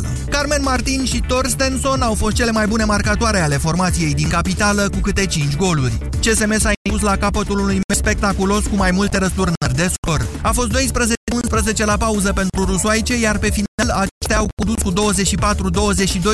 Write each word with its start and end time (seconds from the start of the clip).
capitală. 0.00 0.30
Carmen 0.30 0.62
Martin 0.62 1.04
și 1.04 1.22
Torstensson 1.26 2.02
au 2.02 2.14
fost 2.14 2.34
cele 2.34 2.50
mai 2.50 2.66
bune 2.66 2.84
marcatoare 2.84 3.40
ale 3.40 3.56
formației 3.56 4.14
din 4.14 4.28
capitală 4.28 4.88
cu 4.88 4.98
câte 4.98 5.26
5 5.26 5.56
goluri. 5.56 5.98
CSM 6.20 6.58
s-a 6.58 6.70
impus 6.82 7.02
la 7.02 7.16
capătul 7.16 7.58
unui 7.58 7.80
meci 7.88 7.98
spectaculos 7.98 8.66
cu 8.66 8.76
mai 8.76 8.90
multe 8.90 9.18
răsturnări 9.18 9.57
de 9.72 9.90
scor. 9.92 10.26
A 10.42 10.52
fost 10.52 10.68
12-11 10.68 11.84
la 11.84 11.96
pauză 11.96 12.32
pentru 12.32 12.64
rusoaice, 12.64 13.18
iar 13.18 13.38
pe 13.38 13.50
final 13.50 13.96
aceștia 13.96 14.36
au 14.38 14.48
condus 14.56 14.82
cu 14.82 14.92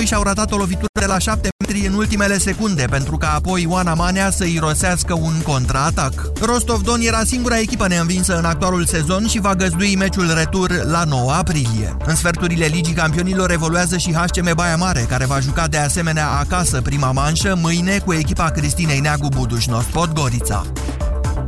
24-22 0.03 0.07
și 0.07 0.15
au 0.15 0.23
ratat 0.23 0.53
o 0.53 0.57
lovitură 0.57 0.87
de 1.01 1.07
la 1.07 1.19
7 1.19 1.49
metri 1.59 1.87
în 1.87 1.95
ultimele 1.95 2.39
secunde, 2.39 2.85
pentru 2.91 3.17
ca 3.17 3.35
apoi 3.35 3.63
Ioana 3.63 3.95
Manea 3.95 4.31
să 4.31 4.45
irosească 4.45 5.15
un 5.15 5.41
contraatac. 5.43 6.33
Rostov 6.41 6.83
Don 6.83 7.01
era 7.01 7.25
singura 7.25 7.59
echipă 7.59 7.89
neînvinsă 7.89 8.39
în 8.39 8.45
actualul 8.45 8.87
sezon 8.87 9.27
și 9.27 9.41
va 9.41 9.55
găzdui 9.55 9.97
meciul 9.97 10.35
retur 10.35 10.85
la 10.85 11.05
9 11.05 11.33
aprilie. 11.33 11.97
În 12.07 12.15
sferturile 12.15 12.67
Ligii 12.67 12.95
Campionilor 12.95 13.51
evoluează 13.51 13.97
și 13.97 14.13
HCM 14.13 14.55
Baia 14.55 14.77
Mare, 14.77 15.07
care 15.09 15.27
va 15.27 15.41
juca 15.41 15.67
de 15.69 15.79
asemenea 15.79 16.29
acasă 16.29 16.81
prima 16.81 17.13
manșă 17.13 17.59
mâine 17.61 17.99
cu 17.99 18.13
echipa 18.13 18.51
Cristinei 18.51 19.01
Neagu 19.01 19.29
Budușnos 19.29 19.85
Podgorița. 19.85 20.67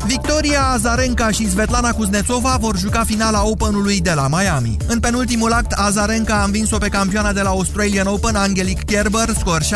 Victoria 0.06 0.62
Azarenka 0.62 1.30
și 1.30 1.50
Svetlana 1.50 1.90
Kuznetsova 1.90 2.56
vor 2.60 2.78
juca 2.78 3.04
finala 3.06 3.46
Openului 3.46 4.00
de 4.00 4.12
la 4.12 4.28
Miami. 4.28 4.76
În 4.86 5.00
penultimul 5.00 5.52
act, 5.52 5.72
Azarenka 5.72 6.40
a 6.40 6.44
învins-o 6.44 6.78
pe 6.78 6.88
campioana 6.88 7.32
de 7.32 7.40
la 7.40 7.48
Australian 7.48 8.06
Open, 8.06 8.34
Angelique 8.34 8.96
Kerber, 8.96 9.28
scor 9.38 9.62
6-2-7-5. 9.62 9.66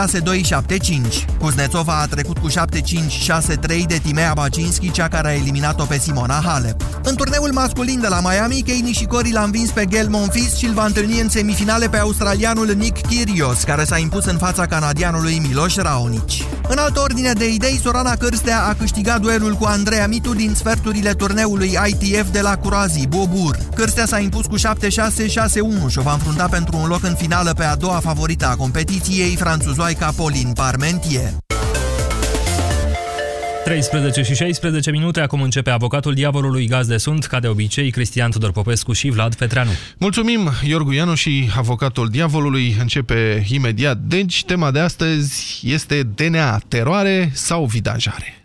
Kuznetsova 1.38 2.00
a 2.00 2.06
trecut 2.06 2.38
cu 2.38 2.48
7-5-6-3 2.48 3.86
de 3.86 4.00
Timea 4.02 4.33
Bacinski, 4.34 4.91
cea 4.91 5.09
care 5.09 5.28
a 5.28 5.34
eliminat-o 5.34 5.84
pe 5.84 5.98
Simona 5.98 6.41
Halep. 6.45 6.83
În 7.02 7.14
turneul 7.14 7.52
masculin 7.52 8.00
de 8.00 8.08
la 8.08 8.20
Miami, 8.20 8.62
Kei 8.62 8.80
Nishikori 8.80 9.33
l-a 9.33 9.42
învins 9.42 9.70
pe 9.70 9.86
Gael 9.86 10.08
Monfils 10.08 10.56
și 10.56 10.66
îl 10.66 10.72
va 10.72 10.84
întâlni 10.84 11.20
în 11.20 11.28
semifinale 11.28 11.88
pe 11.88 11.98
australianul 11.98 12.74
Nick 12.77 13.06
Kyrgios, 13.06 13.62
care 13.62 13.84
s-a 13.84 13.98
impus 13.98 14.24
în 14.24 14.36
fața 14.36 14.66
canadianului 14.66 15.38
Miloš 15.38 15.77
Raonic. 15.77 16.30
În 16.69 16.78
altă 16.78 17.00
ordine 17.00 17.33
de 17.33 17.52
idei, 17.52 17.80
Sorana 17.83 18.17
Cârstea 18.17 18.62
a 18.62 18.74
câștigat 18.74 19.20
duelul 19.20 19.55
cu 19.55 19.64
Andreea 19.64 20.00
Mitu 20.06 20.34
din 20.34 20.55
sferturile 20.55 21.12
turneului 21.12 21.79
ITF 21.87 22.31
de 22.31 22.41
la 22.41 22.56
Curazi, 22.56 23.06
Bobur. 23.06 23.56
Cârstea 23.75 24.07
s-a 24.07 24.19
impus 24.19 24.47
cu 24.47 24.57
7-6-6-1 24.59 24.61
și 25.89 25.98
o 25.98 26.03
va 26.03 26.12
înfrunta 26.12 26.47
pentru 26.48 26.77
un 26.77 26.89
loc 26.89 27.05
în 27.05 27.15
finală 27.15 27.53
pe 27.53 27.65
a 27.65 27.77
doua 27.77 28.01
favorită 28.01 28.47
a 28.47 28.57
competiției, 28.57 29.37
franțuzoaica 29.37 30.12
Pauline 30.17 30.53
Parmentier. 30.53 31.33
13 33.65 34.23
și 34.23 34.34
16 34.34 34.91
minute, 34.91 35.20
acum 35.20 35.42
începe 35.42 35.70
avocatul 35.70 36.14
diavolului 36.14 36.67
gazde 36.67 36.97
sunt, 36.97 37.25
ca 37.25 37.41
de 37.41 37.47
obicei, 37.47 37.91
Cristian 37.91 38.31
Tudor 38.31 38.53
Popescu 38.53 38.92
și 38.92 39.09
Vlad 39.09 39.35
Petreanu. 39.35 39.70
Mulțumim, 39.98 40.51
Iorgu 40.62 40.92
Ianu 40.92 41.14
și 41.14 41.51
avocatul 41.57 42.09
diavolului 42.09 42.77
începe 42.81 43.47
imediat. 43.48 43.97
Deci, 43.97 44.45
tema 44.45 44.70
de 44.70 44.79
astăzi 44.79 45.61
este 45.64 46.03
DNA, 46.14 46.59
teroare 46.69 47.31
sau 47.35 47.64
vidajare? 47.64 48.45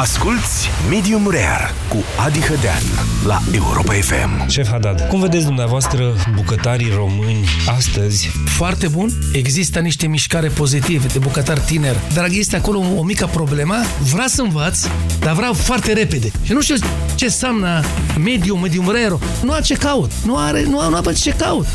Asculți 0.00 0.68
Medium 0.88 1.30
Rare 1.30 1.74
cu 1.88 1.96
Adi 2.24 2.40
Hădean 2.40 2.82
la 3.26 3.40
Europa 3.52 3.92
FM. 3.92 4.48
Șef 4.48 4.68
Haddad, 4.68 5.00
cum 5.08 5.20
vedeți 5.20 5.44
dumneavoastră 5.44 6.14
bucătarii 6.34 6.92
români 6.96 7.44
astăzi? 7.76 8.30
Foarte 8.44 8.88
bun. 8.88 9.10
Există 9.32 9.78
niște 9.78 10.06
mișcare 10.06 10.48
pozitive 10.48 11.06
de 11.06 11.18
bucătar 11.18 11.58
tiner, 11.58 11.96
dar 12.14 12.28
este 12.30 12.56
acolo 12.56 12.78
o 12.96 13.02
mică 13.02 13.26
problemă. 13.26 13.74
Vrea 14.12 14.26
să 14.26 14.42
învăț, 14.42 14.86
dar 15.20 15.34
vreau 15.34 15.52
foarte 15.52 15.92
repede. 15.92 16.30
Și 16.42 16.52
nu 16.52 16.60
știu 16.60 16.74
ce 17.14 17.24
înseamnă 17.24 17.84
medium, 18.24 18.60
medium 18.60 18.88
rare. 18.88 19.18
Nu 19.42 19.52
are 19.52 19.62
ce 19.62 19.74
caut. 19.74 20.10
Nu 20.24 20.36
are, 20.36 20.62
nu, 20.62 20.88
nu 20.88 20.96
are 20.96 21.12
ce 21.12 21.30
caut. 21.30 21.66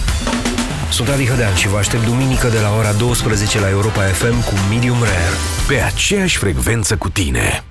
Sunt 0.89 1.07
Adi 1.07 1.25
Hădean 1.25 1.55
și 1.55 1.67
vă 1.67 1.77
aștept 1.77 2.05
duminică 2.05 2.47
de 2.47 2.59
la 2.59 2.75
ora 2.77 2.91
12 2.91 3.59
la 3.59 3.69
Europa 3.69 4.01
FM 4.01 4.43
cu 4.43 4.53
Medium 4.69 4.97
Rare, 4.99 5.37
pe 5.67 5.81
aceeași 5.81 6.37
frecvență 6.37 6.95
cu 6.95 7.09
tine. 7.09 7.63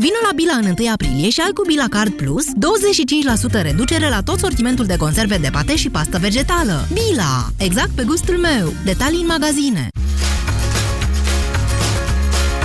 Vino 0.00 0.18
la 0.22 0.32
Bila 0.34 0.52
în 0.52 0.74
1 0.78 0.92
aprilie 0.92 1.30
și 1.30 1.40
ai 1.40 1.50
cu 1.54 1.62
Bila 1.66 1.84
Card 1.90 2.12
Plus 2.12 2.44
25% 2.44 3.62
reducere 3.62 4.08
la 4.08 4.22
tot 4.22 4.38
sortimentul 4.38 4.86
de 4.86 4.96
conserve 4.96 5.36
de 5.36 5.48
pate 5.52 5.76
și 5.76 5.90
pastă 5.90 6.18
vegetală. 6.18 6.86
Bila! 6.92 7.48
Exact 7.56 7.90
pe 7.90 8.02
gustul 8.04 8.36
meu. 8.36 8.72
Detalii 8.84 9.20
în 9.20 9.26
magazine. 9.26 9.88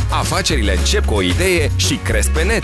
Afacerile 0.10 0.78
încep 0.78 1.06
cu 1.06 1.14
o 1.14 1.22
idee 1.22 1.72
și 1.76 1.96
cresc 1.96 2.30
pe 2.30 2.44
net. 2.44 2.64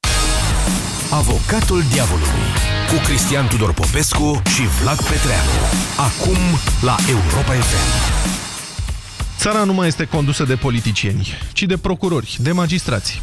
Avocatul 1.13 1.83
diavolului 1.91 2.51
cu 2.89 2.95
Cristian 3.03 3.47
Tudor 3.47 3.73
Popescu 3.73 4.41
și 4.55 4.61
Vlad 4.81 4.97
Petreanu. 4.97 5.49
Acum 5.97 6.37
la 6.81 6.95
Europa 7.09 7.53
FM. 7.53 8.13
Țara 9.37 9.63
nu 9.63 9.73
mai 9.73 9.87
este 9.87 10.05
condusă 10.05 10.43
de 10.43 10.55
politicieni, 10.55 11.27
ci 11.53 11.63
de 11.63 11.77
procurori, 11.77 12.37
de 12.39 12.51
magistrați. 12.51 13.21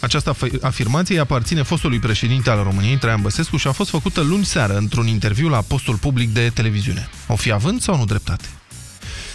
Această 0.00 0.36
afirmație 0.60 1.20
aparține 1.20 1.62
fostului 1.62 1.98
președinte 1.98 2.50
al 2.50 2.62
României, 2.62 2.96
Traian 2.96 3.20
Băsescu, 3.20 3.56
și 3.56 3.66
a 3.66 3.72
fost 3.72 3.90
făcută 3.90 4.20
luni 4.20 4.44
seară 4.44 4.76
într-un 4.76 5.06
interviu 5.06 5.48
la 5.48 5.60
postul 5.60 5.96
public 5.96 6.32
de 6.32 6.50
televiziune. 6.54 7.08
O 7.26 7.36
fi 7.36 7.52
având 7.52 7.80
sau 7.80 7.96
nu 7.96 8.04
dreptate? 8.04 8.44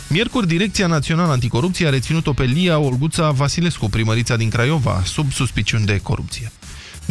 Miercuri, 0.07 0.47
Direcția 0.47 0.88
Națională 0.88 1.31
Anticorupție 1.31 1.88
a 1.88 1.90
reținut-o 1.90 2.34
pe 2.34 2.44
Lia 2.44 2.78
Olguța 2.78 3.31
Vasilescu, 3.31 3.90
primărița 3.90 4.35
din 4.35 4.50
Craiova, 4.50 5.01
sub 5.06 5.31
suspiciuni 5.31 5.85
de 5.85 5.97
corupție. 5.97 6.51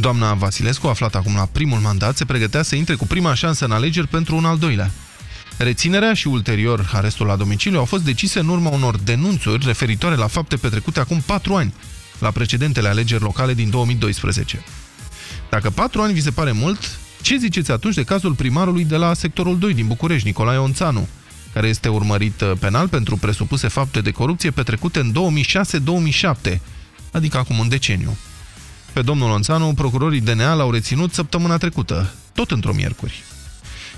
Doamna 0.00 0.34
Vasilescu, 0.34 0.86
aflată 0.86 1.16
acum 1.16 1.34
la 1.34 1.48
primul 1.52 1.78
mandat, 1.78 2.16
se 2.16 2.24
pregătea 2.24 2.62
să 2.62 2.74
intre 2.74 2.94
cu 2.94 3.06
prima 3.06 3.34
șansă 3.34 3.64
în 3.64 3.70
alegeri 3.70 4.06
pentru 4.06 4.36
un 4.36 4.44
al 4.44 4.58
doilea. 4.58 4.90
Reținerea 5.56 6.14
și 6.14 6.28
ulterior 6.28 6.90
arestul 6.92 7.26
la 7.26 7.36
domiciliu 7.36 7.78
au 7.78 7.84
fost 7.84 8.04
decise 8.04 8.38
în 8.38 8.48
urma 8.48 8.70
unor 8.70 8.96
denunțuri 8.96 9.66
referitoare 9.66 10.14
la 10.14 10.26
fapte 10.26 10.56
petrecute 10.56 11.00
acum 11.00 11.20
patru 11.26 11.54
ani, 11.54 11.74
la 12.18 12.30
precedentele 12.30 12.88
alegeri 12.88 13.22
locale 13.22 13.54
din 13.54 13.70
2012. 13.70 14.64
Dacă 15.50 15.70
patru 15.70 16.02
ani 16.02 16.12
vi 16.12 16.22
se 16.22 16.30
pare 16.30 16.52
mult, 16.52 16.98
ce 17.20 17.36
ziceți 17.36 17.70
atunci 17.70 17.94
de 17.94 18.04
cazul 18.04 18.32
primarului 18.34 18.84
de 18.84 18.96
la 18.96 19.14
sectorul 19.14 19.58
2 19.58 19.74
din 19.74 19.86
București, 19.86 20.26
Nicolae 20.26 20.58
Onțanu, 20.58 21.08
care 21.52 21.68
este 21.68 21.88
urmărit 21.88 22.40
uh, 22.40 22.52
penal 22.58 22.88
pentru 22.88 23.16
presupuse 23.16 23.68
fapte 23.68 24.00
de 24.00 24.10
corupție 24.10 24.50
petrecute 24.50 24.98
în 24.98 25.12
2006-2007, 26.52 26.58
adică 27.12 27.38
acum 27.38 27.58
un 27.58 27.68
deceniu. 27.68 28.16
Pe 28.92 29.02
domnul 29.02 29.30
Onțanu, 29.30 29.72
procurorii 29.74 30.20
DNA 30.20 30.54
l-au 30.54 30.70
reținut 30.70 31.12
săptămâna 31.12 31.56
trecută, 31.56 32.14
tot 32.34 32.50
într-o 32.50 32.72
miercuri. 32.72 33.22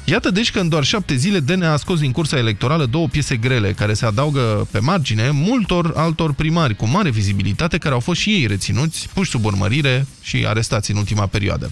Iată 0.05 0.31
deci 0.31 0.51
că 0.51 0.61
în 0.61 0.69
doar 0.69 0.85
șapte 0.85 1.15
zile 1.15 1.41
DNA 1.41 1.73
a 1.73 1.77
scos 1.77 1.99
din 1.99 2.13
cursa 2.13 2.37
electorală 2.37 2.87
două 2.87 3.09
piese 3.09 3.37
grele, 3.37 3.73
care 3.73 3.95
se 3.95 4.07
adaugă 4.07 4.69
pe 4.71 4.79
margine 4.79 5.31
multor 5.31 5.93
altor 5.97 6.33
primari 6.33 6.77
cu 6.77 6.87
mare 6.87 7.11
vizibilitate 7.11 7.79
care 7.79 7.95
au 7.95 8.01
fost 8.01 8.21
și 8.21 8.31
ei 8.31 8.47
reținuți, 8.47 9.09
puși 9.15 9.31
sub 9.31 9.45
urmărire 9.45 10.07
și 10.23 10.47
arestați 10.47 10.91
în 10.91 10.97
ultima 10.97 11.27
perioadă. 11.27 11.71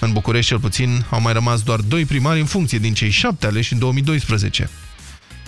În 0.00 0.12
București, 0.12 0.48
cel 0.48 0.60
puțin, 0.60 1.04
au 1.10 1.20
mai 1.20 1.32
rămas 1.32 1.62
doar 1.62 1.80
doi 1.80 2.04
primari 2.04 2.40
în 2.40 2.46
funcție 2.46 2.78
din 2.78 2.94
cei 2.94 3.10
șapte 3.10 3.46
aleși 3.46 3.72
în 3.72 3.78
2012. 3.78 4.70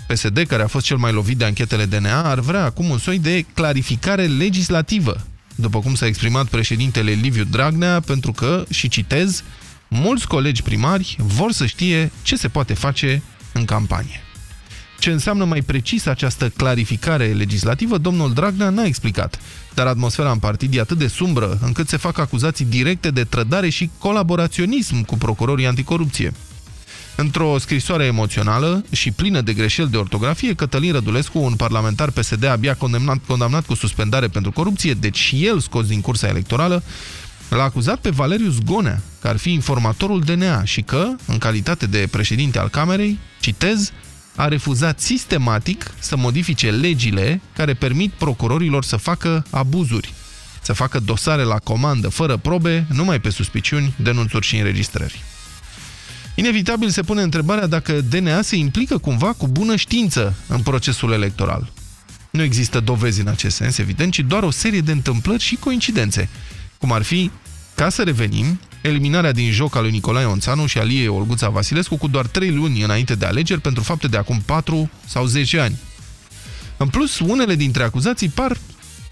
PSD, 0.06 0.44
care 0.48 0.62
a 0.62 0.66
fost 0.66 0.84
cel 0.84 0.96
mai 0.96 1.12
lovit 1.12 1.36
de 1.36 1.44
anchetele 1.44 1.84
DNA, 1.84 2.22
ar 2.30 2.40
vrea 2.40 2.64
acum 2.64 2.88
un 2.88 2.98
soi 2.98 3.18
de 3.18 3.44
clarificare 3.54 4.26
legislativă, 4.26 5.26
după 5.60 5.78
cum 5.78 5.94
s-a 5.94 6.06
exprimat 6.06 6.46
președintele 6.46 7.10
Liviu 7.10 7.44
Dragnea, 7.44 8.00
pentru 8.00 8.32
că, 8.32 8.64
și 8.70 8.88
citez, 8.88 9.42
mulți 9.88 10.26
colegi 10.26 10.62
primari 10.62 11.16
vor 11.18 11.52
să 11.52 11.66
știe 11.66 12.10
ce 12.22 12.36
se 12.36 12.48
poate 12.48 12.74
face 12.74 13.22
în 13.52 13.64
campanie. 13.64 14.20
Ce 14.98 15.10
înseamnă 15.10 15.44
mai 15.44 15.60
precis 15.60 16.06
această 16.06 16.48
clarificare 16.48 17.26
legislativă, 17.26 17.98
domnul 17.98 18.32
Dragnea 18.32 18.70
n-a 18.70 18.84
explicat, 18.84 19.38
dar 19.74 19.86
atmosfera 19.86 20.30
în 20.30 20.38
partid 20.38 20.74
e 20.74 20.80
atât 20.80 20.98
de 20.98 21.06
sumbră 21.06 21.58
încât 21.62 21.88
se 21.88 21.96
fac 21.96 22.18
acuzații 22.18 22.64
directe 22.64 23.10
de 23.10 23.24
trădare 23.24 23.68
și 23.68 23.90
colaboraționism 23.98 25.04
cu 25.04 25.16
procurorii 25.16 25.66
anticorupție. 25.66 26.32
Într-o 27.20 27.58
scrisoare 27.58 28.04
emoțională 28.04 28.84
și 28.92 29.10
plină 29.10 29.40
de 29.40 29.52
greșeli 29.52 29.90
de 29.90 29.96
ortografie, 29.96 30.54
Cătălin 30.54 30.92
Rădulescu, 30.92 31.38
un 31.38 31.54
parlamentar 31.54 32.10
PSD 32.10 32.44
abia 32.44 32.74
condamnat, 32.74 33.18
condamnat 33.26 33.66
cu 33.66 33.74
suspendare 33.74 34.28
pentru 34.28 34.52
corupție, 34.52 34.94
deci 34.94 35.16
și 35.16 35.46
el 35.46 35.60
scos 35.60 35.86
din 35.86 36.00
cursa 36.00 36.28
electorală, 36.28 36.82
l-a 37.48 37.62
acuzat 37.62 37.98
pe 37.98 38.10
Valeriu 38.10 38.50
Zgonea, 38.50 39.02
că 39.20 39.28
ar 39.28 39.36
fi 39.36 39.52
informatorul 39.52 40.20
DNA 40.20 40.64
și 40.64 40.82
că, 40.82 41.08
în 41.26 41.38
calitate 41.38 41.86
de 41.86 42.08
președinte 42.10 42.58
al 42.58 42.68
Camerei, 42.68 43.18
citez, 43.40 43.92
a 44.36 44.48
refuzat 44.48 45.00
sistematic 45.00 45.94
să 45.98 46.16
modifice 46.16 46.70
legile 46.70 47.40
care 47.56 47.74
permit 47.74 48.12
procurorilor 48.12 48.84
să 48.84 48.96
facă 48.96 49.44
abuzuri, 49.50 50.12
să 50.62 50.72
facă 50.72 50.98
dosare 50.98 51.42
la 51.42 51.58
comandă 51.58 52.08
fără 52.08 52.36
probe, 52.36 52.86
numai 52.92 53.20
pe 53.20 53.30
suspiciuni, 53.30 53.94
denunțuri 53.96 54.46
și 54.46 54.56
înregistrări. 54.56 55.29
Inevitabil 56.34 56.90
se 56.90 57.02
pune 57.02 57.22
întrebarea 57.22 57.66
dacă 57.66 58.00
DNA 58.00 58.42
se 58.42 58.56
implică 58.56 58.98
cumva 58.98 59.32
cu 59.32 59.48
bună 59.48 59.76
știință 59.76 60.34
în 60.46 60.60
procesul 60.60 61.12
electoral. 61.12 61.72
Nu 62.30 62.42
există 62.42 62.80
dovezi 62.80 63.20
în 63.20 63.26
acest 63.26 63.56
sens, 63.56 63.78
evident, 63.78 64.12
ci 64.12 64.20
doar 64.20 64.42
o 64.42 64.50
serie 64.50 64.80
de 64.80 64.92
întâmplări 64.92 65.42
și 65.42 65.56
coincidențe, 65.56 66.28
cum 66.78 66.92
ar 66.92 67.02
fi, 67.02 67.30
ca 67.74 67.88
să 67.88 68.02
revenim, 68.02 68.60
eliminarea 68.82 69.32
din 69.32 69.50
joc 69.50 69.76
a 69.76 69.80
lui 69.80 69.90
Nicolae 69.90 70.24
Onțanu 70.24 70.66
și 70.66 70.78
Alie 70.78 71.08
Olguța 71.08 71.48
Vasilescu 71.48 71.96
cu 71.96 72.08
doar 72.08 72.26
3 72.26 72.50
luni 72.50 72.82
înainte 72.82 73.14
de 73.14 73.26
alegeri 73.26 73.60
pentru 73.60 73.82
fapte 73.82 74.08
de 74.08 74.16
acum 74.16 74.42
4 74.44 74.90
sau 75.06 75.24
10 75.24 75.58
ani. 75.58 75.78
În 76.76 76.88
plus, 76.88 77.18
unele 77.18 77.54
dintre 77.54 77.82
acuzații 77.82 78.28
par 78.28 78.56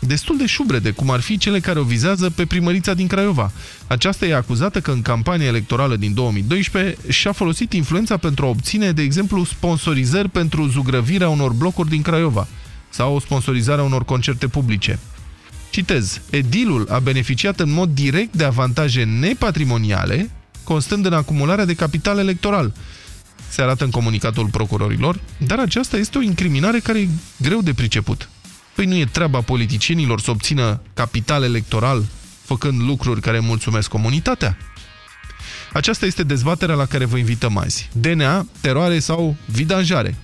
destul 0.01 0.37
de 0.37 0.47
șubrede, 0.47 0.91
cum 0.91 1.11
ar 1.11 1.21
fi 1.21 1.39
cele 1.39 1.61
care 1.61 1.79
o 1.79 1.83
vizează 1.83 2.31
pe 2.31 2.47
primărița 2.47 2.95
din 2.95 3.07
Craiova. 3.07 3.53
Aceasta 3.87 4.27
e 4.27 4.35
acuzată 4.35 4.81
că 4.81 4.91
în 4.91 5.03
campania 5.03 5.47
electorală 5.47 5.97
din 5.97 6.15
2012 6.15 6.97
și-a 7.09 7.33
folosit 7.33 7.73
influența 7.73 8.17
pentru 8.17 8.45
a 8.45 8.49
obține, 8.49 8.93
de 8.93 9.03
exemplu, 9.03 9.45
sponsorizări 9.45 10.29
pentru 10.29 10.69
zugrăvirea 10.69 11.29
unor 11.29 11.53
blocuri 11.53 11.89
din 11.89 12.03
Craiova 12.03 12.47
sau 12.91 13.21
sponsorizarea 13.21 13.85
unor 13.85 14.05
concerte 14.05 14.49
publice. 14.49 14.99
Citez, 15.71 16.21
edilul 16.31 16.87
a 16.91 16.99
beneficiat 16.99 17.61
în 17.61 17.71
mod 17.71 17.89
direct 17.89 18.35
de 18.35 18.45
avantaje 18.45 19.05
nepatrimoniale, 19.05 20.31
constând 20.65 21.07
în 21.07 21.13
acumularea 21.13 21.65
de 21.65 21.75
capital 21.75 22.19
electoral. 22.19 22.73
Se 23.49 23.63
arată 23.63 23.85
în 23.85 23.91
comunicatul 23.91 24.47
procurorilor, 24.47 25.21
dar 25.39 25.59
aceasta 25.59 25.97
este 25.97 26.19
o 26.19 26.23
incriminare 26.23 26.79
care 26.79 26.99
e 26.99 27.09
greu 27.37 27.63
de 27.63 27.73
priceput. 27.73 28.29
Păi 28.79 28.87
nu 28.87 28.97
e 28.97 29.05
treaba 29.05 29.41
politicienilor 29.41 30.21
să 30.21 30.31
obțină 30.31 30.81
capital 30.95 31.43
electoral 31.43 32.05
făcând 32.45 32.81
lucruri 32.81 33.21
care 33.21 33.39
mulțumesc 33.39 33.89
comunitatea? 33.89 34.57
Aceasta 35.73 36.07
este 36.07 36.23
dezbaterea 36.23 36.75
la 36.75 36.87
care 36.87 37.05
vă 37.05 37.17
invităm 37.17 37.57
azi. 37.57 37.89
DNA, 37.93 38.47
teroare 38.61 38.99
sau 38.99 39.37
vidanjare? 39.47 40.17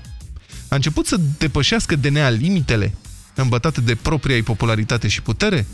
A 0.68 0.74
început 0.74 1.06
să 1.06 1.16
depășească 1.38 1.96
DNA 1.96 2.28
limitele 2.28 2.94
îmbătate 3.34 3.80
de 3.80 3.94
propria 3.94 4.34
ei 4.34 4.42
popularitate 4.42 5.08
și 5.08 5.22
putere? 5.22 5.66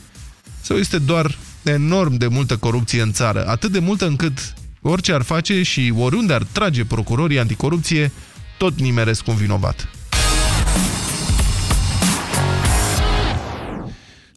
Sau 0.61 0.77
este 0.77 0.99
doar 0.99 1.39
enorm 1.63 2.15
de 2.15 2.27
multă 2.27 2.57
corupție 2.57 3.03
în 3.03 3.13
țară, 3.13 3.47
atât 3.47 3.73
de 3.73 3.79
multă 3.79 4.07
încât 4.07 4.55
orice 4.81 5.13
ar 5.13 5.23
face 5.23 5.63
și 5.63 5.93
oriunde 5.97 6.33
ar 6.33 6.43
trage 6.53 6.85
procurorii 6.85 7.39
anticorupție, 7.39 8.13
tot 8.59 8.81
nimeresc 8.81 9.27
un 9.27 9.35
vinovat? 9.35 9.89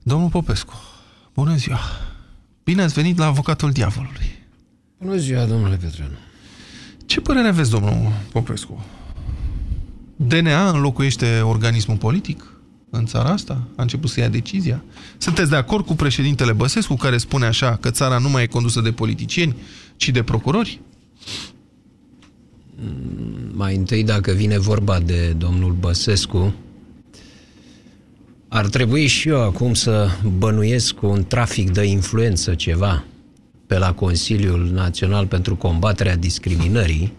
Domnul 0.06 0.30
Popescu, 0.30 0.74
bună 1.34 1.56
ziua! 1.56 1.80
Bine 2.64 2.82
ați 2.82 2.94
venit 2.94 3.18
la 3.18 3.26
avocatul 3.26 3.72
diavolului. 3.72 4.40
Bună 4.98 5.18
ziua, 5.18 5.46
domnule 5.46 5.76
Petreanu. 5.76 6.14
Ce 7.06 7.22
părere 7.22 7.48
aveți, 7.48 7.70
domnul 7.70 8.12
Popescu? 8.32 8.86
DNA 10.16 10.70
înlocuiește 10.70 11.42
organismul 11.42 11.98
politic 11.98 12.54
în 12.90 13.06
țara 13.06 13.30
asta? 13.30 13.68
A 13.76 13.82
început 13.82 14.10
să 14.10 14.20
ia 14.20 14.28
decizia? 14.30 14.84
Sunteți 15.18 15.50
de 15.50 15.56
acord 15.56 15.86
cu 15.86 15.94
președintele 15.94 16.54
Băsescu 16.54 16.96
care 16.96 17.18
spune 17.18 17.46
așa 17.46 17.76
că 17.76 17.92
țara 17.92 18.18
nu 18.18 18.30
mai 18.30 18.44
e 18.44 18.48
condusă 18.48 18.82
de 18.82 18.92
politicieni, 18.92 19.56
ci 19.96 20.10
de 20.10 20.24
procurori? 20.24 20.82
Mai 23.52 23.76
întâi, 23.76 24.04
dacă 24.04 24.32
vine 24.32 24.60
vorba 24.60 25.00
de 25.00 25.30
domnul 25.30 25.72
Băsescu, 25.72 26.54
ar 28.54 28.68
trebui 28.68 29.08
și 29.08 29.28
eu 29.28 29.42
acum 29.42 29.74
să 29.74 30.08
bănuiesc 30.38 30.94
cu 30.94 31.08
un 31.08 31.26
trafic 31.28 31.72
de 31.72 31.84
influență 31.84 32.54
ceva 32.56 33.04
pe 33.68 33.78
la 33.78 33.94
Consiliul 33.94 34.70
Național 34.74 35.26
pentru 35.26 35.56
combaterea 35.56 36.16
discriminării, 36.16 37.14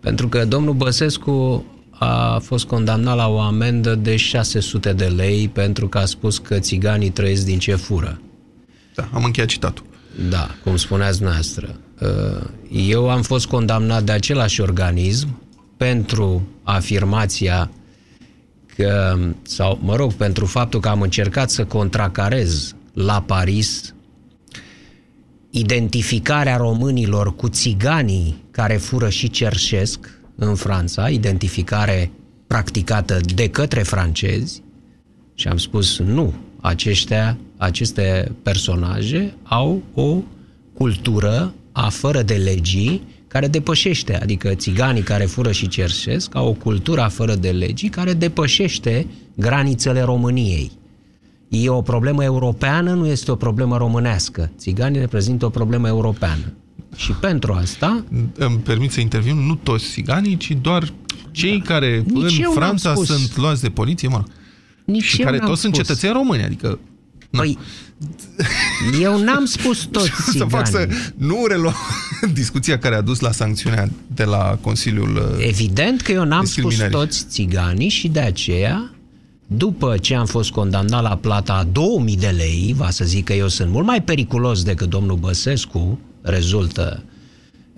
pentru 0.00 0.28
că 0.28 0.44
domnul 0.44 0.74
Băsescu 0.74 1.64
a 1.90 2.38
fost 2.38 2.64
condamnat 2.64 3.16
la 3.16 3.28
o 3.28 3.40
amendă 3.40 3.94
de 3.94 4.16
600 4.16 4.92
de 4.92 5.04
lei 5.04 5.48
pentru 5.48 5.88
că 5.88 5.98
a 5.98 6.04
spus 6.04 6.38
că 6.38 6.58
țiganii 6.58 7.10
trăiesc 7.10 7.44
din 7.44 7.58
ce 7.58 7.74
fură. 7.74 8.20
Da, 8.94 9.08
am 9.12 9.24
încheiat 9.24 9.48
citatul. 9.48 9.84
Da, 10.28 10.50
cum 10.64 10.76
spuneați 10.76 11.22
noastră. 11.22 11.80
Eu 12.70 13.10
am 13.10 13.22
fost 13.22 13.46
condamnat 13.46 14.02
de 14.02 14.12
același 14.12 14.60
organism 14.60 15.40
pentru 15.76 16.48
afirmația 16.62 17.70
că, 18.76 19.18
sau 19.42 19.78
mă 19.82 19.96
rog, 19.96 20.12
pentru 20.12 20.46
faptul 20.46 20.80
că 20.80 20.88
am 20.88 21.00
încercat 21.00 21.50
să 21.50 21.64
contracarez 21.64 22.74
la 22.92 23.22
Paris 23.22 23.94
identificarea 25.50 26.56
românilor 26.56 27.36
cu 27.36 27.48
țiganii 27.48 28.44
care 28.50 28.76
fură 28.76 29.08
și 29.08 29.30
cerșesc 29.30 30.20
în 30.34 30.54
Franța, 30.54 31.08
identificare 31.08 32.10
practicată 32.46 33.20
de 33.34 33.48
către 33.48 33.82
francezi. 33.82 34.62
Și 35.34 35.48
am 35.48 35.56
spus 35.56 35.98
nu, 35.98 36.34
aceștia, 36.60 37.38
aceste 37.56 38.32
personaje 38.42 39.34
au 39.42 39.82
o 39.94 40.16
cultură 40.74 41.54
a 41.72 41.88
fără 41.88 42.22
de 42.22 42.34
legii 42.34 43.02
care 43.36 43.48
depășește, 43.48 44.18
adică 44.22 44.54
țiganii 44.54 45.02
care 45.02 45.24
fură 45.24 45.52
și 45.52 45.68
cerșesc, 45.68 46.34
au 46.34 46.48
o 46.48 46.52
cultură 46.52 47.08
fără 47.12 47.34
de 47.34 47.50
legii 47.50 47.88
care 47.88 48.12
depășește 48.12 49.06
granițele 49.34 50.00
României. 50.00 50.70
E 51.48 51.68
o 51.68 51.82
problemă 51.82 52.24
europeană, 52.24 52.92
nu 52.92 53.06
este 53.06 53.30
o 53.30 53.34
problemă 53.34 53.76
românească. 53.76 54.50
Țiganii 54.58 55.00
reprezintă 55.00 55.44
o 55.44 55.48
problemă 55.48 55.86
europeană. 55.86 56.52
Și 56.94 57.12
pentru 57.12 57.52
asta... 57.52 58.04
Îmi 58.36 58.56
permit 58.56 58.90
să 58.90 59.00
intervin, 59.00 59.36
nu 59.36 59.54
toți 59.54 59.84
țiganii, 59.90 60.36
ci 60.36 60.56
doar 60.60 60.92
cei 61.30 61.60
care 61.60 62.04
Nici 62.06 62.38
în 62.38 62.52
Franța 62.54 62.94
sunt 62.94 63.36
luați 63.36 63.62
de 63.62 63.68
poliție, 63.68 64.08
mă 64.08 64.22
Nici 64.84 65.04
și 65.04 65.18
care 65.18 65.38
toți 65.38 65.60
sunt 65.60 65.74
cetățeni 65.74 66.12
români, 66.12 66.42
adică... 66.42 66.78
Păi, 67.30 67.58
eu 69.00 69.18
n-am 69.18 69.44
spus 69.44 69.84
toți 69.92 70.10
țiganii. 70.30 70.38
Să 70.38 70.44
fac 70.56 70.66
să 70.66 70.88
nu 71.16 71.46
reluăm 71.48 71.74
discuția 72.42 72.78
care 72.78 72.94
a 72.94 73.00
dus 73.00 73.20
la 73.20 73.32
sancțiunea 73.32 73.90
de 74.14 74.24
la 74.24 74.58
Consiliul 74.60 75.16
uh, 75.16 75.46
Evident 75.46 76.00
că 76.00 76.12
eu 76.12 76.24
n-am 76.24 76.44
spus 76.44 76.76
toți 76.90 77.24
țiganii 77.28 77.88
și 77.88 78.08
de 78.08 78.20
aceea 78.20 78.90
după 79.46 79.96
ce 79.96 80.14
am 80.14 80.26
fost 80.26 80.50
condamnat 80.50 81.02
la 81.02 81.16
plata 81.16 81.52
a 81.52 81.64
2000 81.64 82.16
de 82.16 82.26
lei, 82.26 82.74
va 82.76 82.90
să 82.90 83.04
zic 83.04 83.24
că 83.24 83.32
eu 83.32 83.48
sunt 83.48 83.70
mult 83.70 83.86
mai 83.86 84.02
periculos 84.02 84.62
decât 84.62 84.88
domnul 84.88 85.16
Băsescu, 85.16 85.98
rezultă 86.22 87.02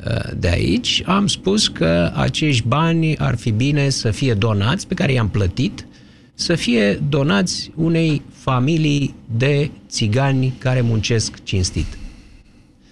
uh, 0.07 0.31
de 0.37 0.49
aici, 0.49 1.03
am 1.07 1.27
spus 1.27 1.69
că 1.69 2.13
acești 2.15 2.67
bani 2.67 3.17
ar 3.17 3.37
fi 3.37 3.51
bine 3.51 3.89
să 3.89 4.11
fie 4.11 4.35
donați, 4.35 4.87
pe 4.87 4.95
care 4.95 5.13
i-am 5.13 5.29
plătit, 5.29 5.87
să 6.35 6.55
fie 6.55 6.95
donați 7.09 7.71
unei 7.75 8.23
familii 8.33 9.15
de 9.37 9.71
țigani 9.89 10.55
care 10.59 10.81
muncesc 10.81 11.43
cinstit. 11.43 11.99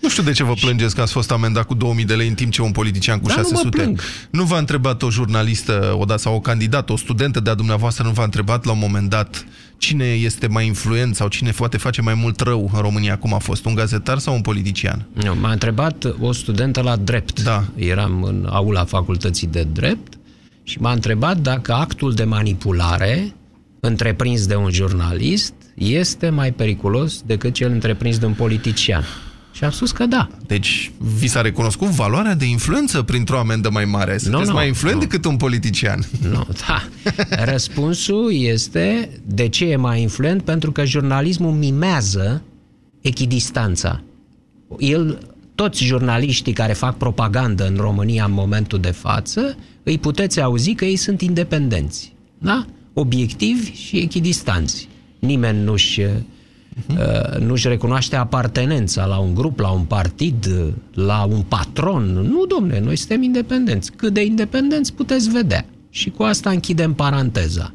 Nu 0.06 0.12
știu 0.12 0.24
de 0.24 0.32
ce 0.32 0.44
vă 0.44 0.52
plângeți 0.52 0.94
că 0.94 1.00
ați 1.00 1.12
fost 1.12 1.30
amendat 1.30 1.66
cu 1.66 1.74
2000 1.74 2.04
de 2.04 2.14
lei 2.14 2.28
în 2.28 2.34
timp 2.34 2.52
ce 2.52 2.62
un 2.62 2.72
politician 2.72 3.18
cu 3.18 3.26
da, 3.26 3.34
600. 3.34 3.84
Nu, 3.84 3.94
nu 4.30 4.44
v-a 4.44 4.58
întrebat 4.58 5.02
o 5.02 5.10
jurnalistă 5.10 5.96
odată 5.98 6.20
sau 6.20 6.34
o 6.34 6.40
candidată, 6.40 6.92
o 6.92 6.96
studentă 6.96 7.40
de-a 7.40 7.54
dumneavoastră 7.54 8.04
nu 8.04 8.10
v-a 8.10 8.24
întrebat 8.24 8.64
la 8.64 8.72
un 8.72 8.78
moment 8.78 9.10
dat 9.10 9.46
cine 9.78 10.04
este 10.04 10.46
mai 10.46 10.66
influent 10.66 11.14
sau 11.14 11.28
cine 11.28 11.50
poate 11.50 11.76
face 11.76 12.02
mai 12.02 12.14
mult 12.14 12.40
rău 12.40 12.70
în 12.74 12.80
România, 12.80 13.18
cum 13.18 13.34
a 13.34 13.38
fost, 13.38 13.64
un 13.64 13.74
gazetar 13.74 14.18
sau 14.18 14.34
un 14.34 14.40
politician? 14.40 15.06
Nu, 15.12 15.34
m-a 15.40 15.52
întrebat 15.52 16.14
o 16.20 16.32
studentă 16.32 16.80
la 16.80 16.96
drept. 16.96 17.42
Da. 17.42 17.64
Eram 17.76 18.22
în 18.22 18.46
aula 18.50 18.84
facultății 18.84 19.46
de 19.46 19.66
drept 19.72 20.12
și 20.62 20.78
m-a 20.80 20.92
întrebat 20.92 21.38
dacă 21.38 21.72
actul 21.72 22.14
de 22.14 22.24
manipulare 22.24 23.34
întreprins 23.80 24.46
de 24.46 24.54
un 24.54 24.70
jurnalist 24.70 25.54
este 25.74 26.28
mai 26.28 26.52
periculos 26.52 27.22
decât 27.22 27.54
cel 27.54 27.70
întreprins 27.70 28.18
de 28.18 28.26
un 28.26 28.32
politician. 28.32 29.04
Și 29.56 29.64
am 29.64 29.70
spus 29.70 29.90
că 29.90 30.06
da. 30.06 30.28
Deci 30.46 30.90
vi 31.18 31.26
s-a 31.26 31.40
recunoscut 31.40 31.88
valoarea 31.88 32.34
de 32.34 32.44
influență 32.44 33.02
printr-o 33.02 33.38
amendă 33.38 33.70
mai 33.70 33.84
mare. 33.84 34.18
Sunteți 34.18 34.42
nu, 34.42 34.48
nu, 34.48 34.54
mai 34.54 34.66
influent 34.66 34.96
nu. 34.96 35.02
decât 35.02 35.24
un 35.24 35.36
politician. 35.36 36.08
Nu, 36.30 36.46
da. 36.66 36.88
Răspunsul 37.44 38.32
este 38.34 39.10
de 39.24 39.48
ce 39.48 39.64
e 39.64 39.76
mai 39.76 40.02
influent? 40.02 40.42
Pentru 40.42 40.72
că 40.72 40.84
jurnalismul 40.84 41.52
mimează 41.52 42.42
echidistanța. 43.00 44.02
El 44.78 45.18
toți 45.54 45.84
jurnaliștii 45.84 46.52
care 46.52 46.72
fac 46.72 46.96
propagandă 46.96 47.66
în 47.66 47.76
România 47.76 48.24
în 48.24 48.32
momentul 48.32 48.78
de 48.80 48.90
față, 48.90 49.56
îi 49.82 49.98
puteți 49.98 50.40
auzi 50.40 50.74
că 50.74 50.84
ei 50.84 50.96
sunt 50.96 51.20
independenți. 51.20 52.12
Da? 52.38 52.66
Obiectivi 52.92 53.72
și 53.72 53.96
echidistanți. 53.96 54.88
Nimeni 55.18 55.62
nu-și, 55.62 56.02
uh, 56.88 57.38
nu-și 57.38 57.68
recunoaște 57.68 58.16
apartenența 58.16 59.04
la 59.04 59.18
un 59.18 59.34
grup, 59.34 59.58
la 59.58 59.70
un 59.70 59.82
partid, 59.82 60.48
la 60.94 61.24
un 61.24 61.42
patron. 61.42 62.04
Nu, 62.04 62.46
domne, 62.46 62.80
noi 62.80 62.96
suntem 62.96 63.22
independenți. 63.22 63.92
Cât 63.92 64.12
de 64.12 64.24
independenți 64.24 64.92
puteți 64.92 65.30
vedea. 65.30 65.66
Și 65.90 66.10
cu 66.10 66.22
asta 66.22 66.50
închidem 66.50 66.94
paranteza. 66.94 67.72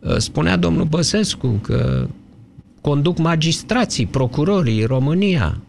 Uh, 0.00 0.16
spunea 0.16 0.56
domnul 0.56 0.84
Băsescu 0.84 1.48
că 1.48 2.08
conduc 2.80 3.18
magistrații, 3.18 4.06
procurorii 4.06 4.84
România. 4.84 5.60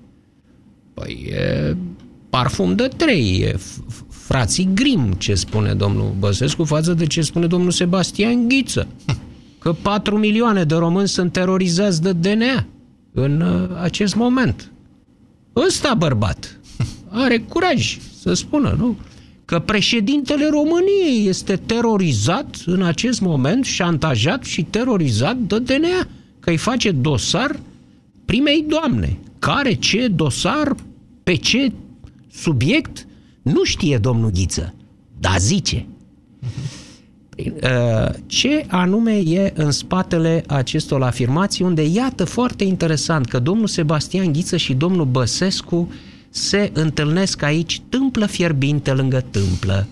Păi 0.93 1.31
e 1.31 1.75
parfum 2.29 2.75
de 2.75 2.87
trei, 2.97 3.39
e 3.39 3.59
frații 4.09 4.69
Grim, 4.73 5.13
ce 5.17 5.33
spune 5.33 5.73
domnul 5.73 6.13
Băsescu, 6.19 6.63
față 6.63 6.93
de 6.93 7.05
ce 7.05 7.21
spune 7.21 7.47
domnul 7.47 7.71
Sebastian 7.71 8.47
Ghiță. 8.47 8.87
Că 9.61 9.73
4 9.81 10.17
milioane 10.17 10.63
de 10.63 10.75
români 10.75 11.07
sunt 11.07 11.31
terorizați 11.31 12.01
de 12.01 12.11
DNA 12.11 12.65
în 13.13 13.41
uh, 13.41 13.69
acest 13.81 14.15
moment. 14.15 14.71
Ăsta 15.55 15.93
bărbat 15.93 16.59
are 17.09 17.37
curaj 17.39 17.97
să 18.21 18.33
spună, 18.33 18.75
nu? 18.77 18.97
Că 19.45 19.59
președintele 19.59 20.49
României 20.49 21.27
este 21.27 21.55
terorizat 21.55 22.55
în 22.65 22.81
acest 22.83 23.21
moment, 23.21 23.65
șantajat 23.65 24.43
și 24.43 24.63
terorizat 24.63 25.37
de 25.37 25.59
DNA, 25.59 26.07
că 26.39 26.49
îi 26.49 26.57
face 26.57 26.91
dosar 26.91 27.59
primei 28.25 28.65
doamne. 28.67 29.17
Care, 29.39 29.73
ce 29.73 30.07
dosar, 30.07 30.75
pe 31.23 31.35
ce 31.35 31.71
subiect, 32.31 33.07
nu 33.41 33.63
știe 33.63 33.97
domnul 33.97 34.29
Ghiță, 34.29 34.73
dar 35.19 35.39
zice. 35.39 35.85
Uh, 37.63 38.09
ce 38.25 38.65
anume 38.67 39.13
e 39.13 39.53
în 39.55 39.71
spatele 39.71 40.43
acestor 40.47 41.03
afirmații, 41.03 41.63
unde 41.65 41.85
iată 41.85 42.25
foarte 42.25 42.63
interesant 42.63 43.25
că 43.25 43.39
domnul 43.39 43.67
Sebastian 43.67 44.31
Ghiță 44.31 44.57
și 44.57 44.73
domnul 44.73 45.05
Băsescu 45.05 45.91
se 46.29 46.69
întâlnesc 46.73 47.41
aici 47.41 47.81
tâmplă 47.89 48.25
fierbinte 48.25 48.91
lângă 48.91 49.23
tâmplă. 49.31 49.87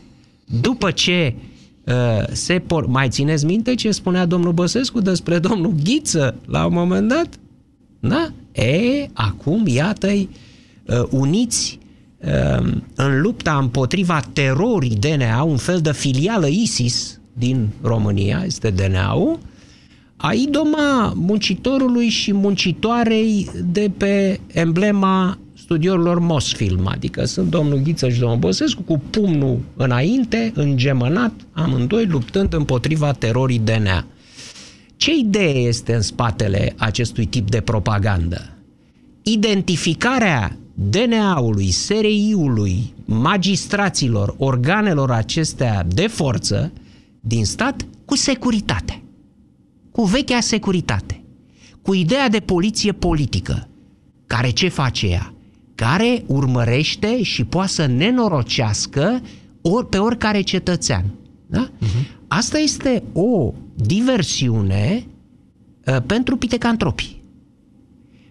După 0.62 0.92
ce 0.92 1.34
uh, 1.84 1.94
se 2.32 2.60
por... 2.60 2.86
Mai 2.86 3.10
țineți 3.10 3.46
minte 3.46 3.76
ce 3.76 3.92
spunea 3.92 4.26
domnul 4.26 4.52
Băsescu 4.52 5.00
despre 5.00 5.40
domnul 5.40 5.74
Ghiță 5.84 6.36
la 6.46 6.66
un 6.66 6.74
moment 6.74 7.08
dat? 7.08 7.28
Da? 8.00 8.32
E, 8.52 9.08
acum, 9.14 9.68
iată-i 9.68 10.30
uh, 10.86 11.04
uniți 11.10 11.80
uh, 12.18 12.72
în 12.96 13.22
lupta 13.22 13.58
împotriva 13.58 14.22
terorii 14.34 14.96
DNA, 14.96 15.44
un 15.44 15.58
fel 15.58 15.80
de 15.80 15.94
filială 15.94 16.48
ISIS 16.48 17.19
din 17.34 17.70
România, 17.82 18.44
este 18.46 18.70
DNA-ul, 18.70 19.40
a 20.16 20.34
idoma 20.34 21.14
muncitorului 21.16 22.10
și 22.10 22.34
muncitoarei 22.34 23.50
de 23.66 23.92
pe 23.98 24.40
emblema 24.48 25.38
studiorilor 25.56 26.20
Mosfilm, 26.20 26.88
adică 26.88 27.26
sunt 27.26 27.50
domnul 27.50 27.78
Ghiță 27.78 28.10
și 28.10 28.20
domnul 28.20 28.38
Băsescu 28.38 28.82
cu 28.82 29.02
pumnul 29.10 29.60
înainte, 29.76 30.52
îngemănat, 30.56 31.32
amândoi 31.52 32.06
luptând 32.06 32.54
împotriva 32.54 33.12
terorii 33.12 33.60
DNA. 33.60 34.06
Ce 34.96 35.16
idee 35.16 35.68
este 35.68 35.94
în 35.94 36.02
spatele 36.02 36.74
acestui 36.78 37.26
tip 37.26 37.50
de 37.50 37.62
propagandă? 37.62 38.50
Identificarea 39.22 40.58
DNA-ului, 40.74 41.72
SRI-ului, 41.72 42.94
magistraților, 43.06 44.36
organelor 44.38 45.12
acestea 45.12 45.86
de 45.94 46.08
forță 46.08 46.72
din 47.20 47.46
stat 47.46 47.86
cu 48.06 48.16
securitate. 48.16 49.04
Cu 49.92 50.04
vechea 50.04 50.40
securitate. 50.40 51.24
Cu 51.82 51.94
ideea 51.94 52.30
de 52.30 52.40
poliție 52.40 52.92
politică. 52.92 53.70
Care 54.28 54.50
ce 54.50 54.68
face 54.68 55.08
ea? 55.08 55.34
Care 55.76 56.24
urmărește 56.26 57.24
și 57.24 57.44
poate 57.44 57.72
să 57.72 57.86
nenorocească 57.86 59.22
ori 59.62 59.88
pe 59.88 59.98
oricare 59.98 60.42
cetățean. 60.42 61.06
Da? 61.48 61.70
Uh-huh. 61.70 62.18
Asta 62.28 62.58
este 62.58 63.04
o 63.14 63.54
diversiune 63.76 65.06
uh, 65.86 65.98
pentru 66.06 66.38
pitecantropii. 66.38 67.24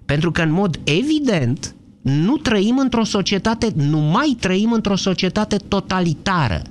Pentru 0.04 0.30
că, 0.30 0.42
în 0.42 0.50
mod 0.50 0.80
evident, 0.84 1.74
nu 2.02 2.36
trăim 2.36 2.78
într-o 2.78 3.04
societate, 3.04 3.72
nu 3.74 3.98
mai 3.98 4.36
trăim 4.40 4.72
într-o 4.72 4.96
societate 4.96 5.56
totalitară. 5.56 6.62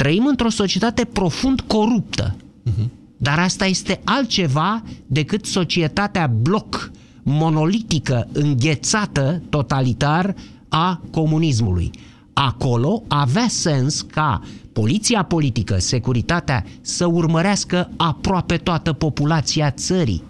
Trăim 0.00 0.26
într-o 0.26 0.48
societate 0.48 1.04
profund 1.04 1.60
coruptă. 1.60 2.36
Uh-huh. 2.36 2.86
Dar 3.16 3.38
asta 3.38 3.66
este 3.66 4.00
altceva 4.04 4.82
decât 5.06 5.46
societatea 5.46 6.26
bloc, 6.26 6.90
monolitică, 7.22 8.28
înghețată, 8.32 9.42
totalitar 9.48 10.34
a 10.68 11.00
comunismului. 11.10 11.90
Acolo 12.32 13.02
avea 13.08 13.46
sens 13.48 14.00
ca 14.00 14.40
poliția 14.72 15.22
politică, 15.22 15.78
securitatea, 15.78 16.64
să 16.80 17.06
urmărească 17.06 17.90
aproape 17.96 18.56
toată 18.56 18.92
populația 18.92 19.70
țării. 19.70 20.22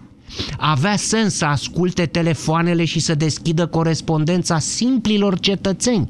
Avea 0.59 0.97
sens 0.97 1.35
să 1.35 1.45
asculte 1.45 2.07
telefoanele 2.07 2.85
și 2.85 3.01
să 3.01 3.15
deschidă 3.15 3.67
corespondența 3.67 4.59
simplilor 4.59 5.39
cetățeni, 5.39 6.09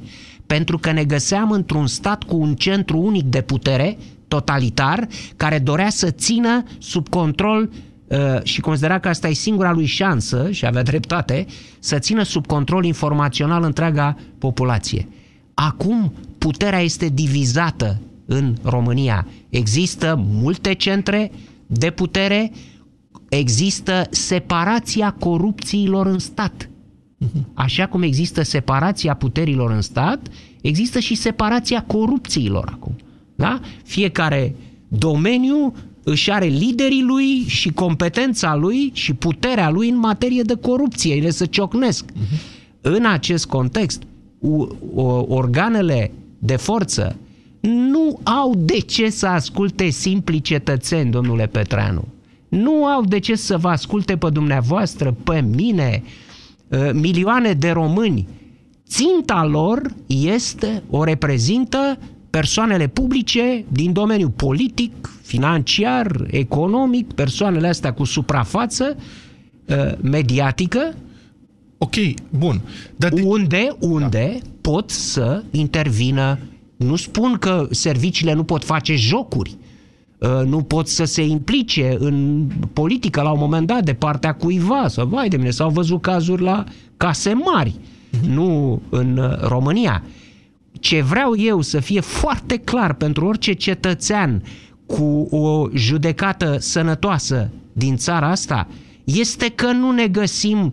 pentru 0.51 0.79
că 0.79 0.93
ne 0.93 1.05
găseam 1.05 1.51
într-un 1.51 1.87
stat 1.87 2.23
cu 2.23 2.37
un 2.37 2.55
centru 2.55 2.99
unic 2.99 3.25
de 3.25 3.41
putere, 3.41 3.99
totalitar, 4.29 5.09
care 5.37 5.59
dorea 5.59 5.89
să 5.89 6.11
țină 6.11 6.63
sub 6.79 7.09
control 7.09 7.71
uh, 8.07 8.19
și 8.43 8.61
considera 8.61 8.99
că 8.99 9.09
asta 9.09 9.29
e 9.29 9.33
singura 9.33 9.73
lui 9.73 9.85
șansă, 9.87 10.51
și 10.51 10.67
avea 10.67 10.83
dreptate, 10.83 11.47
să 11.79 11.99
țină 11.99 12.23
sub 12.23 12.47
control 12.47 12.85
informațional 12.85 13.63
întreaga 13.63 14.17
populație. 14.39 15.09
Acum 15.55 16.13
puterea 16.39 16.81
este 16.81 17.09
divizată 17.09 18.01
în 18.27 18.57
România. 18.63 19.27
Există 19.49 20.25
multe 20.31 20.75
centre 20.75 21.33
de 21.67 21.91
putere, 21.91 22.53
există 23.29 24.07
separația 24.11 25.11
corupțiilor 25.11 26.07
în 26.07 26.19
stat. 26.19 26.70
Așa 27.55 27.87
cum 27.87 28.03
există 28.03 28.43
separația 28.43 29.15
puterilor 29.15 29.71
în 29.71 29.81
stat, 29.81 30.29
există 30.61 30.99
și 30.99 31.15
separația 31.15 31.85
corupțiilor 31.87 32.69
acum. 32.73 32.97
Da? 33.35 33.61
Fiecare 33.85 34.55
domeniu 34.89 35.75
își 36.03 36.31
are 36.31 36.47
liderii 36.47 37.03
lui 37.03 37.45
și 37.47 37.73
competența 37.73 38.55
lui 38.55 38.91
și 38.95 39.15
puterea 39.15 39.71
lui 39.71 39.89
în 39.89 39.99
materie 39.99 40.43
de 40.43 40.55
corupție. 40.55 41.15
Ele 41.15 41.31
se 41.31 41.45
ciocnesc. 41.45 42.05
Uh-huh. 42.05 42.59
În 42.81 43.07
acest 43.07 43.47
context, 43.47 44.03
organele 45.29 46.13
de 46.39 46.57
forță 46.57 47.17
nu 47.61 48.21
au 48.23 48.55
de 48.59 48.79
ce 48.79 49.11
să 49.11 49.27
asculte 49.27 49.89
simpli 49.89 50.41
cetățeni, 50.41 51.11
domnule 51.11 51.47
Petreanu. 51.47 52.05
Nu 52.49 52.87
au 52.87 53.05
de 53.05 53.19
ce 53.19 53.35
să 53.35 53.57
vă 53.57 53.69
asculte 53.69 54.17
pe 54.17 54.29
dumneavoastră, 54.31 55.17
pe 55.25 55.45
mine, 55.57 56.03
ă, 56.03 56.09
milioane 56.93 57.53
de 57.53 57.71
români. 57.71 58.29
Ținta 58.89 59.45
lor 59.45 59.95
este, 60.07 60.83
o 60.91 61.05
reprezintă 61.05 61.99
persoanele 62.31 62.87
publice 62.87 63.65
din 63.69 63.93
domeniul 63.93 64.31
politic, 64.31 65.11
financiar, 65.23 66.27
economic, 66.31 67.13
persoanele 67.13 67.69
astea 67.69 67.93
cu 67.93 68.05
suprafață 68.05 68.97
ă, 69.69 69.97
mediatică, 70.03 70.95
Ok, 71.83 71.95
bun. 72.39 72.61
Dar 72.97 73.13
de... 73.13 73.23
Unde, 73.23 73.77
unde 73.79 74.39
da. 74.43 74.49
pot 74.61 74.91
să 74.91 75.43
intervină 75.51 76.39
nu 76.77 76.97
spun 76.97 77.37
că 77.39 77.67
serviciile 77.71 78.33
nu 78.33 78.45
pot 78.45 78.65
face 78.65 78.95
jocuri, 78.95 79.51
uh, 79.51 79.70
nu 80.45 80.63
pot 80.63 80.89
să 80.89 81.05
se 81.05 81.23
implice 81.23 81.97
în 81.99 82.47
politică 82.73 83.23
la 83.23 83.31
un 83.31 83.39
moment 83.39 83.67
dat 83.67 83.85
de 83.85 83.93
partea 83.95 84.35
cuiva, 84.35 84.89
sau 84.89 85.07
vai 85.07 85.29
de 85.29 85.37
mine, 85.37 85.51
s-au 85.51 85.71
văzut 85.71 86.03
cazuri 86.03 86.43
la 86.43 86.65
case 86.97 87.33
mari, 87.33 87.75
uh-huh. 87.79 88.29
nu 88.29 88.83
în 88.89 89.17
uh, 89.17 89.41
România. 89.41 90.03
Ce 90.73 91.03
vreau 91.03 91.37
eu 91.37 91.61
să 91.61 91.81
fie 91.81 92.01
foarte 92.01 92.57
clar 92.57 92.95
pentru 92.95 93.27
orice 93.27 93.53
cetățean 93.53 94.43
cu 94.87 95.29
o 95.31 95.69
judecată 95.75 96.57
sănătoasă 96.59 97.51
din 97.73 97.97
țara 97.97 98.31
asta, 98.31 98.69
este 99.05 99.49
că 99.49 99.73
nu 99.73 99.91
ne 99.91 100.07
găsim 100.07 100.73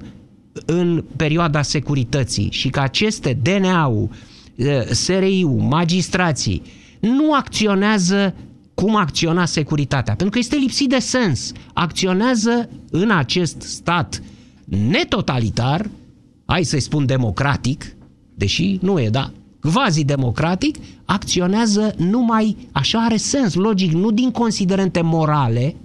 în 0.66 1.04
perioada 1.16 1.62
securității 1.62 2.50
și 2.52 2.70
că 2.70 2.80
aceste 2.80 3.40
DNA-ul, 3.42 4.10
SRI-ul, 4.92 5.60
magistrații, 5.60 6.62
nu 7.00 7.34
acționează 7.34 8.36
cum 8.82 8.96
acționa 8.96 9.46
securitatea, 9.46 10.16
pentru 10.16 10.30
că 10.30 10.38
este 10.38 10.56
lipsit 10.56 10.90
de 10.90 11.00
sens. 11.00 11.52
Acționează 11.74 12.70
în 12.92 13.12
acest 13.12 13.62
stat 13.62 14.22
netotalitar 14.66 15.90
hai 16.46 16.64
să-i 16.64 16.80
spun 16.80 17.06
democratic, 17.06 17.96
deși 18.36 18.78
nu 18.82 19.00
e, 19.00 19.10
da, 19.10 19.32
quasi-democratic, 19.62 20.76
acționează 21.06 21.94
numai, 21.98 22.58
așa 22.72 23.04
are 23.04 23.18
sens 23.18 23.54
logic, 23.54 23.92
nu 23.92 24.12
din 24.12 24.32
considerente 24.32 25.02
morale, 25.02 25.76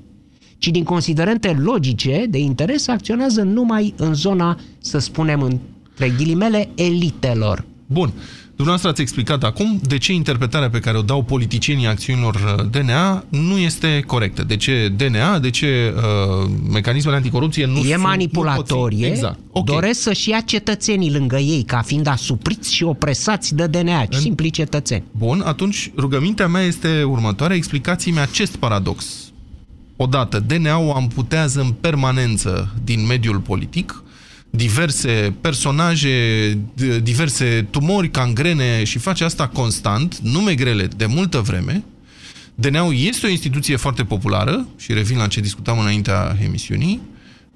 ci 0.58 0.68
din 0.68 0.84
considerente 0.84 1.56
logice 1.58 2.26
de 2.30 2.38
interes, 2.38 2.88
acționează 2.88 3.42
numai 3.42 3.94
în 3.96 4.14
zona, 4.14 4.58
să 4.78 4.98
spunem, 4.98 5.40
între 5.40 6.14
ghilimele, 6.16 6.68
elitelor. 6.74 7.64
Bun. 7.86 8.12
Dumneavoastră 8.56 8.90
ați 8.90 9.00
explicat 9.00 9.44
acum 9.44 9.80
de 9.82 9.98
ce 9.98 10.12
interpretarea 10.12 10.70
pe 10.70 10.78
care 10.78 10.96
o 10.96 11.02
dau 11.02 11.22
politicienii 11.22 11.86
acțiunilor 11.86 12.34
uh, 12.34 12.66
DNA 12.70 13.24
nu 13.28 13.58
este 13.58 14.02
corectă. 14.06 14.44
De 14.44 14.56
ce 14.56 14.92
DNA, 14.96 15.38
de 15.38 15.50
ce 15.50 15.94
uh, 15.96 16.50
mecanismele 16.72 17.16
anticorupție 17.16 17.66
nu 17.66 17.78
E 17.78 17.82
sunt, 17.82 18.02
manipulatorie, 18.02 19.06
nu 19.06 19.12
exact. 19.12 19.38
Okay. 19.50 19.74
doresc 19.74 20.00
să-și 20.00 20.28
ia 20.28 20.40
cetățenii 20.40 21.12
lângă 21.12 21.36
ei, 21.36 21.62
ca 21.62 21.82
fiind 21.82 22.06
asupriți 22.06 22.74
și 22.74 22.84
opresați 22.84 23.54
de 23.54 23.66
DNA, 23.66 24.06
în... 24.10 24.20
simpli 24.20 24.50
cetățeni. 24.50 25.04
Bun, 25.10 25.42
atunci 25.44 25.90
rugămintea 25.96 26.46
mea 26.48 26.62
este 26.62 27.02
următoarea. 27.02 27.56
Explicați-mi 27.56 28.18
acest 28.18 28.56
paradox. 28.56 29.04
Odată, 29.96 30.40
DNA-ul 30.40 30.92
amputează 30.94 31.60
în 31.60 31.70
permanență 31.70 32.74
din 32.84 33.06
mediul 33.06 33.38
politic, 33.38 34.01
diverse 34.54 35.34
personaje, 35.40 36.58
diverse 37.02 37.66
tumori, 37.70 38.10
cangrene 38.10 38.84
și 38.84 38.98
face 38.98 39.24
asta 39.24 39.48
constant, 39.48 40.18
nume 40.18 40.54
grele 40.54 40.88
de 40.96 41.06
multă 41.06 41.38
vreme. 41.38 41.84
DNA-ul 42.54 42.94
este 42.96 43.26
o 43.26 43.30
instituție 43.30 43.76
foarte 43.76 44.04
populară 44.04 44.68
și 44.76 44.92
revin 44.92 45.16
la 45.16 45.26
ce 45.26 45.40
discutam 45.40 45.78
înaintea 45.78 46.36
emisiunii, 46.44 47.00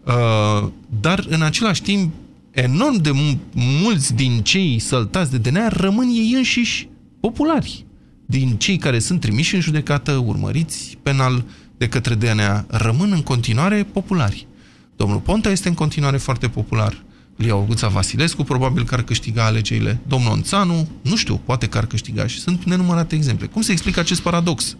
uh, 0.05 0.69
dar 1.01 1.27
în 1.29 1.43
același 1.43 1.83
timp 1.83 2.15
enorm 2.51 2.97
de 2.97 3.11
mulți 3.55 4.15
din 4.15 4.41
cei 4.43 4.79
săltați 4.79 5.31
de 5.31 5.51
DNA 5.51 5.69
rămân 5.69 6.09
ei 6.09 6.33
înșiși 6.35 6.89
populari. 7.21 7.85
Din 8.27 8.57
cei 8.57 8.77
care 8.77 8.99
sunt 8.99 9.21
trimiși 9.21 9.55
în 9.55 9.61
judecată, 9.61 10.13
urmăriți 10.13 10.99
penal 11.03 11.45
de 11.79 11.89
către 11.89 12.15
DNA, 12.15 12.65
rămân 12.69 13.13
în 13.13 13.23
continuare 13.23 13.87
populari. 13.93 14.47
Domnul 14.97 15.19
Ponta 15.19 15.51
este 15.51 15.69
în 15.69 15.75
continuare 15.75 16.17
foarte 16.17 16.49
popular. 16.49 17.05
Lia 17.37 17.57
Olguța 17.57 17.89
Vasilescu 17.89 18.43
probabil 18.43 18.85
că 18.85 18.95
ar 18.95 19.03
câștiga 19.03 19.45
alegerile. 19.45 19.99
Domnul 20.07 20.31
Onțanu, 20.31 20.89
nu 21.03 21.17
știu, 21.17 21.41
poate 21.45 21.69
că 21.69 21.79
ar 21.79 21.87
câștiga 21.87 22.27
și 22.27 22.39
sunt 22.39 22.65
nenumărate 22.65 23.15
exemple. 23.15 23.47
Cum 23.47 23.63
se 23.63 23.73
explică 23.73 24.01
acest 24.01 24.21
paradox? 24.21 24.77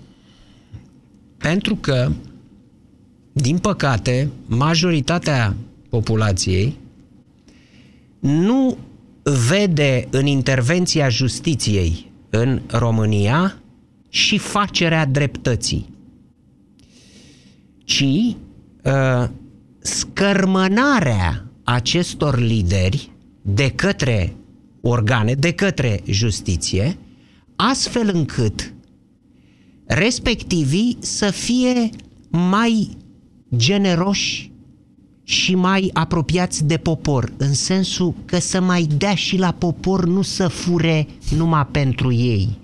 Pentru 1.37 1.77
că, 1.77 2.13
din 3.33 3.59
păcate, 3.59 4.31
majoritatea 4.47 5.57
populației 5.89 6.77
nu 8.21 8.79
vede 9.49 10.09
în 10.11 10.27
intervenția 10.27 11.09
justiției 11.09 12.13
în 12.31 12.61
România 12.67 13.63
și 14.09 14.39
facerea 14.39 15.07
dreptății, 15.07 15.95
ci 17.85 18.05
uh, 18.83 19.29
scărmânarea 19.87 21.51
acestor 21.65 22.39
lideri 22.39 23.11
de 23.43 23.71
către 23.71 24.37
organe, 24.81 25.33
de 25.33 25.53
către 25.53 26.01
justiție, 26.07 26.99
astfel 27.57 28.11
încât 28.13 28.75
respectivii 29.85 30.97
să 31.01 31.31
fie 31.31 31.91
mai 32.31 32.97
generoși 33.57 34.51
și 35.23 35.55
mai 35.55 35.91
apropiați 35.93 36.65
de 36.65 36.77
popor, 36.77 37.33
în 37.37 37.55
sensul 37.55 38.15
că 38.25 38.39
să 38.39 38.61
mai 38.61 38.83
dea 38.83 39.15
și 39.15 39.37
la 39.37 39.53
popor, 39.53 40.07
nu 40.07 40.23
să 40.23 40.49
fure 40.49 41.07
numai 41.37 41.67
pentru 41.67 42.13
ei. 42.13 42.59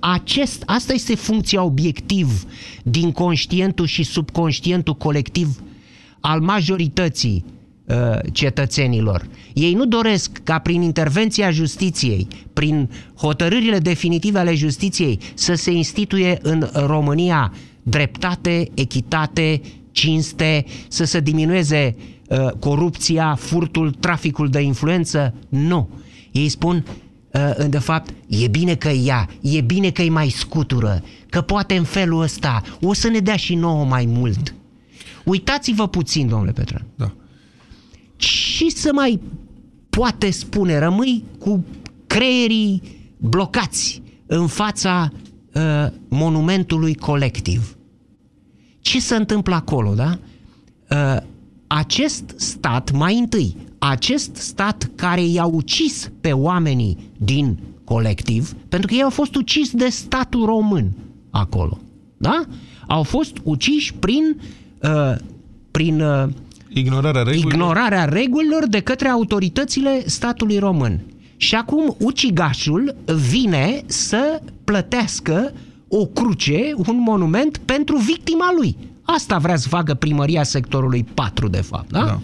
Acest, 0.00 0.62
asta 0.66 0.92
este 0.92 1.14
funcția 1.14 1.62
obiectiv 1.62 2.44
din 2.82 3.12
conștientul 3.12 3.86
și 3.86 4.02
subconștientul 4.02 4.94
colectiv 4.94 5.62
al 6.20 6.40
majorității 6.40 7.44
uh, 7.84 8.18
cetățenilor. 8.32 9.28
Ei 9.52 9.74
nu 9.74 9.86
doresc 9.86 10.30
ca 10.44 10.58
prin 10.58 10.82
intervenția 10.82 11.50
justiției, 11.50 12.26
prin 12.52 12.90
hotărârile 13.16 13.78
definitive 13.78 14.38
ale 14.38 14.54
justiției, 14.54 15.18
să 15.34 15.54
se 15.54 15.70
instituie 15.70 16.38
în 16.42 16.68
România 16.72 17.52
dreptate, 17.82 18.68
echitate, 18.74 19.60
cinste, 19.90 20.64
să 20.88 21.04
se 21.04 21.20
diminueze 21.20 21.96
uh, 22.28 22.50
corupția, 22.58 23.34
furtul, 23.34 23.90
traficul 23.90 24.48
de 24.48 24.60
influență. 24.60 25.34
Nu. 25.48 25.88
Ei 26.32 26.48
spun, 26.48 26.84
uh, 27.32 27.66
de 27.68 27.78
fapt, 27.78 28.10
e 28.26 28.48
bine 28.48 28.74
că 28.74 28.88
ea, 28.88 29.28
e 29.40 29.60
bine 29.60 29.90
că 29.90 30.02
e 30.02 30.10
mai 30.10 30.28
scutură, 30.28 31.02
că 31.28 31.40
poate 31.40 31.76
în 31.76 31.84
felul 31.84 32.22
ăsta 32.22 32.62
o 32.80 32.92
să 32.92 33.08
ne 33.08 33.18
dea 33.18 33.36
și 33.36 33.54
nouă 33.54 33.84
mai 33.84 34.04
mult. 34.06 34.54
Uitați-vă 35.28 35.88
puțin, 35.88 36.28
domnule 36.28 36.52
Petran. 36.52 36.86
Da. 36.96 37.12
Și 38.16 38.70
să 38.70 38.90
mai 38.92 39.20
poate 39.90 40.30
spune, 40.30 40.78
rămâi 40.78 41.24
cu 41.38 41.64
creierii 42.06 42.82
blocați 43.16 44.02
în 44.26 44.46
fața 44.46 45.12
uh, 45.54 45.86
monumentului 46.08 46.94
colectiv. 46.94 47.76
Ce 48.80 49.00
se 49.00 49.16
întâmplă 49.16 49.54
acolo, 49.54 49.94
da? 49.94 50.18
Uh, 50.90 51.16
acest 51.66 52.34
stat, 52.36 52.92
mai 52.92 53.18
întâi, 53.18 53.56
acest 53.78 54.34
stat 54.34 54.90
care 54.94 55.24
i-a 55.24 55.44
ucis 55.44 56.10
pe 56.20 56.32
oamenii 56.32 57.10
din 57.18 57.58
colectiv, 57.84 58.52
pentru 58.68 58.88
că 58.88 58.94
ei 58.94 59.02
au 59.02 59.10
fost 59.10 59.34
ucis 59.34 59.70
de 59.70 59.88
statul 59.88 60.44
român 60.44 60.92
acolo, 61.30 61.78
da? 62.16 62.44
Au 62.86 63.02
fost 63.02 63.36
uciși 63.44 63.94
prin 63.94 64.36
uh, 64.36 64.42
Uh, 64.42 64.67
prin 65.70 66.00
uh, 66.00 66.28
ignorarea 66.68 67.22
regulilor. 67.22 67.52
ignorarea 67.52 68.04
regulilor 68.04 68.66
de 68.68 68.80
către 68.80 69.08
autoritățile 69.08 70.02
statului 70.06 70.58
român. 70.58 71.00
Și 71.36 71.54
acum 71.54 71.96
ucigașul 71.98 72.96
vine 73.30 73.82
să 73.86 74.42
plătească 74.64 75.52
o 75.88 76.06
cruce, 76.06 76.72
un 76.76 77.02
monument 77.06 77.56
pentru 77.64 77.96
victima 77.96 78.48
lui. 78.58 78.76
Asta 79.02 79.38
vrea 79.38 79.56
să 79.56 79.68
facă 79.68 79.94
primăria 79.94 80.42
sectorului 80.42 81.04
4, 81.14 81.48
de 81.48 81.60
fapt, 81.60 81.90
da? 81.90 82.04
Da, 82.04 82.20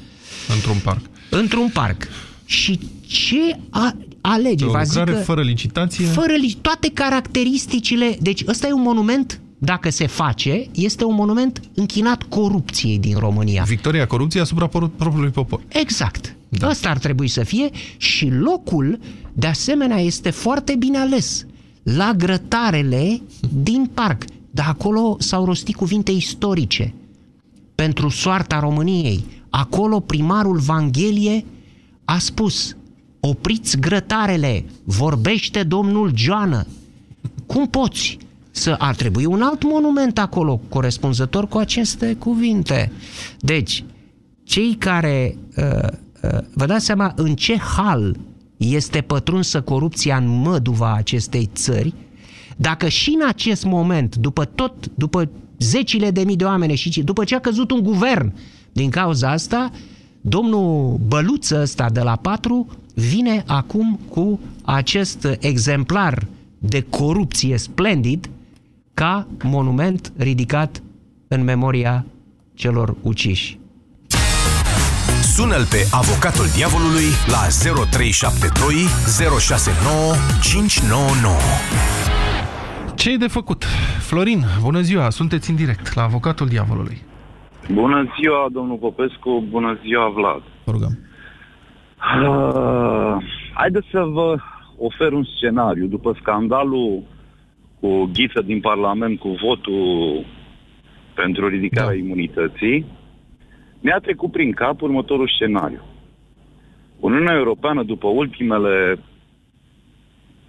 într-un 0.54 0.76
parc. 0.84 1.00
Într-un 1.30 1.68
parc. 1.72 2.08
Și 2.44 2.78
ce 3.06 3.58
a, 3.70 3.96
alege? 4.20 4.64
O 4.64 4.66
lucrare 4.66 5.12
fără 5.12 5.42
licitație? 5.42 6.04
Fără 6.06 6.32
li- 6.32 6.58
toate 6.60 6.90
caracteristicile. 6.94 8.16
Deci 8.20 8.42
ăsta 8.46 8.66
e 8.66 8.72
un 8.72 8.82
monument 8.82 9.40
dacă 9.64 9.90
se 9.90 10.07
face, 10.07 10.66
este 10.74 11.05
un 11.05 11.14
monument 11.14 11.61
închinat 11.74 12.22
corupției 12.22 12.98
din 12.98 13.16
România. 13.16 13.62
Victoria 13.62 14.07
corupției 14.07 14.42
asupra 14.42 14.66
propriului 14.66 15.31
popor. 15.31 15.61
Exact. 15.68 16.37
Da. 16.48 16.68
Asta 16.68 16.88
ar 16.88 16.98
trebui 16.98 17.29
să 17.29 17.42
fie 17.42 17.70
și 17.96 18.29
locul, 18.31 18.98
de 19.33 19.46
asemenea, 19.46 19.98
este 20.00 20.31
foarte 20.31 20.74
bine 20.77 20.98
ales. 20.98 21.46
La 21.83 22.12
grătarele 22.16 23.22
din 23.62 23.90
parc. 23.94 24.24
Dar 24.50 24.66
acolo 24.68 25.16
s-au 25.18 25.44
rostit 25.44 25.74
cuvinte 25.74 26.11
istorice 26.11 26.94
pentru 27.74 28.09
soarta 28.09 28.59
României. 28.59 29.24
Acolo 29.50 30.00
primarul 30.00 30.59
Vanghelie 30.59 31.44
a 32.05 32.18
spus 32.18 32.77
opriți 33.20 33.79
grătarele, 33.79 34.64
vorbește 34.85 35.62
domnul 35.62 36.12
Joană. 36.14 36.66
Cum 37.46 37.68
poți? 37.68 38.18
Să 38.56 38.74
ar 38.78 38.94
trebui 38.94 39.24
un 39.24 39.42
alt 39.42 39.62
monument 39.62 40.18
acolo, 40.18 40.60
corespunzător 40.68 41.48
cu 41.48 41.58
aceste 41.58 42.14
cuvinte. 42.14 42.92
Deci, 43.38 43.84
cei 44.44 44.74
care, 44.74 45.36
uh, 45.56 45.88
uh, 46.22 46.38
vă 46.52 46.66
dați 46.66 46.84
seama 46.84 47.12
în 47.16 47.34
ce 47.34 47.56
hal 47.58 48.16
este 48.56 49.00
pătrunsă 49.00 49.60
corupția 49.60 50.16
în 50.16 50.26
măduva 50.26 50.94
acestei 50.94 51.50
țări, 51.54 51.94
dacă 52.56 52.88
și 52.88 53.16
în 53.20 53.28
acest 53.28 53.64
moment, 53.64 54.16
după 54.16 54.44
tot, 54.44 54.86
după 54.94 55.30
zecile 55.58 56.10
de 56.10 56.22
mii 56.24 56.36
de 56.36 56.44
oameni 56.44 56.74
și 56.74 57.02
după 57.02 57.24
ce 57.24 57.34
a 57.34 57.40
căzut 57.40 57.70
un 57.70 57.82
guvern 57.82 58.32
din 58.72 58.90
cauza 58.90 59.30
asta, 59.30 59.70
domnul 60.20 61.00
Băluță 61.06 61.60
ăsta 61.60 61.90
de 61.90 62.00
la 62.00 62.16
4 62.16 62.66
vine 62.94 63.42
acum 63.46 64.00
cu 64.08 64.40
acest 64.62 65.28
exemplar 65.40 66.26
de 66.58 66.80
corupție 66.80 67.56
splendid 67.56 68.28
ca 68.94 69.26
monument 69.42 70.12
ridicat 70.18 70.83
în 71.28 71.44
memoria 71.44 72.04
celor 72.54 72.94
uciși. 73.02 73.59
Sună-l 75.22 75.64
pe 75.74 75.80
avocatul 76.02 76.46
diavolului 76.57 77.09
la 77.35 77.42
0372 77.90 78.74
069 79.38 80.14
599. 80.42 81.37
Ce 82.94 83.12
e 83.12 83.16
de 83.16 83.26
făcut? 83.38 83.64
Florin, 84.09 84.40
bună 84.62 84.80
ziua, 84.80 85.11
sunteți 85.11 85.50
în 85.50 85.57
direct 85.57 85.94
la 85.94 86.02
avocatul 86.02 86.46
diavolului. 86.46 87.02
Bună 87.72 88.12
ziua, 88.18 88.48
domnul 88.52 88.76
Popescu, 88.76 89.44
bună 89.50 89.78
ziua, 89.83 90.09
Vlad. 90.09 90.42
Vă 90.64 90.72
rugăm. 90.72 90.98
Uh, 92.22 93.16
haideți 93.54 93.87
să 93.90 94.00
vă 94.00 94.37
ofer 94.78 95.12
un 95.12 95.24
scenariu. 95.37 95.87
După 95.87 96.16
scandalul 96.20 97.02
cu 97.84 98.10
Ghiță 98.12 98.40
din 98.40 98.60
Parlament, 98.60 99.18
cu 99.18 99.28
votul 99.28 100.24
pentru 101.14 101.48
ridicarea 101.48 101.90
da. 101.90 102.04
imunității, 102.04 102.86
mi-a 103.80 103.98
trecut 103.98 104.30
prin 104.30 104.52
cap 104.52 104.80
următorul 104.80 105.28
scenariu. 105.34 105.82
Uniunea 107.00 107.34
Europeană, 107.34 107.82
după 107.82 108.06
ultimele 108.08 108.98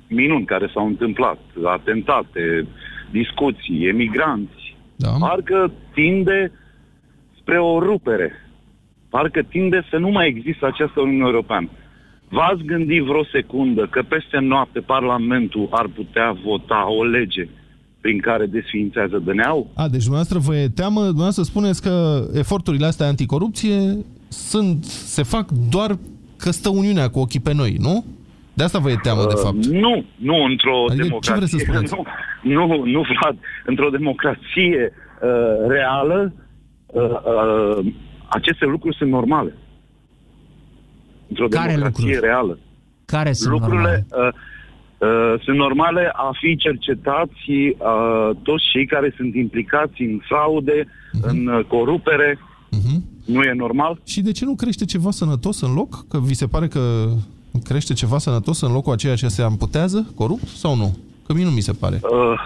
minuni 0.08 0.46
care 0.46 0.70
s-au 0.74 0.86
întâmplat, 0.86 1.40
atentate, 1.64 2.68
discuții, 3.12 3.88
emigranți, 3.88 4.76
Da. 4.96 5.10
parcă 5.20 5.72
tinde 5.94 6.52
spre 7.40 7.60
o 7.60 7.80
rupere. 7.80 8.32
Parcă 9.10 9.42
tinde 9.42 9.86
să 9.90 9.98
nu 9.98 10.10
mai 10.10 10.28
există 10.28 10.66
această 10.66 11.02
Uniune 11.02 11.26
Europeană. 11.26 11.70
V-ați 12.36 12.64
gândit 12.64 13.04
vreo 13.04 13.26
secundă 13.32 13.88
că 13.92 14.02
peste 14.08 14.38
noapte 14.40 14.80
Parlamentul 14.80 15.68
ar 15.72 15.88
putea 15.96 16.38
vota 16.44 16.86
o 17.00 17.04
lege 17.04 17.48
prin 18.02 18.20
care 18.20 18.46
desființează 18.46 19.18
DNA-ul? 19.18 19.68
A, 19.76 19.88
deci 19.88 20.06
dumneavoastră 20.08 20.40
vă 20.40 20.56
e 20.56 20.68
teamă, 20.68 21.00
dumneavoastră 21.00 21.44
spuneți 21.44 21.82
că 21.82 22.24
eforturile 22.34 22.86
astea 22.86 23.08
anticorupție 23.08 23.80
sunt, 24.28 24.84
se 24.84 25.24
fac 25.24 25.46
doar 25.70 25.98
că 26.38 26.50
stă 26.52 26.70
Uniunea 26.70 27.08
cu 27.10 27.20
ochii 27.20 27.40
pe 27.40 27.54
noi, 27.54 27.76
nu? 27.80 28.06
De 28.54 28.64
asta 28.64 28.80
vă 28.80 28.90
e 28.90 28.96
teamă, 29.02 29.22
de 29.22 29.42
fapt. 29.44 29.66
Uh, 29.66 29.72
nu, 29.72 30.04
nu 30.16 30.36
într-o 30.44 30.78
Adică 30.90 31.04
ce 31.04 31.08
democrație. 31.08 31.36
vreți 31.36 31.52
să 31.52 31.58
spuneți? 31.66 31.94
Nu, 32.42 32.66
nu, 32.66 32.84
nu, 32.86 33.02
Vlad. 33.02 33.38
Într-o 33.66 33.90
democrație 33.90 34.92
uh, 34.92 35.68
reală, 35.68 36.34
uh, 36.86 37.02
uh, 37.04 37.86
aceste 38.28 38.66
lucruri 38.66 38.96
sunt 38.96 39.10
normale. 39.10 39.54
Într-o 41.28 41.48
Care 41.48 41.68
democrație 41.72 42.04
lucruri? 42.06 42.26
reală. 42.28 42.60
Care 43.06 43.32
sunt 43.34 43.52
Lucrurile 43.52 44.06
normale? 44.10 44.34
uh, 44.98 45.08
uh, 45.34 45.42
sunt 45.44 45.58
normale 45.58 46.12
a 46.14 46.30
fi 46.42 46.56
cercetați 46.56 47.42
uh, 47.50 48.30
toți 48.44 48.64
cei 48.72 48.86
care 48.86 49.14
sunt 49.18 49.36
implicați 49.36 50.02
în 50.02 50.20
fraude, 50.28 50.86
Mhm. 51.14 51.28
în 51.30 51.48
uh, 51.48 51.66
corupere. 51.66 52.40
Nu 53.26 53.42
e 53.42 53.54
normal? 53.54 54.02
Și 54.06 54.22
de 54.22 54.32
ce 54.32 54.46
nu 54.46 54.56
crește 54.56 54.86
ceva 54.86 55.12
sănătos 55.12 55.62
în 55.62 55.74
loc? 55.74 56.08
Că 56.10 56.20
vi 56.20 56.34
se 56.34 56.48
pare 56.48 56.68
că 56.68 57.06
crește 57.64 57.94
ceva 57.94 58.18
sănătos 58.18 58.62
în 58.62 58.72
locul 58.72 58.94
a 58.94 58.96
ceea 58.96 59.16
ce 59.16 59.28
se 59.28 59.42
amputează 59.42 60.12
corupt 60.16 60.48
sau 60.48 60.76
nu? 60.76 60.98
Că 61.28 61.34
mie 61.34 61.44
nu 61.44 61.50
mi 61.50 61.60
se 61.62 61.72
pare. 61.72 62.00
Uh, 62.02 62.40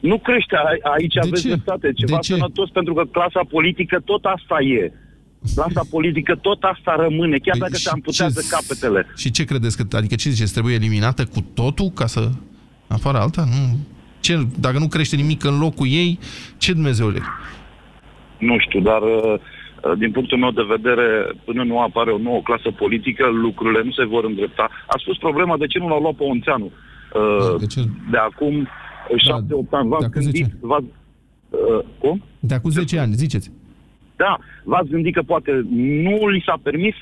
nu 0.00 0.18
crește. 0.18 0.56
A- 0.56 0.90
Aici 0.90 1.16
aveți 1.18 1.42
ce? 1.42 1.48
dreptate. 1.48 1.92
Ceva 1.92 2.14
De 2.14 2.20
ce? 2.22 2.32
sănătos 2.32 2.70
pentru 2.70 2.94
că 2.94 3.04
clasa 3.10 3.40
politică 3.50 4.00
tot 4.04 4.24
asta 4.24 4.60
e. 4.60 4.92
Clasa 5.54 5.82
politică 5.90 6.34
tot 6.36 6.62
asta 6.62 6.96
rămâne, 6.98 7.36
chiar 7.38 7.56
dacă 7.58 7.74
se 7.74 7.90
amputează 7.92 8.40
Păi 8.40 8.48
ce- 8.48 8.54
capetele. 8.54 9.06
Și 9.16 9.30
ce 9.30 9.44
credeți? 9.44 9.76
Că, 9.76 9.96
adică 9.96 10.14
ce 10.14 10.30
ziceți? 10.30 10.52
Trebuie 10.52 10.74
eliminată 10.74 11.24
cu 11.24 11.40
totul 11.54 11.88
ca 11.94 12.06
să 12.06 12.28
apară 12.88 13.18
alta? 13.18 13.44
Nu. 13.44 13.78
Ce, 14.20 14.46
dacă 14.60 14.78
nu 14.78 14.88
crește 14.88 15.16
nimic 15.16 15.44
în 15.44 15.58
locul 15.58 15.86
ei, 15.90 16.18
ce 16.58 16.72
Dumnezeule? 16.72 17.20
Nu 18.38 18.58
știu, 18.58 18.80
dar 18.80 19.02
uh, 19.02 19.34
uh, 19.34 19.98
din 19.98 20.10
punctul 20.10 20.38
meu 20.38 20.50
de 20.50 20.62
vedere, 20.68 21.06
până 21.44 21.62
nu 21.64 21.80
apare 21.80 22.10
o 22.10 22.18
nouă 22.18 22.40
clasă 22.42 22.70
politică, 22.70 23.26
lucrurile 23.28 23.82
nu 23.84 23.90
se 23.92 24.04
vor 24.04 24.24
îndrepta. 24.24 24.68
A 24.86 24.94
spus 24.98 25.16
problema 25.18 25.56
de 25.56 25.66
ce 25.66 25.78
nu 25.78 25.88
l-au 25.88 26.00
luat 26.00 26.14
pe 26.14 26.22
Onțeanu. 26.24 26.70
Uh, 27.14 27.58
de, 27.58 27.66
ce? 27.66 27.80
de 28.10 28.16
acum 28.16 28.68
șapte-opt 29.16 29.72
ani. 29.72 29.88
V-ați 29.88 30.00
de 30.00 30.06
acum 30.06 30.22
gândit? 30.22 30.44
10. 30.44 30.56
V-ați, 30.60 30.84
uh, 31.50 31.84
cum? 31.98 32.22
De 32.40 32.54
acum 32.54 32.70
10 32.70 32.98
ani, 32.98 33.12
ziceți. 33.14 33.50
Da, 34.24 34.38
v-ați 34.64 34.88
gândit 34.88 35.14
că 35.14 35.22
poate 35.22 35.50
nu 36.06 36.28
li 36.28 36.42
s-a 36.46 36.58
permis? 36.62 36.94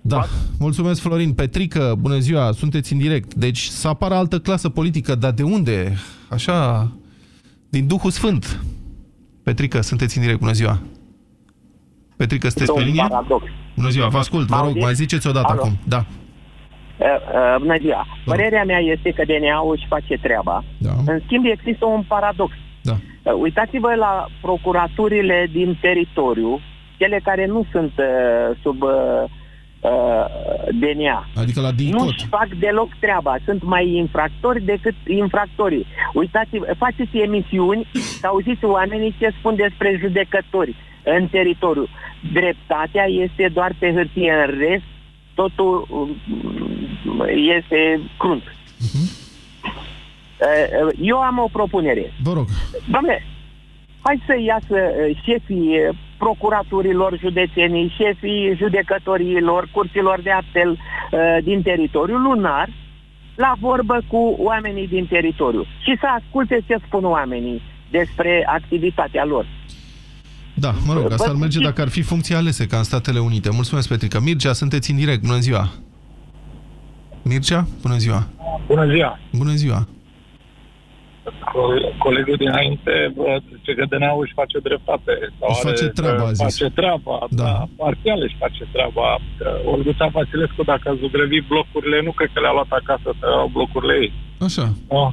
Da, 0.00 0.20
mulțumesc 0.58 1.00
Florin. 1.00 1.32
Petrică, 1.32 1.94
bună 2.00 2.18
ziua, 2.18 2.52
sunteți 2.52 2.92
în 2.92 2.98
direct. 2.98 3.34
Deci 3.34 3.58
să 3.58 3.88
apară 3.88 4.14
altă 4.14 4.38
clasă 4.38 4.68
politică, 4.68 5.14
dar 5.14 5.30
de 5.32 5.42
unde? 5.42 5.92
Așa, 6.30 6.88
din 7.68 7.86
Duhul 7.86 8.10
Sfânt. 8.10 8.60
Petrică, 9.42 9.80
sunteți 9.80 10.16
în 10.16 10.22
direct, 10.22 10.40
bună 10.40 10.52
ziua. 10.52 10.78
Petrică, 12.16 12.48
sunteți 12.48 12.72
pe 12.72 12.78
un 12.78 12.84
linie? 12.86 13.04
paradox. 13.08 13.44
Bună 13.76 13.88
ziua, 13.88 14.08
vă 14.08 14.18
ascult, 14.18 14.46
vă 14.46 14.56
rog, 14.56 14.64
Auziți? 14.64 14.84
mai 14.84 14.94
ziceți 14.94 15.26
o 15.26 15.32
dată 15.32 15.52
Alo? 15.52 15.60
acum. 15.60 15.72
Da. 15.88 16.04
Uh, 16.98 17.06
uh, 17.06 17.56
bună 17.58 17.76
ziua. 17.80 18.06
Părerea 18.24 18.64
mea 18.64 18.78
este 18.78 19.10
că 19.10 19.22
DNA-ul 19.24 19.74
își 19.76 19.86
face 19.88 20.14
treaba. 20.22 20.64
Da. 20.78 20.90
În 21.06 21.20
schimb, 21.24 21.44
există 21.46 21.84
un 21.86 22.02
paradox. 22.08 22.52
Da. 22.88 22.96
Uh, 23.22 23.32
uitați-vă 23.40 23.94
la 23.94 24.26
procuraturile 24.40 25.48
din 25.52 25.78
teritoriu, 25.80 26.60
cele 26.96 27.20
care 27.24 27.46
nu 27.46 27.66
sunt 27.72 27.92
uh, 27.96 28.56
sub 28.62 28.82
uh, 28.82 28.90
uh, 29.80 30.24
DNA. 30.80 31.28
Adică 31.34 31.60
la 31.60 31.68
Nu 31.70 31.74
DICOT. 31.76 32.08
își 32.08 32.26
fac 32.26 32.48
deloc 32.58 32.88
treaba. 33.00 33.36
Sunt 33.44 33.62
mai 33.62 33.88
infractori 33.88 34.64
decât 34.64 34.94
infractorii. 35.06 35.86
Uitați-vă, 36.14 36.74
faceți 36.78 37.16
emisiuni 37.16 37.86
să 38.20 38.26
auziți 38.26 38.64
oamenii 38.64 39.14
ce 39.18 39.34
spun 39.38 39.54
despre 39.56 39.98
judecători 40.00 40.74
în 41.04 41.26
teritoriu. 41.26 41.86
Dreptatea 42.32 43.04
este 43.04 43.50
doar 43.52 43.74
pe 43.78 43.92
hârtie. 43.92 44.32
În 44.46 44.58
rest, 44.58 44.84
totul 45.34 45.86
um, 45.90 46.16
este 47.56 48.00
crunt. 48.18 48.42
Uh, 48.42 49.23
Eu 51.00 51.18
am 51.18 51.38
o 51.38 51.48
propunere. 51.52 52.12
Vă 52.22 52.32
rog. 52.32 52.46
Doamne, 52.90 53.22
hai 54.00 54.22
să 54.26 54.34
iasă 54.46 54.76
uh, 54.90 55.16
șefii 55.24 55.68
uh, 55.88 55.96
procuraturilor 56.18 57.18
județenii, 57.18 57.94
șefii 57.98 58.54
judecătorilor, 58.56 59.68
curților 59.72 60.20
de 60.22 60.30
apel 60.30 60.70
uh, 60.70 60.78
din 61.42 61.62
teritoriu 61.62 62.16
lunar, 62.16 62.68
la 63.34 63.52
vorbă 63.60 64.00
cu 64.08 64.34
oamenii 64.38 64.88
din 64.88 65.06
teritoriu 65.06 65.62
și 65.62 65.96
să 66.00 66.06
asculte 66.18 66.64
ce 66.66 66.76
spun 66.86 67.04
oamenii 67.04 67.62
despre 67.90 68.44
activitatea 68.46 69.24
lor. 69.24 69.46
Da, 70.54 70.72
mă 70.86 70.92
rog, 70.92 71.12
asta 71.12 71.28
ar 71.28 71.34
Vă- 71.34 71.38
merge 71.40 71.58
dacă 71.60 71.80
ar 71.80 71.88
fi 71.88 72.02
funcții 72.02 72.34
alese 72.34 72.66
ca 72.66 72.76
în 72.76 72.82
Statele 72.82 73.18
Unite. 73.18 73.48
Mulțumesc, 73.52 73.88
Petrica. 73.88 74.18
Mircea, 74.20 74.52
sunteți 74.52 74.90
în 74.90 74.96
direct. 74.96 75.22
Bună 75.22 75.38
ziua. 75.38 75.68
Mircea, 77.22 77.66
bună 77.82 77.96
ziua. 77.96 78.26
Bună 78.66 78.86
ziua! 78.90 79.18
Bună 79.32 79.52
ziua. 79.52 79.86
Co- 81.52 81.92
Colegul 81.98 82.36
dinainte 82.44 82.94
bă, 83.16 83.38
zice 83.56 83.72
că 83.74 83.84
DNA-ul 83.90 84.22
își 84.24 84.38
face 84.40 84.58
dreptate. 84.68 85.12
Sau 85.38 85.48
Își 85.52 85.64
face 85.68 85.86
treaba, 85.98 86.24
a 86.24 86.30
își 86.32 86.34
zis. 86.34 86.44
face 86.48 86.66
treaba, 86.78 87.16
da. 87.30 87.44
da. 87.44 87.64
Parțial 87.82 88.20
își 88.26 88.36
face 88.44 88.62
treaba. 88.74 89.06
Că 89.38 89.48
Olguța 89.72 90.06
Vasilescu, 90.16 90.62
dacă 90.72 90.84
a 90.88 90.94
zugrăvit 91.02 91.44
blocurile, 91.52 91.98
nu 92.06 92.12
cred 92.18 92.30
că 92.32 92.40
le-a 92.40 92.52
luat 92.58 92.70
acasă 92.80 93.08
să 93.20 93.24
iau 93.36 93.48
blocurile 93.56 93.94
ei. 94.04 94.12
Așa. 94.48 94.66
Nu. 94.94 95.04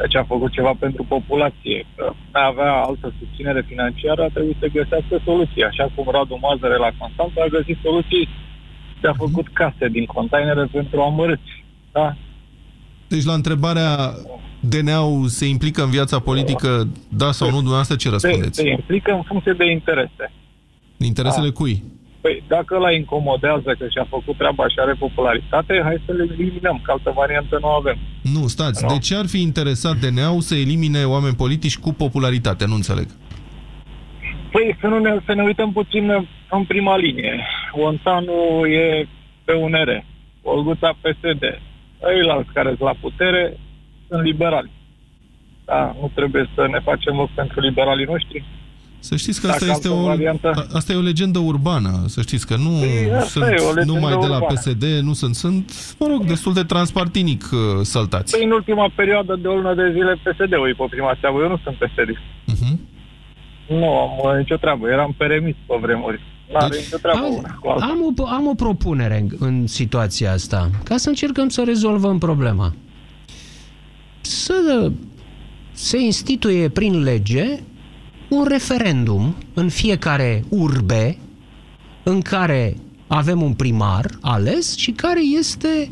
Deci 0.00 0.16
a 0.16 0.24
făcut 0.32 0.50
ceva 0.52 0.72
pentru 0.84 1.02
populație. 1.14 1.78
Că 1.96 2.04
mai 2.32 2.44
avea 2.52 2.72
altă 2.88 3.06
susținere 3.18 3.62
financiară, 3.70 4.22
a 4.22 4.34
trebuit 4.36 4.56
să 4.60 4.66
găsească 4.78 5.14
soluții. 5.24 5.64
Așa 5.70 5.86
cum 5.94 6.06
Radu 6.16 6.36
Mazăre 6.46 6.76
la 6.86 6.90
Constanța 7.00 7.40
a 7.44 7.54
găsit 7.56 7.78
soluții 7.82 8.28
și 8.98 9.06
a 9.06 9.12
făcut 9.24 9.46
case 9.60 9.86
din 9.96 10.04
containere 10.04 10.64
pentru 10.76 11.00
amărâți. 11.00 11.52
Da? 11.92 12.14
Deci 13.08 13.24
la 13.24 13.32
întrebarea 13.40 13.88
DNA-ul 14.68 15.26
se 15.26 15.46
implică 15.48 15.82
în 15.82 15.90
viața 15.90 16.18
politică, 16.18 16.88
da 17.08 17.32
sau 17.32 17.48
nu, 17.48 17.54
dumneavoastră 17.54 17.96
ce 17.96 18.08
Se, 18.08 18.12
răspundeți? 18.12 18.60
se 18.60 18.68
implică 18.68 19.12
în 19.12 19.22
funcție 19.22 19.52
de 19.52 19.70
interese. 19.70 20.32
Interesele 20.96 21.46
Da. 21.46 21.52
cui? 21.52 21.82
Păi, 22.20 22.42
dacă 22.48 22.78
la 22.78 22.92
incomodează 22.92 23.74
că 23.78 23.86
și-a 23.90 24.06
făcut 24.10 24.36
treaba 24.36 24.68
și 24.68 24.74
are 24.78 24.94
popularitate, 24.98 25.80
hai 25.84 26.02
să 26.06 26.12
le 26.12 26.26
eliminăm, 26.32 26.80
că 26.84 26.90
altă 26.90 27.12
variantă 27.14 27.58
nu 27.60 27.68
avem. 27.68 27.96
Nu, 28.34 28.46
stați. 28.46 28.86
De 28.86 28.98
ce 28.98 29.14
ar 29.16 29.26
fi 29.26 29.40
interesat 29.40 29.96
DNA-ul 29.96 30.40
să 30.40 30.54
elimine 30.54 31.04
oameni 31.04 31.34
politici 31.34 31.78
cu 31.78 31.92
popularitate? 31.92 32.66
Nu 32.66 32.74
înțeleg. 32.74 33.06
Păi, 34.52 34.76
să, 34.80 34.86
nu 34.86 34.98
ne, 34.98 35.16
să 35.26 35.32
ne 35.34 35.42
uităm 35.42 35.72
puțin 35.72 36.10
în 36.50 36.64
prima 36.64 36.96
linie. 36.96 37.46
Ontanu 37.72 38.66
e 38.66 39.08
pe 39.44 39.52
UNR, 39.52 40.04
Olguța 40.42 40.96
PSD. 41.00 41.42
Ăilalți 42.02 42.52
care 42.52 42.68
sunt 42.68 42.80
la 42.80 42.94
putere 43.00 43.58
sunt 44.08 44.22
liberali. 44.22 44.70
Da, 45.64 45.96
nu 46.00 46.10
trebuie 46.14 46.50
să 46.54 46.66
ne 46.70 46.80
facem 46.84 47.14
loc 47.16 47.30
pentru 47.34 47.60
liberalii 47.60 48.04
noștri. 48.04 48.44
Să 48.98 49.16
știți 49.16 49.40
că 49.40 49.46
Dacă 49.46 49.58
asta 49.64 49.70
este 49.74 49.88
altă 49.88 50.00
o, 50.00 50.04
variantă- 50.04 50.52
a- 50.54 50.66
asta 50.76 50.92
e 50.92 50.96
o 50.96 51.00
legendă 51.00 51.38
urbană. 51.38 52.04
Să 52.06 52.20
știți 52.20 52.46
că 52.46 52.56
nu 52.56 52.70
Păi, 52.78 53.10
asta 53.14 53.28
sunt 53.28 53.44
e 53.44 53.48
o 53.70 53.72
legendă 53.72 53.92
numai 53.92 54.16
de 54.20 54.26
la 54.26 54.34
urbană. 54.36 54.52
PSD, 54.54 54.82
nu 55.02 55.12
sunt, 55.12 55.34
sunt, 55.34 55.72
mă 55.98 56.06
rog, 56.06 56.24
destul 56.24 56.52
de 56.52 56.62
transpartinic 56.62 57.42
uh, 57.52 57.58
săltați. 57.82 58.36
Păi, 58.36 58.44
în 58.44 58.50
ultima 58.50 58.90
perioadă 58.94 59.36
de 59.42 59.48
o 59.48 59.54
lună 59.54 59.74
de 59.74 59.90
zile 59.92 60.12
PSD-ul 60.24 60.68
e 60.68 60.72
pe 60.76 60.84
prima 60.90 61.16
seamă. 61.20 61.38
Eu 61.42 61.48
nu 61.48 61.58
sunt 61.62 61.76
PSD. 61.76 62.10
Uh-huh. 62.52 62.76
Nu 63.68 63.98
am 63.98 64.10
uh, 64.30 64.36
nicio 64.38 64.56
treabă. 64.56 64.88
Eram 64.88 65.14
pe 65.16 65.24
remis 65.24 65.54
pe 65.66 65.74
vremuri. 65.80 66.20
N-are 66.52 66.68
Deci, 66.68 66.84
nicio 66.84 66.96
treabă 67.02 67.26
una 67.38 67.54
cu 67.60 67.68
alta. 67.68 67.84
Am 67.84 68.14
o, 68.18 68.26
am 68.26 68.46
o 68.46 68.54
propunere 68.54 69.18
în, 69.20 69.28
în 69.48 69.66
situația 69.66 70.32
asta, 70.32 70.70
ca 70.84 70.96
să 70.96 71.08
încercăm 71.08 71.48
să 71.48 71.62
rezolvăm 71.66 72.18
problema. 72.18 72.74
Să 74.26 74.92
se 75.72 75.98
instituie 75.98 76.68
prin 76.68 77.02
lege 77.02 77.60
un 78.28 78.44
referendum 78.44 79.34
în 79.54 79.68
fiecare 79.68 80.44
urbe 80.48 81.18
în 82.02 82.20
care 82.20 82.76
avem 83.06 83.42
un 83.42 83.52
primar 83.52 84.10
ales 84.20 84.76
și 84.76 84.90
care 84.90 85.20
este 85.38 85.90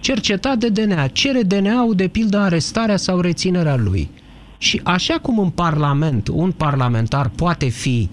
cercetat 0.00 0.58
de 0.58 0.68
DNA. 0.68 1.06
Cere 1.06 1.42
DNA-ul 1.42 1.94
de 1.94 2.08
pildă 2.08 2.38
arestarea 2.38 2.96
sau 2.96 3.20
reținerea 3.20 3.76
lui. 3.76 4.10
Și 4.58 4.80
așa 4.84 5.18
cum 5.18 5.38
în 5.38 5.50
Parlament 5.50 6.28
un 6.28 6.52
parlamentar 6.52 7.28
poate 7.28 7.68
fi 7.68 8.08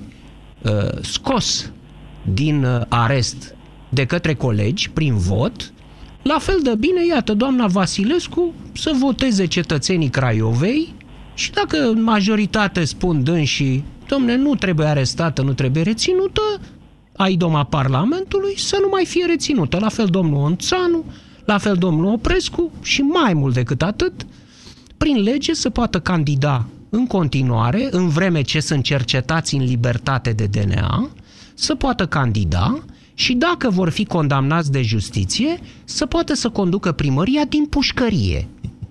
uh, 0.61 1.01
scos 1.01 1.71
din 2.33 2.63
uh, 2.63 2.81
arest 2.87 3.55
de 3.89 4.05
către 4.05 4.33
colegi 4.33 4.89
prin 4.89 5.17
vot, 5.17 5.73
la 6.27 6.37
fel 6.39 6.59
de 6.63 6.75
bine, 6.75 7.05
iată, 7.05 7.33
doamna 7.33 7.67
Vasilescu 7.67 8.53
să 8.73 8.91
voteze 8.99 9.45
cetățenii 9.45 10.09
Craiovei 10.09 10.93
și 11.33 11.51
dacă 11.51 11.77
în 11.77 12.03
majoritate 12.03 12.85
spun 12.85 13.23
dânsii, 13.23 13.83
domne, 14.07 14.35
nu 14.35 14.55
trebuie 14.55 14.87
arestată, 14.87 15.41
nu 15.41 15.53
trebuie 15.53 15.83
reținută, 15.83 16.41
ai 17.15 17.35
doma 17.35 17.63
Parlamentului 17.63 18.59
să 18.59 18.77
nu 18.81 18.87
mai 18.91 19.05
fie 19.05 19.25
reținută. 19.25 19.77
La 19.79 19.89
fel 19.89 20.05
domnul 20.05 20.43
Onțanu, 20.43 21.05
la 21.45 21.57
fel 21.57 21.75
domnul 21.75 22.13
Oprescu 22.13 22.71
și 22.81 23.01
mai 23.01 23.33
mult 23.33 23.53
decât 23.53 23.81
atât, 23.81 24.25
prin 24.97 25.21
lege 25.21 25.53
să 25.53 25.69
poată 25.69 25.99
candida 25.99 26.65
în 26.89 27.07
continuare, 27.07 27.87
în 27.91 28.07
vreme 28.07 28.41
ce 28.41 28.59
sunt 28.59 28.83
cercetați 28.83 29.55
în 29.55 29.63
libertate 29.63 30.31
de 30.31 30.45
DNA, 30.45 31.09
să 31.53 31.75
poată 31.75 32.05
candida 32.05 32.83
și 33.19 33.33
dacă 33.33 33.69
vor 33.69 33.89
fi 33.89 34.05
condamnați 34.05 34.71
de 34.71 34.81
justiție, 34.81 35.59
să 35.83 36.05
poată 36.05 36.33
să 36.33 36.49
conducă 36.49 36.91
primăria 36.91 37.45
din 37.45 37.65
pușcărie 37.65 38.47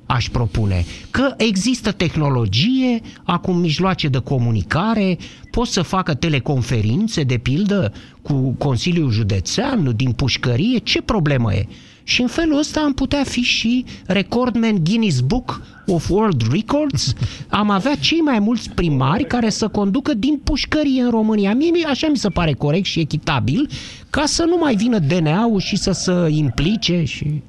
aș 0.06 0.28
propune. 0.28 0.84
Că 1.10 1.34
există 1.36 1.92
tehnologie, 1.92 3.00
acum 3.24 3.58
mijloace 3.58 4.08
de 4.08 4.18
comunicare, 4.18 5.18
pot 5.50 5.66
să 5.66 5.82
facă 5.82 6.14
teleconferințe, 6.14 7.22
de 7.22 7.36
pildă, 7.36 7.92
cu 8.22 8.54
Consiliul 8.58 9.10
Județean, 9.10 9.96
din 9.96 10.12
pușcărie, 10.12 10.78
ce 10.78 11.02
problemă 11.02 11.54
e? 11.54 11.66
Și 12.06 12.20
în 12.20 12.26
felul 12.28 12.58
ăsta 12.58 12.80
am 12.80 12.92
putea 12.92 13.24
fi 13.24 13.40
și 13.40 13.84
recordman 14.06 14.84
Guinness 14.84 15.20
Book 15.20 15.60
of 15.86 16.10
World 16.10 16.42
Records. 16.52 17.14
Am 17.50 17.70
avea 17.70 17.94
cei 17.94 18.20
mai 18.20 18.38
mulți 18.38 18.74
primari 18.74 19.24
care 19.24 19.48
să 19.48 19.68
conducă 19.68 20.14
din 20.14 20.38
pușcărie 20.44 21.02
în 21.02 21.10
România. 21.10 21.54
Mie 21.54 21.86
așa 21.86 22.08
mi 22.08 22.16
se 22.16 22.28
pare 22.28 22.52
corect 22.52 22.84
și 22.84 23.00
echitabil, 23.00 23.68
ca 24.10 24.24
să 24.24 24.44
nu 24.44 24.56
mai 24.56 24.74
vină 24.74 24.98
DNA-ul 24.98 25.60
și 25.60 25.76
să 25.76 25.92
se 25.92 26.12
implice 26.28 27.04
și 27.04 27.42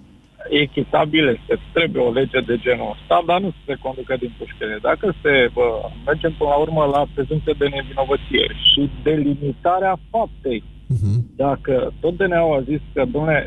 echitabil 0.49 1.27
este. 1.27 1.59
Trebuie 1.73 2.03
o 2.03 2.11
lege 2.11 2.39
de 2.39 2.57
genul 2.57 2.95
ăsta, 2.95 3.23
dar 3.25 3.39
nu 3.41 3.53
se 3.65 3.75
conducă 3.81 4.15
din 4.19 4.33
pușcărie. 4.37 4.79
Dacă 4.81 5.15
se 5.21 5.49
bă, 5.53 5.67
mergem 6.05 6.33
până 6.37 6.49
la 6.49 6.55
urmă 6.55 6.83
la 6.95 7.07
prezumție 7.13 7.55
de 7.57 7.67
nevinovăție 7.75 8.45
și 8.69 8.89
delimitarea 9.03 9.99
faptei, 10.11 10.63
uh-huh. 10.93 11.17
dacă 11.35 11.93
tot 11.99 12.17
DNA-ul 12.17 12.57
a 12.57 12.61
zis 12.61 12.81
că, 12.93 13.05
domne, 13.11 13.37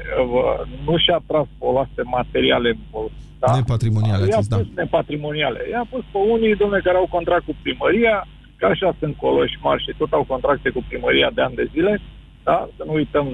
nu 0.87 0.97
și-a 0.97 1.23
tras 1.27 1.47
foloase 1.59 2.03
materiale 2.05 2.79
da? 3.39 3.55
nepatrimoniale, 3.55 4.27
i-a 4.27 4.37
pus 4.37 4.49
da. 4.49 4.61
nepatrimoniale. 4.75 5.61
I-a 5.71 5.87
pus 5.91 6.05
pe 6.13 6.19
unii, 6.35 6.57
domne, 6.57 6.81
care 6.85 6.97
au 6.97 7.09
contract 7.17 7.45
cu 7.45 7.55
primăria, 7.63 8.27
că 8.57 8.67
așa 8.67 8.97
sunt 8.99 9.17
coloși 9.17 9.59
mari 9.63 9.83
și 9.83 9.95
tot 9.99 10.13
au 10.13 10.25
contracte 10.33 10.71
cu 10.71 10.85
primăria 10.89 11.31
de 11.35 11.43
ani 11.43 11.55
de 11.55 11.71
zile, 11.73 12.01
da? 12.43 12.69
Să 12.77 12.83
nu 12.87 12.93
uităm 12.93 13.27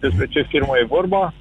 despre 0.00 0.26
ce 0.26 0.42
firmă 0.42 0.72
e 0.82 0.94
vorba, 0.98 1.34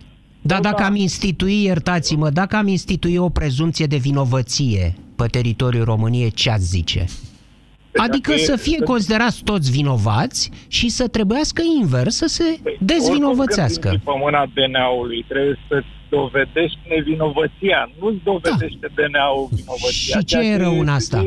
da, 0.43 0.59
dacă 0.59 0.83
am 0.83 0.95
institui, 0.95 1.63
iertați-mă, 1.63 2.29
dacă 2.29 2.55
am 2.55 2.67
institui 2.67 3.17
o 3.17 3.29
prezumție 3.29 3.85
de 3.85 3.97
vinovăție 3.97 4.93
pe 5.15 5.25
teritoriul 5.25 5.83
României, 5.83 6.31
ce 6.31 6.49
ați 6.49 6.65
zice? 6.65 7.05
Deci 7.91 8.01
adică 8.03 8.35
să 8.35 8.55
fie 8.55 8.79
considerați 8.83 9.43
toți 9.43 9.71
vinovați 9.71 10.51
și 10.67 10.89
să 10.89 11.07
trebuiască 11.07 11.61
invers 11.81 12.15
să 12.15 12.25
se 12.27 12.59
păi, 12.63 12.77
dezvinovățească. 12.79 13.89
Pe 13.89 14.11
mâna 14.23 14.45
DNA-ului 14.53 15.25
trebuie 15.27 15.59
să 15.67 15.83
dovedești 16.09 16.79
nevinovăția, 16.89 17.91
nu-ți 17.99 18.23
dovedește 18.23 18.87
da. 18.95 19.03
DNA-ul 19.07 19.49
vinovăția. 19.51 20.17
Și 20.17 20.25
ce 20.25 20.37
e 20.37 20.57
rău 20.57 20.79
în 20.79 20.87
asta? 20.87 21.25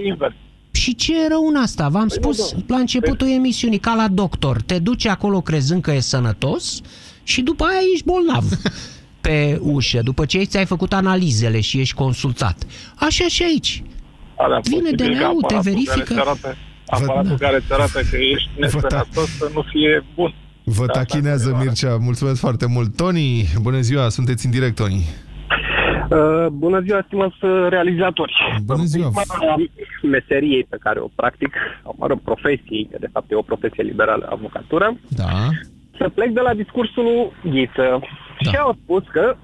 Și 0.72 0.94
ce 0.94 1.24
e 1.24 1.29
rău 1.29 1.46
în 1.46 1.57
asta? 1.57 1.88
V-am 1.88 2.09
păi 2.09 2.16
spus 2.16 2.53
nu, 2.53 2.62
la 2.66 2.77
începutul 2.77 3.27
păi... 3.27 3.35
emisiunii, 3.35 3.79
ca 3.79 3.94
la 3.94 4.09
doctor. 4.09 4.62
Te 4.62 4.79
duci 4.79 5.07
acolo 5.07 5.40
crezând 5.40 5.83
că 5.83 5.92
e 5.92 6.00
sănătos 6.00 6.81
și 7.22 7.42
după 7.42 7.64
aia 7.64 7.81
ești 7.92 8.05
bolnav. 8.05 8.44
pe 9.24 9.59
ușă, 9.62 10.00
după 10.03 10.24
ce 10.24 10.42
ți-ai 10.42 10.64
făcut 10.64 10.92
analizele 10.92 11.61
și 11.61 11.81
ești 11.81 11.94
consultat. 11.94 12.66
Așa 12.94 13.29
și 13.29 13.42
aici. 13.42 13.83
Alea 14.36 14.60
Vine 14.62 14.90
DNA-ul, 14.90 15.42
te 15.42 15.58
verifică. 15.62 16.14
Care 16.14 16.20
arată, 16.20 16.56
aparatul 16.86 17.36
care 17.38 17.56
îți 17.56 17.72
arată 17.72 18.00
că 18.10 18.16
ești 18.16 18.50
nesănătos 18.58 19.28
să 19.38 19.50
nu 19.54 19.62
fie 19.70 20.04
bun. 20.14 20.34
Vă 20.64 20.86
da, 20.86 20.92
tachinează 20.92 21.50
da, 21.50 21.58
Mircea, 21.58 21.96
mulțumesc 22.00 22.40
foarte 22.40 22.66
mult. 22.66 22.96
Tony, 22.96 23.44
bună 23.60 23.80
ziua, 23.80 24.08
sunteți 24.08 24.44
în 24.44 24.50
direct, 24.50 24.74
Tony. 24.74 25.04
Uh, 26.10 26.46
bună 26.52 26.80
ziua, 26.80 27.02
stimați 27.06 27.36
realizatori. 27.68 28.34
Bună 28.64 28.84
ziua. 28.84 29.10
meseriei 30.02 30.66
pe 30.68 30.76
care 30.80 30.98
o 31.00 31.08
practic, 31.14 31.56
sau 31.82 31.94
mă 31.98 32.06
rog, 32.06 32.20
profesiei, 32.20 32.88
că 32.90 32.96
de 33.00 33.08
fapt 33.12 33.30
e 33.30 33.34
o 33.34 33.42
profesie 33.42 33.82
liberală, 33.82 34.28
avocatură. 34.30 34.96
Da. 35.08 35.30
Să 35.98 36.08
plec 36.14 36.30
de 36.30 36.40
la 36.40 36.54
discursul 36.54 37.32
Ghiță. 37.44 38.00
Da. 38.42 38.50
Și 38.50 38.56
au 38.56 38.76
spus 38.82 39.02
că, 39.12 39.36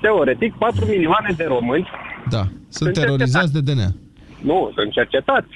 teoretic, 0.00 0.54
4 0.58 0.84
milioane 0.84 1.34
de 1.36 1.44
români 1.44 1.88
da. 2.28 2.38
sunt, 2.38 2.52
sunt 2.68 2.92
terorizați 2.92 3.52
de 3.52 3.60
DNA. 3.60 3.88
Nu, 4.44 4.72
sunt 4.74 4.92
cercetați 4.92 5.54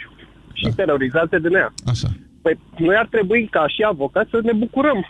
și 0.53 0.65
da. 0.65 0.71
terorizați 0.77 1.31
de 1.31 1.39
DNA. 1.39 1.73
Așa. 1.87 2.09
Păi 2.43 2.59
noi 2.77 2.97
ar 2.97 3.07
trebui, 3.11 3.49
ca 3.51 3.69
și 3.69 3.83
avocați, 3.83 4.31
să 4.31 4.39
ne 4.43 4.53
bucurăm. 4.53 5.07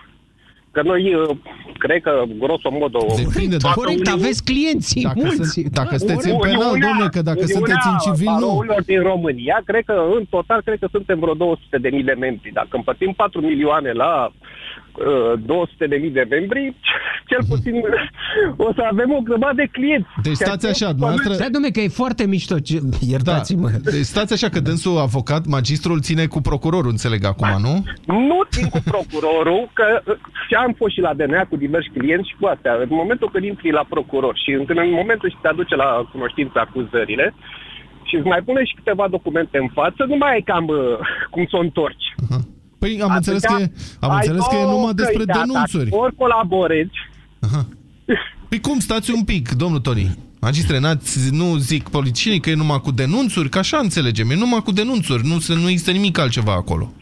Că 0.71 0.83
noi, 0.83 1.15
uh, 1.15 1.37
cred 1.79 2.03
că, 2.03 2.23
grosomodo... 2.39 2.99
Depinde, 3.17 3.57
dacă 3.57 3.81
corect, 3.81 4.09
aveți 4.09 4.45
clienții 4.45 5.03
dacă 5.03 5.19
mulți. 5.23 5.51
Sunt, 5.53 5.69
dacă 5.81 5.97
sunteți 5.97 6.31
în 6.31 6.39
penal, 6.39 6.75
domnule, 6.87 7.09
că 7.11 7.23
dacă 7.23 7.45
sunteți 7.47 7.89
în 7.93 7.99
civil, 8.07 8.35
nu. 8.41 8.65
din 8.87 9.03
România, 9.03 9.63
cred 9.65 9.85
că, 9.85 9.95
în 10.17 10.25
total, 10.31 10.61
cred 10.65 10.79
că 10.79 10.89
suntem 10.91 11.19
vreo 11.19 11.35
200 11.35 11.79
de 11.79 11.89
mii 11.89 12.03
de 12.05 12.17
membri. 12.19 12.51
Dacă 12.53 12.69
împărțim 12.71 13.13
4 13.13 13.41
milioane 13.41 13.93
la 13.93 14.33
200 15.47 15.87
de 15.87 15.97
mii 15.97 16.11
de 16.11 16.27
membri, 16.31 16.75
cel 17.27 17.43
puțin 17.49 17.75
o 18.67 18.73
să 18.73 18.83
avem 18.91 19.11
o 19.19 19.21
grămadă 19.21 19.55
de 19.55 19.69
clienți. 19.73 20.09
Deci 20.23 20.35
stați 20.35 20.67
așa, 20.67 20.89
dumneavoastră... 20.89 21.33
Stai, 21.33 21.51
domne, 21.51 21.71
că 21.71 21.81
e 21.81 21.89
foarte 21.89 22.27
mișto, 22.27 22.55
iertați-mă. 23.09 23.69
Da. 23.71 23.91
Deci 23.91 24.05
stați 24.05 24.33
așa, 24.33 24.49
că 24.49 24.61
dânsul 24.61 24.99
avocat, 24.99 25.47
magistrul 25.47 26.01
ține 26.01 26.27
cu 26.27 26.41
procurorul, 26.41 26.91
înțeleg 26.91 27.25
acum, 27.25 27.49
nu? 27.67 27.75
Nu 28.29 28.39
țin 28.51 28.67
cu 28.69 28.81
procurorul, 28.85 29.71
că 29.73 29.87
și 30.47 30.55
am 30.55 30.73
fost 30.77 30.93
și 30.95 31.01
la 31.01 31.15
DNA 31.15 31.43
cu 31.45 31.57
diversi 31.57 31.89
clienți 31.97 32.29
și 32.29 32.37
cu 32.41 32.47
astea. 32.47 32.75
În 32.75 32.89
momentul 32.91 33.31
când 33.33 33.45
intri 33.45 33.71
la 33.71 33.85
procuror 33.89 34.35
și 34.45 34.51
în, 34.53 34.65
în 34.69 34.91
momentul 34.91 35.31
și 35.31 35.39
te 35.43 35.49
aduce 35.49 35.75
la 35.75 36.09
cunoștință 36.13 36.59
acuzările, 36.59 37.35
și 38.09 38.17
îți 38.17 38.27
mai 38.27 38.43
pune 38.43 38.65
și 38.65 38.75
câteva 38.75 39.09
documente 39.09 39.59
în 39.59 39.69
față, 39.69 40.05
nu 40.05 40.17
mai 40.17 40.33
ai 40.33 40.43
cam 40.51 40.67
uh, 40.69 40.77
cum 41.31 41.47
să 41.51 41.57
o 41.57 41.61
întorci. 41.61 42.07
Uh-huh. 42.25 42.58
Păi 42.79 43.01
am 43.03 43.13
înțeles 43.15 43.43
că, 43.43 43.57
e, 43.61 43.71
am 44.01 44.15
înțeles 44.15 44.47
că 44.47 44.57
e 44.57 44.65
numai 44.65 44.95
despre 44.95 45.25
denunțuri. 45.25 45.89
Ori 45.91 46.15
colaborezi. 46.15 46.99
Aha. 47.41 47.67
Păi 48.49 48.61
cum, 48.61 48.79
stați 48.79 49.11
un 49.11 49.25
pic, 49.25 49.51
domnul 49.53 49.81
Toni. 49.81 50.19
Magistre, 50.41 50.79
nu 51.31 51.57
zic 51.57 51.89
politicienii 51.89 52.41
că 52.41 52.51
e 52.51 52.55
numai 52.55 52.81
cu 52.81 52.91
denunțuri, 52.91 53.49
că 53.49 53.59
așa 53.59 53.79
înțelegem, 53.79 54.31
e 54.31 54.35
numai 54.35 54.63
cu 54.63 54.73
denunțuri, 54.73 55.27
nu, 55.27 55.37
nu 55.63 55.69
există 55.69 55.91
nimic 55.91 56.19
altceva 56.19 56.53
acolo. 56.53 56.93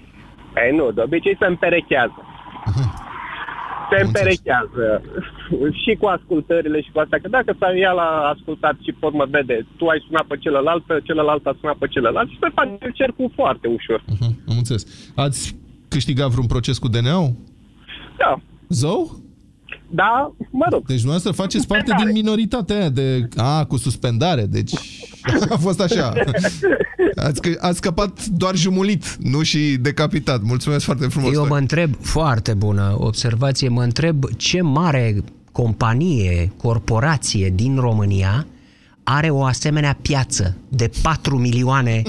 Ei 0.65 0.77
nu, 0.77 0.91
de 0.91 1.01
obicei 1.01 1.37
se 1.41 1.47
împerechează. 1.47 2.21
Aha. 2.65 3.07
Se 3.91 4.05
împerechează 4.05 5.03
și 5.83 5.97
cu 6.01 6.07
ascultările 6.07 6.81
și 6.81 6.91
cu 6.93 6.99
astea, 6.99 7.19
că 7.19 7.29
dacă 7.29 7.57
s-a 7.59 7.71
ia 7.71 7.91
la 7.91 8.33
ascultat 8.35 8.77
și 8.85 8.93
pot 8.93 9.12
mă 9.12 9.27
vede, 9.31 9.67
tu 9.77 9.87
ai 9.87 10.05
sunat 10.07 10.25
pe 10.25 10.37
celălalt, 10.37 10.85
celălalt 11.03 11.47
a 11.47 11.57
sunat 11.61 11.77
pe 11.77 11.87
celălalt 11.87 12.29
și 12.31 12.39
se 12.41 12.49
face 12.55 12.91
cercul 12.95 13.31
foarte 13.35 13.69
ușor. 13.69 14.05
Aha, 14.12 14.31
am 14.49 14.57
înțeles. 14.57 15.12
Ați 15.15 15.57
câștigat 15.88 16.31
vreun 16.31 16.46
proces 16.46 16.79
cu 16.79 16.88
DNA-ul? 16.88 17.35
Da. 18.18 18.40
Zău? 18.68 19.20
Da, 19.90 20.33
mă 20.51 20.66
rog. 20.70 20.87
Deci 20.87 21.01
dumneavoastră 21.01 21.33
faceți 21.33 21.66
parte 21.66 21.94
din 21.96 22.12
minoritatea 22.12 22.77
aia 22.77 22.88
de... 22.88 23.29
A, 23.37 23.64
cu 23.64 23.77
suspendare, 23.77 24.46
deci 24.46 24.72
a 25.51 25.57
fost 25.57 25.81
așa. 25.81 26.12
Ați, 27.14 27.40
ați 27.59 27.77
scăpat 27.77 28.27
doar 28.27 28.57
jumulit, 28.57 29.16
nu 29.16 29.42
și 29.42 29.77
decapitat. 29.81 30.42
Mulțumesc 30.42 30.85
foarte 30.85 31.07
frumos. 31.07 31.35
Eu 31.35 31.46
mă 31.46 31.57
întreb, 31.57 31.94
foarte 32.01 32.55
bună 32.55 32.96
observație, 32.99 33.68
mă 33.68 33.83
întreb 33.83 34.25
ce 34.37 34.61
mare 34.61 35.25
companie, 35.53 36.53
corporație 36.57 37.53
din 37.55 37.77
România 37.77 38.46
are 39.09 39.31
o 39.31 39.45
asemenea 39.45 39.97
piață 40.03 40.57
de 40.69 40.90
4 41.03 41.37
milioane 41.37 42.03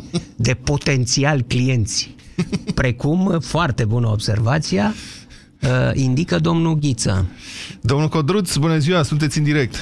de 0.48 0.54
potențial 0.54 1.42
clienți 1.42 2.16
precum, 2.82 3.40
foarte 3.40 3.86
bună 3.86 4.08
observația, 4.08 4.86
uh, 4.92 5.92
indică 5.94 6.36
domnul 6.40 6.76
Ghiță. 6.76 7.16
Domnul 7.82 8.08
Codruț, 8.08 8.56
bună 8.56 8.78
ziua, 8.78 9.02
sunteți 9.02 9.38
în 9.38 9.44
direct. 9.44 9.76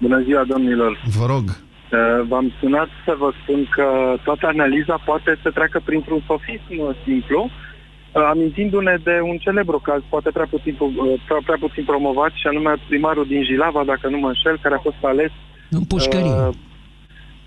Bună 0.00 0.22
ziua, 0.26 0.44
domnilor. 0.44 1.02
Vă 1.18 1.26
rog. 1.26 1.44
Uh, 1.48 2.26
v-am 2.28 2.52
sunat 2.60 2.88
să 3.04 3.14
vă 3.18 3.30
spun 3.42 3.68
că 3.70 3.86
toată 4.24 4.46
analiza 4.46 5.02
poate 5.04 5.38
să 5.42 5.50
treacă 5.50 5.80
printr-un 5.84 6.22
sofism 6.26 6.96
simplu 7.04 7.40
uh, 7.50 8.22
amintindu-ne 8.32 8.96
de 9.04 9.20
un 9.30 9.36
celebru 9.36 9.78
caz, 9.78 10.00
poate 10.08 10.30
prea 10.30 10.46
puțin, 10.50 10.76
uh, 10.78 11.20
prea, 11.26 11.40
prea 11.44 11.56
puțin 11.60 11.84
promovat, 11.84 12.32
și 12.40 12.46
anume 12.46 12.72
primarul 12.88 13.26
din 13.26 13.44
Jilava, 13.44 13.82
dacă 13.84 14.08
nu 14.08 14.18
mă 14.18 14.28
înșel, 14.28 14.58
care 14.62 14.74
a 14.74 14.86
fost 14.88 15.02
ales 15.02 15.30
În 15.78 15.84
pușcărie. 15.84 16.32
uh, 16.32 16.54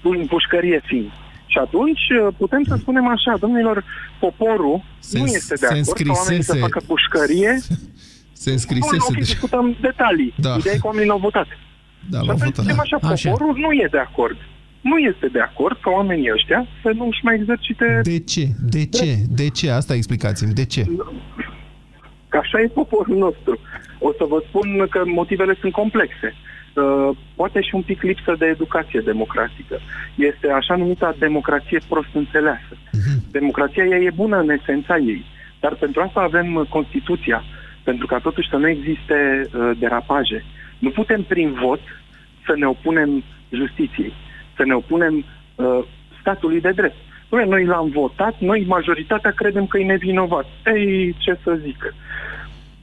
în 0.04 0.26
pușcărie 0.26 0.82
fiind. 0.86 1.10
Și 1.46 1.58
atunci 1.58 2.00
uh, 2.22 2.34
putem 2.38 2.64
să 2.68 2.76
spunem 2.80 3.08
așa, 3.08 3.34
domnilor, 3.40 3.84
poporul 4.20 4.84
Se- 5.00 5.18
nu 5.20 5.26
este 5.26 5.54
de 5.54 5.66
se 5.66 5.66
acord 5.66 5.98
ca 6.08 6.12
oamenii 6.14 6.44
să 6.44 6.52
înscrisese- 6.54 6.60
facă 6.60 6.80
pușcărie. 6.88 7.52
Se 8.44 8.50
Nu, 8.50 8.56
înscrisese 8.56 8.96
nu, 9.00 9.06
ok, 9.08 9.14
de... 9.14 9.20
discutăm 9.20 9.76
detalii. 9.82 10.34
Da. 10.38 10.56
Ideea 10.60 10.74
e 10.76 10.78
că 10.78 10.88
oamenii 10.88 11.08
l-au 11.08 11.18
votat. 11.30 11.48
Da, 12.10 12.20
Și 12.20 12.26
l-au 12.26 12.36
atunci 12.36 12.40
votat. 12.56 12.64
spunem 12.66 12.80
așa, 12.80 12.98
Așa. 13.02 13.30
poporul 13.30 13.56
nu 13.66 13.72
e 13.72 13.88
de 13.92 13.98
acord. 13.98 14.38
Nu 14.82 14.98
este 14.98 15.28
de 15.28 15.40
acord 15.40 15.78
ca 15.82 15.90
oamenii 15.90 16.32
ăștia 16.34 16.68
să 16.82 16.90
nu 16.96 17.06
își 17.06 17.20
mai 17.24 17.36
exercite... 17.40 18.00
De 18.04 18.20
ce? 18.20 18.46
De 18.76 18.86
ce? 18.86 19.10
De 19.30 19.50
ce? 19.50 19.70
Asta 19.70 19.94
explicați-mi. 19.94 20.54
De 20.54 20.66
ce? 20.66 20.84
Că 22.30 22.38
așa 22.38 22.58
e 22.62 22.68
poporul 22.68 23.18
nostru. 23.18 23.60
O 24.00 24.10
să 24.18 24.24
vă 24.30 24.44
spun 24.48 24.88
că 24.90 25.02
motivele 25.06 25.58
sunt 25.60 25.72
complexe. 25.72 26.34
Uh, 26.76 27.18
poate 27.36 27.62
și 27.62 27.76
un 27.76 27.82
pic 27.82 28.02
lipsă 28.02 28.36
de 28.38 28.46
educație 28.46 29.00
democratică. 29.00 29.80
Este 30.16 30.52
așa 30.52 30.76
numita 30.76 31.16
democrație 31.20 31.80
prost 31.90 32.10
înțeleasă. 32.14 32.74
Democrația 33.32 33.84
ea 33.86 33.98
e 33.98 34.12
bună 34.16 34.38
în 34.38 34.50
esența 34.50 34.98
ei, 34.98 35.26
dar 35.60 35.76
pentru 35.76 36.02
asta 36.02 36.20
avem 36.20 36.56
uh, 36.56 36.68
Constituția, 36.70 37.44
pentru 37.84 38.06
ca 38.06 38.18
totuși 38.18 38.50
să 38.50 38.56
nu 38.56 38.68
existe 38.68 39.18
uh, 39.44 39.72
derapaje. 39.80 40.44
Nu 40.80 40.90
putem 40.90 41.24
prin 41.24 41.54
vot 41.54 41.80
să 42.46 42.54
ne 42.56 42.66
opunem 42.66 43.24
justiției, 43.50 44.14
să 44.56 44.64
ne 44.66 44.74
opunem 44.74 45.26
uh, 45.56 45.80
statului 46.20 46.62
de 46.62 46.72
drept. 46.72 46.96
Noi, 47.30 47.46
noi 47.48 47.66
l-am 47.66 47.90
votat, 47.90 48.36
noi 48.40 48.66
majoritatea 48.68 49.32
credem 49.32 49.66
că 49.66 49.78
e 49.78 49.86
nevinovat. 49.86 50.46
Ei, 50.66 51.16
ce 51.18 51.38
să 51.44 51.60
zic? 51.64 51.96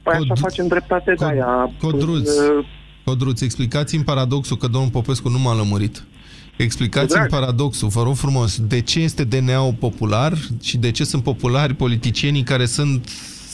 Păi 0.03 0.13
așa 0.13 0.33
Cod- 0.33 0.39
facem 0.39 0.67
dreptate 0.67 1.13
de 1.13 1.25
aia. 1.25 1.71
Codruț, 1.81 2.37
Uh, 2.37 2.65
Codruț, 3.05 3.41
explicați-mi 3.41 4.03
paradoxul 4.03 4.57
că 4.57 4.67
domnul 4.67 4.91
Popescu 4.91 5.29
nu 5.29 5.39
m-a 5.39 5.55
lămurit. 5.55 6.03
Explicați-mi 6.57 7.23
Exact. 7.23 7.29
paradoxul, 7.29 7.87
vă 7.87 8.03
rog 8.03 8.15
frumos, 8.15 8.59
de 8.59 8.81
ce 8.81 8.99
este 8.99 9.23
DNA-ul 9.23 9.75
popular 9.79 10.33
și 10.61 10.77
de 10.77 10.91
ce 10.91 11.03
sunt 11.03 11.23
populari 11.23 11.73
politicienii 11.73 12.43
care 12.43 12.65
sunt 12.65 13.07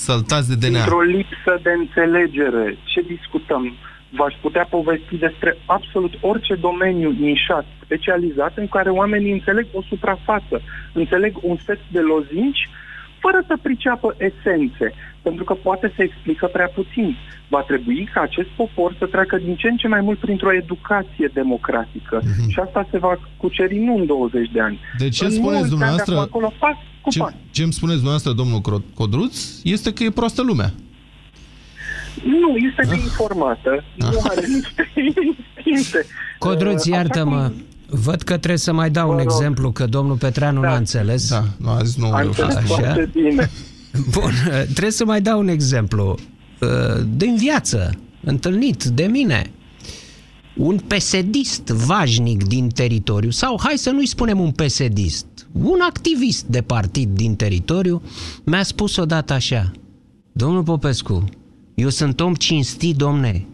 săltați 0.08 0.50
de 0.50 0.56
DNA? 0.68 0.80
Într-o 0.80 1.02
lipsă 1.02 1.60
de 1.64 1.70
înțelegere. 1.82 2.78
Ce 2.84 3.02
discutăm? 3.02 3.74
V-aș 4.10 4.34
putea 4.42 4.66
povesti 4.70 5.16
despre 5.16 5.58
absolut 5.66 6.14
orice 6.22 6.56
domeniu 6.56 7.10
nișat, 7.12 7.66
specializat, 7.84 8.58
în 8.58 8.68
care 8.68 8.90
oamenii 8.90 9.32
înțeleg 9.32 9.68
o 9.74 9.82
suprafață, 9.82 10.62
înțeleg 10.94 11.34
un 11.42 11.58
set 11.66 11.80
de 11.92 12.00
lozinci, 12.00 12.70
fără 13.19 13.43
să 13.47 13.53
priceapă 13.62 14.15
esențe, 14.29 14.88
pentru 15.21 15.43
că 15.43 15.53
poate 15.53 15.93
să 15.95 16.03
explică 16.03 16.45
prea 16.45 16.67
puțin. 16.75 17.15
Va 17.47 17.62
trebui 17.62 18.10
ca 18.13 18.21
acest 18.21 18.47
popor 18.55 18.95
să 18.99 19.05
treacă 19.05 19.38
din 19.38 19.55
ce 19.55 19.67
în 19.67 19.77
ce 19.77 19.88
mai 19.88 20.01
mult 20.01 20.19
printr-o 20.19 20.53
educație 20.53 21.29
democratică. 21.34 22.21
Și 22.47 22.60
asta 22.60 22.88
se 22.91 22.97
va 22.97 23.19
cuceri 23.38 23.77
nu 23.77 23.95
în 23.97 24.05
20 24.05 24.49
de 24.51 24.62
ani. 24.62 24.79
De 24.97 25.10
ce 25.10 25.23
În 25.25 25.32
spuneți 25.32 25.41
mulți 25.41 25.55
ani 25.58 25.63
de 25.63 25.69
dumneavoastră- 25.69 26.13
acum 26.15 26.23
Acolo, 26.27 26.53
pas 26.60 26.75
cu 27.01 27.10
Ce, 27.10 27.19
pas. 27.19 27.34
ce 27.51 27.63
îmi 27.63 27.73
spuneți 27.73 27.95
dumneavoastră, 28.01 28.32
domnul 28.32 28.60
Cro- 28.67 28.93
Codruț, 28.95 29.36
este 29.63 29.93
că 29.93 30.03
e 30.03 30.10
proastă 30.10 30.41
lumea. 30.41 30.71
Nu, 32.23 32.55
este 32.58 32.86
neinformată. 32.95 33.84
Nu 34.13 34.19
are 34.29 34.45
niște 34.47 34.91
instincte. 35.65 36.05
Codruț, 36.39 36.86
Uh, 36.86 36.91
așa 36.93 36.95
iartă-mă. 37.01 37.41
cum- 37.47 37.63
Văd 37.89 38.21
că 38.21 38.38
trebuie 38.38 38.58
să 38.58 38.73
mai 38.73 38.89
dau 38.89 39.10
un 39.10 39.15
Vă 39.15 39.21
rog. 39.21 39.32
exemplu, 39.32 39.71
că 39.71 39.86
domnul 39.86 40.15
Petreanu 40.15 40.62
n-a 40.62 40.75
înțeles. 40.75 41.30
Da, 41.30 41.43
nu, 41.58 41.69
azi 41.69 41.99
nu 41.99 42.12
Am 42.12 42.25
înțeles 42.25 42.56
Așa. 42.56 42.65
foarte 42.65 43.10
bine. 43.13 43.49
Bun, 44.19 44.32
trebuie 44.63 44.91
să 44.91 45.06
mai 45.06 45.21
dau 45.21 45.39
un 45.39 45.47
exemplu. 45.47 46.15
Uh, 46.62 46.67
Din 47.15 47.36
viață, 47.38 47.91
întâlnit 48.23 48.84
de 48.84 49.04
mine. 49.04 49.52
Un 50.56 50.78
pesedist 50.88 51.67
vașnic 51.67 52.43
din 52.47 52.67
teritoriu, 52.69 53.30
sau 53.30 53.60
hai 53.63 53.78
să 53.78 53.89
nu-i 53.89 54.08
spunem 54.08 54.39
un 54.39 54.52
pesedist, 54.52 55.25
un 55.52 55.80
activist 55.88 56.43
de 56.45 56.62
partid 56.62 57.10
din 57.10 57.36
teritoriu, 57.36 58.02
mi-a 58.43 58.63
spus 58.63 58.95
odată 58.95 59.34
așa, 59.34 59.71
Domnul 60.32 60.63
Popescu, 60.63 61.23
eu 61.75 61.89
sunt 61.89 62.19
om 62.19 62.34
cinstit, 62.34 62.95
domne. 62.95 63.45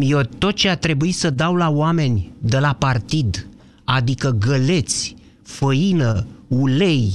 Eu 0.00 0.20
tot 0.38 0.54
ce 0.54 0.68
a 0.68 0.76
trebuit 0.76 1.14
să 1.14 1.30
dau 1.30 1.54
la 1.54 1.70
oameni 1.70 2.32
de 2.38 2.58
la 2.58 2.72
partid, 2.72 3.46
adică 3.84 4.30
găleți, 4.30 5.14
făină, 5.42 6.26
ulei, 6.48 7.12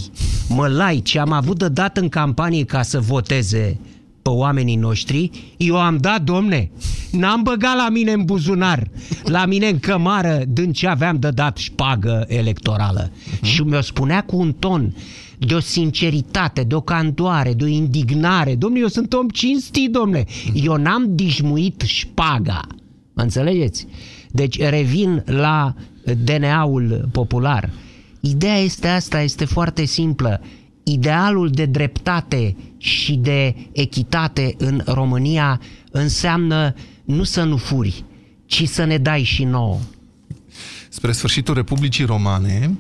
mălai, 0.50 1.02
ce 1.02 1.20
am 1.20 1.32
avut 1.32 1.58
de 1.58 1.70
dat 1.70 1.98
în 1.98 2.10
campanie 2.10 2.64
ca 2.64 2.82
să 2.82 3.00
voteze 3.00 3.80
pe 4.24 4.30
oamenii 4.30 4.76
noștri, 4.76 5.30
eu 5.58 5.80
am 5.80 5.98
dat, 5.98 6.22
domne, 6.22 6.72
n-am 7.12 7.42
băgat 7.42 7.76
la 7.76 7.90
mine 7.90 8.12
în 8.12 8.26
buzunar, 8.26 8.90
la 9.24 9.46
mine 9.46 9.68
în 9.68 9.80
cămară, 9.80 10.42
din 10.48 10.72
ce 10.72 10.88
aveam 10.88 11.20
de 11.20 11.30
dat 11.30 11.58
șpagă 11.58 12.26
electorală. 12.28 13.12
Și 13.42 13.62
mi-o 13.62 13.82
spunea 13.82 14.24
cu 14.24 14.36
un 14.36 14.54
ton 14.54 14.96
de 15.38 15.54
o 15.54 15.60
sinceritate, 15.60 16.64
de 16.64 16.76
o 16.76 16.82
candoare, 16.82 17.54
de 17.54 17.64
o 17.64 17.68
indignare. 17.68 18.56
Domnule, 18.56 18.82
eu 18.82 18.88
sunt 18.88 19.14
om 19.14 19.28
cinstit, 19.30 19.92
domnule. 19.92 20.26
Eu 20.54 20.76
n-am 20.76 21.16
dișmuit 21.16 21.82
șpaga. 21.82 22.62
Mă 23.14 23.22
înțelegeți? 23.22 23.88
Deci 24.32 24.60
revin 24.60 25.24
la 25.26 25.74
DNA-ul 26.24 27.10
popular. 27.12 27.70
Ideea 28.20 28.58
este 28.58 28.88
asta, 28.88 29.22
este 29.22 29.46
foarte 29.46 29.86
simplă. 29.86 30.42
Idealul 30.84 31.50
de 31.50 31.66
dreptate 31.66 32.56
și 32.84 33.14
de 33.14 33.56
echitate 33.72 34.56
în 34.58 34.82
România 34.86 35.62
înseamnă 35.92 36.74
nu 37.04 37.24
să 37.24 37.44
nu 37.44 37.58
furi, 37.58 38.04
ci 38.46 38.68
să 38.68 38.84
ne 38.84 38.98
dai 38.98 39.24
și 39.24 39.44
nouă. 39.44 39.80
Spre 40.90 41.12
sfârșitul 41.12 41.54
Republicii 41.54 42.06
Romane, 42.06 42.78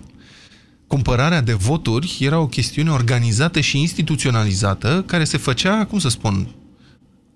cumpărarea 0.88 1.42
de 1.42 1.54
voturi 1.54 2.18
era 2.20 2.39
o 2.39 2.48
chestiune 2.48 2.92
organizată 2.92 3.60
și 3.60 3.80
instituționalizată, 3.80 5.04
care 5.08 5.24
se 5.24 5.38
făcea, 5.38 5.86
cum 5.86 6.00
să 6.00 6.10
spun, 6.10 6.48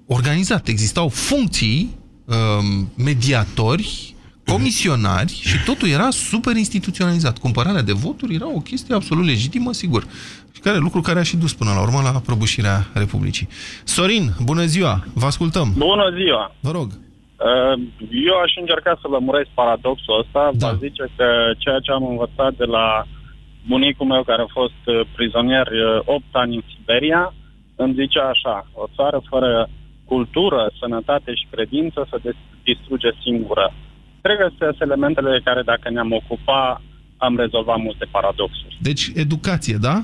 organizat. 0.05 0.67
Existau 0.67 1.09
funcții, 1.09 1.97
um, 2.25 2.91
mediatori, 2.95 4.15
comisionari 4.51 5.33
și 5.49 5.57
totul 5.65 5.87
era 5.97 6.09
super 6.09 6.55
instituționalizat. 6.55 7.37
Cumpărarea 7.37 7.81
de 7.81 7.91
voturi 8.05 8.35
era 8.35 8.47
o 8.47 8.59
chestie 8.69 8.95
absolut 8.95 9.25
legitimă, 9.25 9.71
sigur. 9.71 10.03
Și 10.53 10.61
care, 10.61 10.77
lucru 10.77 11.01
care 11.01 11.19
a 11.19 11.23
și 11.23 11.37
dus 11.37 11.53
până 11.53 11.71
la 11.73 11.81
urmă 11.81 11.99
la 12.03 12.21
prăbușirea 12.25 12.77
Republicii. 12.93 13.47
Sorin, 13.83 14.25
bună 14.43 14.65
ziua! 14.65 15.03
Vă 15.13 15.25
ascultăm! 15.25 15.67
Bună 15.77 16.07
ziua! 16.19 16.55
Vă 16.59 16.71
rog! 16.71 16.87
Uh, 17.47 17.73
Eu 18.29 18.37
aș 18.45 18.53
încerca 18.59 18.97
să 19.01 19.07
lămuresc 19.07 19.49
paradoxul 19.53 20.19
ăsta. 20.21 20.51
Da. 20.53 20.67
Va 20.67 20.77
zice 20.85 21.03
că 21.17 21.27
ceea 21.57 21.79
ce 21.79 21.91
am 21.91 22.05
învățat 22.07 22.53
de 22.61 22.67
la 22.77 23.05
bunicul 23.67 24.07
meu 24.13 24.23
care 24.23 24.41
a 24.41 24.55
fost 24.59 24.81
uh, 24.85 25.01
prizonier 25.15 25.67
uh, 25.67 26.01
8 26.05 26.23
ani 26.31 26.55
în 26.55 26.63
Siberia, 26.71 27.33
îmi 27.75 27.93
zice 28.01 28.19
așa, 28.19 28.67
o 28.73 28.85
țară 28.95 29.21
fără 29.29 29.69
cultură, 30.05 30.71
sănătate 30.79 31.31
și 31.39 31.47
credință 31.49 32.07
se 32.11 32.17
des- 32.25 32.45
distruge 32.63 33.09
singură. 33.23 33.73
Cred 34.27 34.39
că 34.39 34.47
sunt 34.57 34.81
elementele 34.81 35.31
de 35.31 35.41
care 35.43 35.61
dacă 35.61 35.89
ne-am 35.89 36.11
ocupat, 36.11 36.81
am 37.17 37.37
rezolvat 37.37 37.77
multe 37.77 38.05
paradoxuri. 38.11 38.77
Deci, 38.81 39.11
educație, 39.15 39.77
da? 39.81 40.03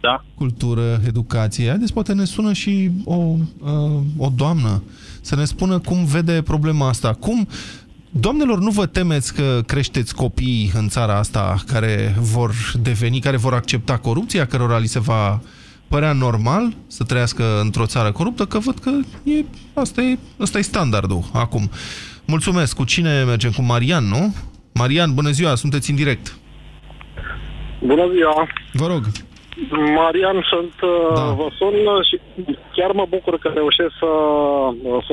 Da. 0.00 0.24
Cultură, 0.34 1.00
educație. 1.06 1.68
Haideți, 1.68 1.92
poate 1.92 2.12
ne 2.12 2.24
sună 2.24 2.52
și 2.52 2.90
o, 3.04 3.14
uh, 3.14 4.00
o 4.16 4.28
doamnă 4.36 4.82
să 5.20 5.36
ne 5.36 5.44
spună 5.44 5.78
cum 5.78 6.04
vede 6.04 6.42
problema 6.42 6.88
asta. 6.88 7.12
Cum, 7.12 7.48
doamnelor, 8.10 8.58
nu 8.58 8.70
vă 8.70 8.86
temeți 8.86 9.34
că 9.34 9.60
creșteți 9.66 10.14
copii 10.14 10.70
în 10.74 10.88
țara 10.88 11.18
asta 11.18 11.56
care 11.66 12.14
vor 12.18 12.50
deveni, 12.82 13.20
care 13.20 13.36
vor 13.36 13.54
accepta 13.54 13.96
corupția, 13.98 14.46
cărora 14.46 14.78
li 14.78 14.86
se 14.86 15.00
va 15.00 15.40
părea 15.88 16.12
normal 16.12 16.72
să 16.86 17.04
trăiască 17.04 17.60
într-o 17.60 17.86
țară 17.86 18.12
coruptă, 18.12 18.44
că 18.44 18.58
văd 18.58 18.78
că 18.78 18.90
e, 19.24 19.44
asta, 19.74 20.02
e, 20.02 20.18
asta 20.38 20.58
e 20.58 20.62
standardul 20.62 21.22
acum. 21.32 21.70
Mulțumesc. 22.26 22.76
Cu 22.76 22.84
cine 22.84 23.22
mergem? 23.26 23.50
Cu 23.50 23.62
Marian, 23.62 24.04
nu? 24.08 24.34
Marian, 24.74 25.14
bună 25.14 25.30
ziua, 25.30 25.54
sunteți 25.54 25.90
în 25.90 25.96
direct. 25.96 26.36
Bună 27.80 28.06
ziua! 28.14 28.46
Vă 28.72 28.86
rog. 28.86 29.02
Marian 30.00 30.38
sunt, 30.52 30.72
da. 31.14 31.24
vă 31.40 31.46
sun 31.58 31.74
și 32.08 32.16
chiar 32.76 32.90
mă 32.92 33.06
bucur 33.08 33.38
că 33.38 33.48
reușesc 33.54 33.92
să, 34.02 34.10
să 35.06 35.12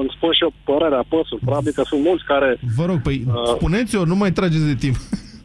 îmi 0.00 0.12
spun 0.16 0.32
și 0.32 0.42
eu 0.46 0.52
părerea 0.64 1.04
păsul. 1.08 1.38
Probabil 1.44 1.72
că 1.78 1.82
sunt 1.90 2.02
mulți 2.08 2.24
care... 2.24 2.58
Vă 2.76 2.84
rog, 2.90 2.98
păi 3.02 3.18
Uh. 3.26 3.52
spuneți-o, 3.56 4.04
nu 4.04 4.16
mai 4.16 4.32
trageți 4.32 4.66
de 4.72 4.74
timp. 4.84 4.96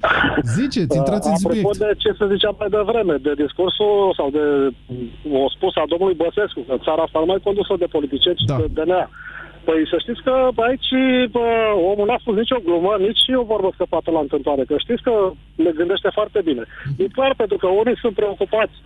Ziceți, 0.57 0.95
intrați 1.01 1.27
în 1.27 1.33
Apropo 1.37 1.55
subiect. 1.73 1.77
de 1.85 1.91
ce 2.03 2.09
se 2.19 2.25
zicea 2.33 2.51
mai 2.59 2.69
devreme, 2.77 3.15
de 3.27 3.33
discursul 3.43 4.13
sau 4.19 4.27
de 4.37 4.43
o 5.43 5.49
spus 5.55 5.73
a 5.81 5.83
domnului 5.91 6.19
Băsescu, 6.23 6.61
că 6.67 6.75
țara 6.85 7.01
asta 7.03 7.19
nu 7.23 7.29
mai 7.31 7.39
condusă 7.47 7.73
de 7.83 7.87
politicieni, 7.95 8.37
ci 8.39 8.45
Da. 8.51 8.57
de 8.61 8.67
DNA. 8.77 9.03
Păi 9.71 9.91
să 9.93 9.97
știți 10.03 10.21
că 10.27 10.33
aici 10.67 10.91
bă, 11.35 11.45
omul 11.91 12.07
n-a 12.07 12.19
spus 12.21 12.35
nicio 12.35 12.59
glumă, 12.65 12.91
nici 13.07 13.23
o 13.41 13.49
vorbă 13.51 13.69
scăpată 13.73 14.09
la 14.11 14.21
întâmplare, 14.25 14.63
că 14.69 14.75
știți 14.77 15.03
că 15.07 15.13
le 15.65 15.71
gândește 15.79 16.09
foarte 16.17 16.39
bine. 16.47 16.63
E 17.03 17.15
clar 17.17 17.33
pentru 17.41 17.57
că 17.61 17.67
unii 17.81 18.01
sunt 18.03 18.15
preocupați 18.15 18.77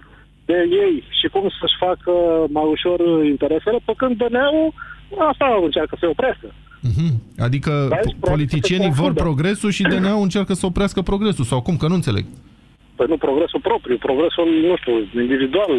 de 0.49 0.57
ei 0.83 0.95
și 1.19 1.27
cum 1.33 1.43
să-și 1.59 1.81
facă 1.86 2.13
mai 2.57 2.67
ușor 2.75 2.99
interesele, 3.33 3.77
pe 3.86 3.93
când 3.97 4.13
DNA-ul 4.17 4.73
asta 5.29 5.47
încearcă 5.67 5.95
să 5.99 6.05
oprească. 6.07 6.47
Uh-huh. 6.89 7.11
Adică 7.47 7.71
Vezi, 7.89 8.15
politicienii 8.31 8.89
practic, 8.89 8.97
se 8.97 9.01
vor 9.03 9.13
confundă. 9.13 9.23
progresul 9.25 9.71
și 9.77 9.83
DNA-ul 9.91 10.27
încearcă 10.27 10.53
să 10.53 10.65
oprească 10.65 10.99
progresul. 11.01 11.45
Sau 11.51 11.59
cum? 11.61 11.75
Că 11.77 11.88
nu 11.88 11.99
înțeleg. 12.01 12.25
Păi 12.97 13.07
nu 13.09 13.17
progresul 13.17 13.61
propriu, 13.69 13.97
progresul, 14.07 14.47
nu 14.69 14.75
știu, 14.81 14.95
individual. 15.23 15.71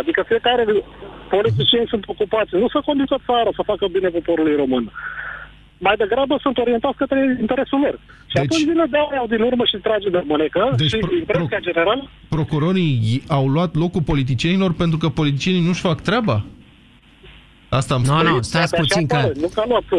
Adică 0.00 0.20
fiecare 0.32 0.64
politicieni 1.34 1.90
sunt 1.92 2.04
ocupați. 2.12 2.54
Nu 2.62 2.68
să 2.68 2.80
conducă 2.84 3.16
țara, 3.26 3.50
să 3.58 3.62
facă 3.70 3.84
bine 3.96 4.08
poporului 4.08 4.56
român. 4.62 4.84
Mai 5.86 5.96
degrabă 5.96 6.34
sunt 6.40 6.58
orientați 6.58 6.96
către 6.96 7.36
interesul 7.40 7.80
lor. 7.84 7.96
Și 8.30 8.34
deci, 8.34 8.44
atunci 8.44 8.64
vine 8.70 8.86
de 8.90 8.98
aia 9.10 9.24
din 9.28 9.40
urmă 9.40 9.64
și 9.64 9.76
trage 9.76 10.08
de 10.08 10.22
mânecă 10.26 10.62
Deci 10.76 10.88
și 10.88 10.96
pro- 10.96 11.16
impresia 11.16 11.58
generală 11.60 12.08
Procurorii 12.28 13.22
au 13.28 13.48
luat 13.48 13.74
locul 13.74 14.02
politicienilor 14.02 14.72
pentru 14.72 14.98
că 14.98 15.08
politicienii 15.08 15.66
nu-și 15.66 15.80
fac 15.80 16.00
treaba? 16.00 16.44
Asta 17.68 17.94
am 17.94 18.02
Nu, 18.02 18.18
spus. 18.18 18.28
nu, 18.30 18.42
stați 18.42 18.70
Poate 18.70 18.76
puțin 18.86 19.06
așa 19.10 19.20
că... 19.20 19.26
pare, 19.26 19.40
Nu 19.40 19.48
că 19.54 19.60
a 19.60 19.64
luat, 19.68 19.82
uh, 19.90 19.98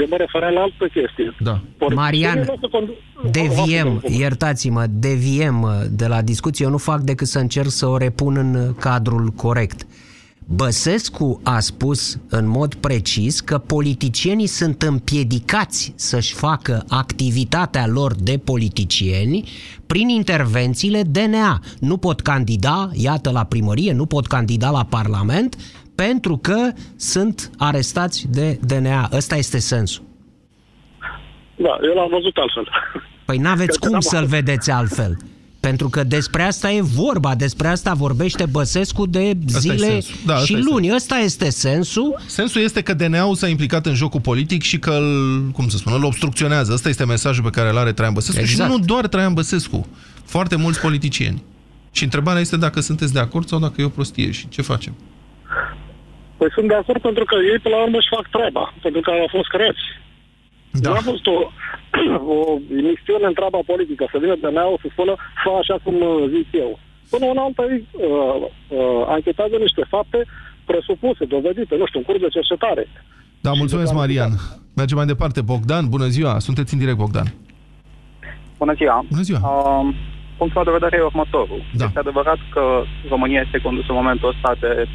eu 0.00 0.06
mă 0.10 0.16
refeream 0.16 0.52
la 0.54 0.60
altă 0.60 0.74
chestie. 0.92 1.34
Da. 1.40 1.60
Marian, 1.94 2.32
Politicienii 2.32 2.58
nu 2.62 2.68
se 2.68 2.68
condu- 2.70 2.94
deviem, 3.30 4.02
iertați-mă, 4.20 4.84
deviem 4.90 5.62
uh, 5.62 5.70
de 5.90 6.06
la 6.06 6.22
discuție. 6.22 6.64
Eu 6.64 6.70
nu 6.70 6.78
fac 6.78 7.00
decât 7.00 7.26
să 7.26 7.38
încerc 7.38 7.68
să 7.70 7.86
o 7.86 7.96
repun 7.96 8.36
în 8.36 8.54
uh, 8.54 8.74
cadrul 8.78 9.28
corect. 9.28 9.86
Băsescu 10.46 11.40
a 11.42 11.60
spus 11.60 12.18
în 12.28 12.48
mod 12.48 12.74
precis 12.74 13.40
că 13.40 13.58
politicienii 13.58 14.46
sunt 14.46 14.82
împiedicați 14.82 15.92
să-și 15.96 16.34
facă 16.34 16.84
activitatea 16.88 17.86
lor 17.86 18.14
de 18.14 18.40
politicieni 18.44 19.48
prin 19.86 20.08
intervențiile 20.08 21.02
DNA. 21.02 21.60
Nu 21.80 21.96
pot 21.96 22.20
candida, 22.20 22.90
iată, 22.92 23.30
la 23.30 23.44
primărie, 23.44 23.92
nu 23.92 24.06
pot 24.06 24.26
candida 24.26 24.70
la 24.70 24.84
Parlament 24.88 25.56
pentru 25.94 26.36
că 26.36 26.72
sunt 26.96 27.50
arestați 27.58 28.26
de 28.30 28.58
DNA. 28.66 29.08
Ăsta 29.12 29.36
este 29.36 29.58
sensul. 29.58 30.04
Da, 31.56 31.78
eu 31.82 31.94
l-am 31.94 32.08
văzut 32.10 32.36
altfel. 32.36 32.68
Păi 33.24 33.38
n-aveți 33.38 33.66
Cred 33.66 33.78
că 33.78 33.78
cum 33.78 33.90
n-am 33.90 34.00
să-l 34.00 34.26
vedeți 34.26 34.70
altfel. 34.70 35.16
Pentru 35.60 35.88
că 35.88 36.04
despre 36.04 36.42
asta 36.42 36.70
e 36.70 36.80
vorba, 36.80 37.34
despre 37.34 37.68
asta 37.68 37.94
vorbește 37.94 38.46
Băsescu 38.46 39.06
de 39.06 39.36
Asta 39.46 39.56
e 39.56 39.60
zile 39.60 39.76
sensul. 39.76 40.14
Da, 40.26 40.34
asta 40.34 40.44
și 40.44 40.52
e 40.52 40.58
luni. 40.70 40.94
Ăsta 40.94 41.16
este 41.16 41.50
sensul. 41.50 42.20
Sensul 42.26 42.60
este 42.60 42.82
că 42.82 42.94
DNA-ul 42.94 43.34
s-a 43.34 43.48
implicat 43.48 43.86
în 43.86 43.94
jocul 43.94 44.20
politic 44.20 44.62
și 44.62 44.78
că 44.78 44.90
îl, 44.90 45.50
cum 45.52 45.68
să 45.68 45.76
spun, 45.76 45.92
îl 45.92 46.04
obstrucționează. 46.04 46.72
Ăsta 46.72 46.88
este 46.88 47.04
mesajul 47.04 47.44
pe 47.44 47.50
care 47.50 47.70
îl 47.70 47.78
are 47.78 47.92
Traian 47.92 48.12
Băsescu. 48.12 48.40
Exact. 48.40 48.70
Și 48.70 48.76
nu 48.76 48.84
doar 48.84 49.06
Traian 49.06 49.34
Băsescu. 49.34 49.86
Foarte 50.24 50.56
mulți 50.56 50.80
politicieni. 50.80 51.42
Și 51.90 52.04
întrebarea 52.04 52.40
este 52.40 52.56
dacă 52.56 52.80
sunteți 52.80 53.12
de 53.12 53.18
acord 53.18 53.48
sau 53.48 53.58
dacă 53.58 53.80
e 53.80 53.84
o 53.84 53.88
prostie 53.88 54.30
și 54.30 54.48
ce 54.48 54.62
facem. 54.62 54.94
Păi 56.38 56.54
sunt 56.56 56.68
de 56.68 56.78
acord 56.80 57.00
pentru 57.08 57.24
că 57.30 57.36
ei, 57.50 57.58
până 57.64 57.74
la 57.74 57.82
urmă, 57.82 57.98
își 58.00 58.14
fac 58.16 58.26
treaba, 58.36 58.64
pentru 58.84 59.00
că 59.04 59.10
au 59.10 59.30
fost 59.36 59.48
creați. 59.54 59.84
Da. 60.82 60.88
Nu 60.88 60.96
a 61.00 61.02
fost 61.12 61.26
o, 61.34 61.38
o 62.34 62.38
misiune 62.88 63.26
în 63.30 63.36
treaba 63.38 63.60
politică, 63.72 64.04
să 64.12 64.16
vină 64.22 64.36
de 64.40 64.48
nea 64.56 64.66
să 64.82 64.88
spună, 64.94 65.14
fă 65.42 65.50
așa 65.62 65.76
cum 65.84 65.96
uh, 66.00 66.24
zic 66.34 66.48
eu. 66.64 66.70
Până 67.12 67.24
una 67.32 67.42
alta, 67.42 67.62
ei 67.72 67.80
uh, 67.92 68.36
uh, 68.78 69.02
anchetează 69.16 69.56
niște 69.66 69.82
fapte 69.94 70.18
presupuse, 70.70 71.24
dovedite, 71.24 71.74
nu 71.80 71.86
știu, 71.86 71.98
în 71.98 72.06
curs 72.08 72.20
de 72.20 72.34
cercetare. 72.36 72.84
Da, 73.40 73.52
mulțumesc, 73.52 73.92
Marian. 73.92 74.32
Mergem 74.80 74.96
mai 74.96 75.06
departe. 75.06 75.40
Bogdan, 75.40 75.88
bună 75.88 76.06
ziua. 76.06 76.38
Sunteți 76.38 76.72
în 76.72 76.78
direct, 76.78 76.96
Bogdan. 76.96 77.28
Bună 78.58 78.74
ziua. 78.80 79.04
Bună 79.10 79.22
ziua. 79.22 79.40
Um, 79.48 79.94
punctul 80.38 80.62
meu 80.62 80.68
de 80.70 80.78
vedere 80.78 81.02
e 81.02 81.10
următorul. 81.12 81.60
Da. 81.72 81.84
Este 81.84 81.98
adevărat 81.98 82.38
că 82.54 82.82
România 83.08 83.40
este 83.44 83.58
condusă 83.58 83.86
în 83.88 84.00
momentul 84.02 84.28
ăsta 84.34 84.56
de 84.60 84.88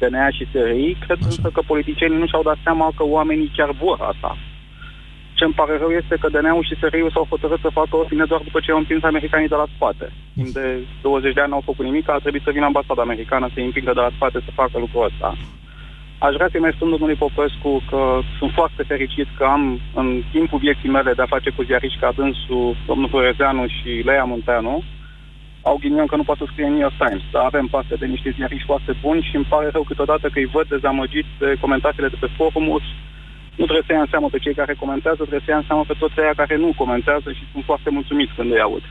DNA 0.00 0.30
și 0.36 0.48
SRI. 0.52 0.96
Cred 1.04 1.18
Așa. 1.20 1.28
însă 1.30 1.48
că 1.54 1.60
politicienii 1.72 2.18
nu 2.22 2.26
și-au 2.26 2.42
dat 2.50 2.58
seama 2.62 2.86
că 2.96 3.04
oamenii 3.16 3.54
chiar 3.56 3.70
vor 3.84 3.98
asta. 4.12 4.30
Ce 5.38 5.44
îmi 5.44 5.58
pare 5.60 5.74
rău 5.78 5.90
este 6.00 6.14
că 6.20 6.28
DNA-ul 6.28 6.64
și 6.68 6.78
SRI-ul 6.80 7.10
s-au 7.14 7.26
hotărât 7.32 7.60
să 7.60 7.76
facă 7.78 7.96
ordine 7.96 8.24
doar 8.24 8.40
după 8.48 8.58
ce 8.60 8.70
au 8.70 8.78
împins 8.78 9.02
americanii 9.02 9.52
de 9.52 9.60
la 9.62 9.66
spate. 9.74 10.06
Timp 10.34 10.48
de 10.58 10.66
20 11.02 11.34
de 11.34 11.40
ani 11.40 11.50
n-au 11.50 11.68
făcut 11.70 11.84
nimic, 11.84 12.08
a 12.08 12.24
trebuit 12.24 12.42
să 12.42 12.50
vină 12.50 12.64
ambasada 12.64 13.02
americană 13.02 13.48
să-i 13.54 13.64
împingă 13.64 13.92
de 13.94 14.00
la 14.00 14.14
spate 14.16 14.38
să 14.44 14.58
facă 14.60 14.78
lucrul 14.78 15.04
ăsta. 15.04 15.36
Aș 16.26 16.34
vrea 16.34 16.48
să-i 16.50 16.60
mai 16.60 16.72
spun 16.74 16.90
domnului 16.90 17.22
Popescu 17.24 17.82
că 17.90 18.00
sunt 18.38 18.50
foarte 18.58 18.82
fericit 18.82 19.28
că 19.36 19.44
am 19.44 19.80
în 19.94 20.22
timpul 20.30 20.58
vieții 20.58 20.94
mele 20.96 21.12
de 21.12 21.22
a 21.22 21.32
face 21.34 21.50
cu 21.50 21.62
ziariști 21.62 21.98
ca 21.98 22.12
dânsul, 22.16 22.76
domnul 22.86 23.08
Florezeanu 23.08 23.66
și 23.66 23.90
Leia 24.04 24.24
Munteanu, 24.24 24.82
au 25.62 25.76
ghinion 25.80 26.06
că 26.06 26.16
nu 26.16 26.28
poate 26.28 26.42
să 26.42 26.50
scrie 26.50 26.66
în 26.66 26.72
New 26.72 26.86
York 26.86 26.98
Times, 27.04 27.24
dar 27.32 27.44
avem 27.44 27.66
parte 27.74 27.94
de 28.02 28.06
niște 28.06 28.34
ziariști 28.36 28.70
foarte 28.70 28.92
buni 29.02 29.26
și 29.28 29.36
îmi 29.36 29.50
pare 29.52 29.68
rău 29.72 29.82
câteodată 29.82 30.26
că 30.28 30.38
îi 30.38 30.52
văd 30.56 30.66
dezamăgiți 30.68 31.32
de 31.38 31.50
comentariile 31.60 32.08
de 32.14 32.18
pe 32.20 32.28
forumuri. 32.36 32.86
Nu 33.58 33.64
trebuie 33.64 33.86
să 33.86 33.92
ia 33.92 34.04
în 34.04 34.12
seamă 34.12 34.28
pe 34.30 34.42
cei 34.44 34.54
care 34.60 34.82
comentează, 34.82 35.20
trebuie 35.20 35.46
să 35.46 35.50
ia 35.50 35.60
în 35.62 35.68
seamă 35.70 35.84
pe 35.86 35.98
toți 36.02 36.20
aia 36.20 36.34
care 36.40 36.56
nu 36.56 36.78
comentează 36.82 37.28
și 37.38 37.44
sunt 37.52 37.64
foarte 37.64 37.90
mulțumiți 37.90 38.34
când 38.36 38.50
îi 38.52 38.64
aud. 38.66 38.84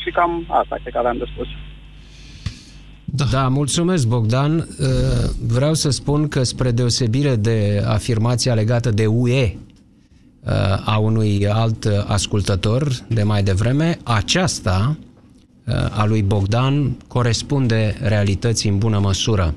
Și 0.00 0.10
cam 0.10 0.32
asta 0.60 0.74
cred 0.80 0.92
că 0.92 0.98
aveam 0.98 1.18
de 1.22 1.26
spus. 1.32 1.48
Da. 3.04 3.24
da, 3.30 3.48
mulțumesc, 3.48 4.08
Bogdan. 4.08 4.52
Uh, 4.56 4.64
Vreau 5.56 5.74
să 5.74 5.90
spun 5.90 6.28
că, 6.28 6.42
spre 6.42 6.70
deosebire 6.70 7.34
de 7.36 7.82
afirmația 7.86 8.54
legată 8.54 8.90
de 8.90 9.06
UE 9.06 9.44
uh, 9.44 10.52
a 10.84 10.98
unui 10.98 11.48
alt 11.48 11.84
ascultător 12.06 12.82
de 13.08 13.22
mai 13.22 13.42
devreme, 13.42 13.98
aceasta 14.04 14.96
uh, 14.98 15.12
a 15.90 16.04
lui 16.04 16.22
Bogdan 16.22 16.96
corespunde 17.08 17.96
realității 18.00 18.70
în 18.70 18.78
bună 18.78 18.98
măsură. 18.98 19.54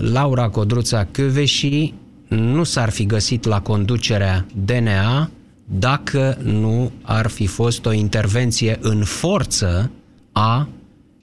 Laura 0.00 0.48
Codruța 0.48 1.06
Căveși 1.10 1.94
nu 2.28 2.64
s-ar 2.64 2.90
fi 2.90 3.06
găsit 3.06 3.44
la 3.44 3.60
conducerea 3.60 4.46
DNA 4.64 5.30
dacă 5.64 6.38
nu 6.42 6.92
ar 7.02 7.26
fi 7.26 7.46
fost 7.46 7.86
o 7.86 7.92
intervenție 7.92 8.78
în 8.80 9.04
forță 9.04 9.90
a 10.32 10.68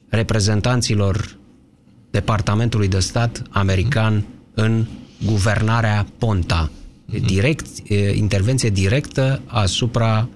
reprezentanților 0.10 1.38
Departamentului 2.12 2.88
de 2.88 3.00
Stat 3.00 3.42
american 3.50 4.26
în 4.54 4.86
guvernarea 5.26 6.06
Ponta. 6.18 6.72
Direct, 7.26 7.90
intervenție 8.16 8.70
directă 8.70 9.42
asupra 9.46 10.28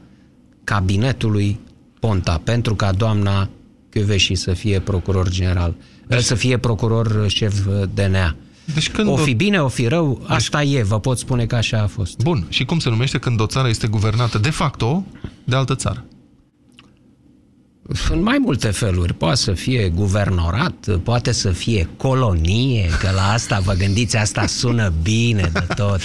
cabinetului 0.64 1.60
Ponta, 2.02 2.42
pentru 2.44 2.76
ca 2.76 2.92
doamna 2.92 3.50
Căveși 3.90 4.36
să 4.36 4.54
fie 4.54 4.80
procuror 4.80 5.30
general, 5.30 5.76
deci, 6.08 6.24
să 6.24 6.36
fie 6.36 6.58
procuror 6.58 7.26
șef 7.28 7.54
DNA. 7.94 8.36
Deci 8.74 8.90
când 8.90 9.08
o 9.08 9.16
fi 9.16 9.34
bine, 9.34 9.62
o 9.62 9.68
fi 9.68 9.88
rău, 9.88 10.22
asta 10.28 10.64
e, 10.64 10.84
vă 10.84 11.00
pot 11.00 11.18
spune 11.18 11.46
că 11.46 11.56
așa 11.56 11.82
a 11.82 11.88
fost. 11.88 12.22
Bun, 12.22 12.46
și 12.50 12.66
cum 12.66 12.80
se 12.80 12.90
numește 12.90 13.18
când 13.18 13.40
o 13.40 13.46
țară 13.46 13.68
este 13.68 13.88
guvernată 13.88 14.38
de 14.38 14.50
facto 14.50 15.06
de 15.44 15.56
altă 15.56 15.76
țară? 15.76 16.06
În 18.10 18.24
mai 18.24 18.38
multe 18.38 18.68
feluri. 18.68 19.14
Poate 19.14 19.36
să 19.36 19.54
fie 19.54 19.90
guvernorat, 19.90 21.00
poate 21.04 21.32
să 21.32 21.52
fie 21.52 21.88
colonie, 21.98 22.90
că 23.00 23.12
la 23.16 23.32
asta 23.32 23.60
vă 23.60 23.74
gândiți, 23.74 24.18
asta 24.18 24.46
sună 24.46 24.94
bine 25.02 25.50
de 25.54 25.66
tot. 25.76 26.00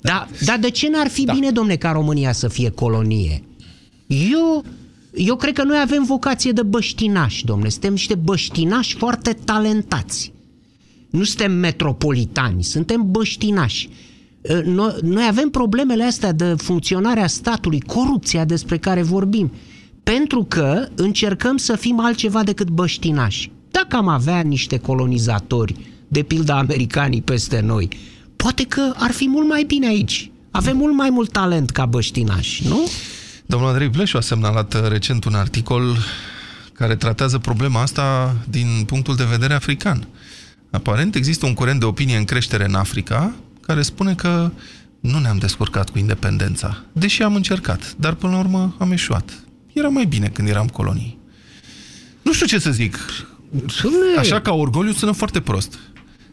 Dar 0.00 0.28
da, 0.44 0.56
de 0.60 0.70
ce 0.70 0.88
n-ar 0.88 1.08
fi 1.08 1.24
da. 1.24 1.32
bine, 1.32 1.50
domne, 1.50 1.76
ca 1.76 1.92
România 1.92 2.32
să 2.32 2.48
fie 2.48 2.70
colonie? 2.70 3.42
Eu, 4.06 4.64
eu 5.14 5.36
cred 5.36 5.54
că 5.54 5.62
noi 5.62 5.78
avem 5.80 6.04
vocație 6.04 6.52
de 6.52 6.62
băștinași, 6.62 7.44
domne. 7.44 7.68
Suntem 7.68 7.92
niște 7.92 8.14
băștinași 8.14 8.96
foarte 8.96 9.32
talentați. 9.44 10.32
Nu 11.10 11.22
suntem 11.24 11.52
metropolitani, 11.52 12.62
suntem 12.62 13.10
băștinași. 13.10 13.88
Noi, 14.64 14.94
noi 15.02 15.26
avem 15.28 15.50
problemele 15.50 16.04
astea 16.04 16.32
de 16.32 16.54
funcționarea 16.56 17.26
statului, 17.26 17.80
corupția 17.80 18.44
despre 18.44 18.78
care 18.78 19.02
vorbim 19.02 19.52
pentru 20.02 20.44
că 20.48 20.88
încercăm 20.94 21.56
să 21.56 21.76
fim 21.76 22.00
altceva 22.00 22.42
decât 22.42 22.68
băștinași. 22.68 23.50
Dacă 23.70 23.96
am 23.96 24.08
avea 24.08 24.40
niște 24.40 24.78
colonizatori, 24.78 25.74
de 26.08 26.22
pildă 26.22 26.52
americanii 26.52 27.22
peste 27.22 27.60
noi, 27.60 27.88
poate 28.36 28.64
că 28.64 28.92
ar 28.96 29.10
fi 29.10 29.28
mult 29.28 29.48
mai 29.48 29.64
bine 29.64 29.86
aici. 29.86 30.30
Avem 30.50 30.76
mult 30.76 30.94
mai 30.94 31.10
mult 31.10 31.30
talent 31.30 31.70
ca 31.70 31.86
băștinași, 31.86 32.68
nu? 32.68 32.88
Domnul 33.52 33.70
Andrei 33.70 33.90
Pleșu 33.90 34.16
a 34.16 34.20
semnalat 34.20 34.88
recent 34.88 35.24
un 35.24 35.34
articol 35.34 35.96
care 36.72 36.96
tratează 36.96 37.38
problema 37.38 37.80
asta 37.80 38.36
din 38.48 38.84
punctul 38.86 39.16
de 39.16 39.24
vedere 39.24 39.54
african. 39.54 40.08
Aparent 40.70 41.14
există 41.14 41.46
un 41.46 41.54
curent 41.54 41.80
de 41.80 41.84
opinie 41.84 42.16
în 42.16 42.24
creștere 42.24 42.64
în 42.64 42.74
Africa 42.74 43.34
care 43.60 43.82
spune 43.82 44.14
că 44.14 44.50
nu 45.00 45.18
ne-am 45.18 45.38
descurcat 45.38 45.90
cu 45.90 45.98
independența, 45.98 46.84
deși 46.92 47.22
am 47.22 47.34
încercat, 47.34 47.94
dar 47.96 48.14
până 48.14 48.32
la 48.32 48.38
urmă 48.38 48.74
am 48.78 48.92
eșuat 48.92 49.32
era 49.72 49.88
mai 49.88 50.04
bine 50.04 50.28
când 50.28 50.48
eram 50.48 50.66
colonii. 50.66 51.18
Nu 52.22 52.32
știu 52.32 52.46
ce 52.46 52.58
să 52.58 52.70
zic. 52.70 52.98
Așa 54.18 54.40
ca 54.40 54.52
orgoliu 54.52 54.92
sună 54.92 55.12
foarte 55.12 55.40
prost. 55.40 55.78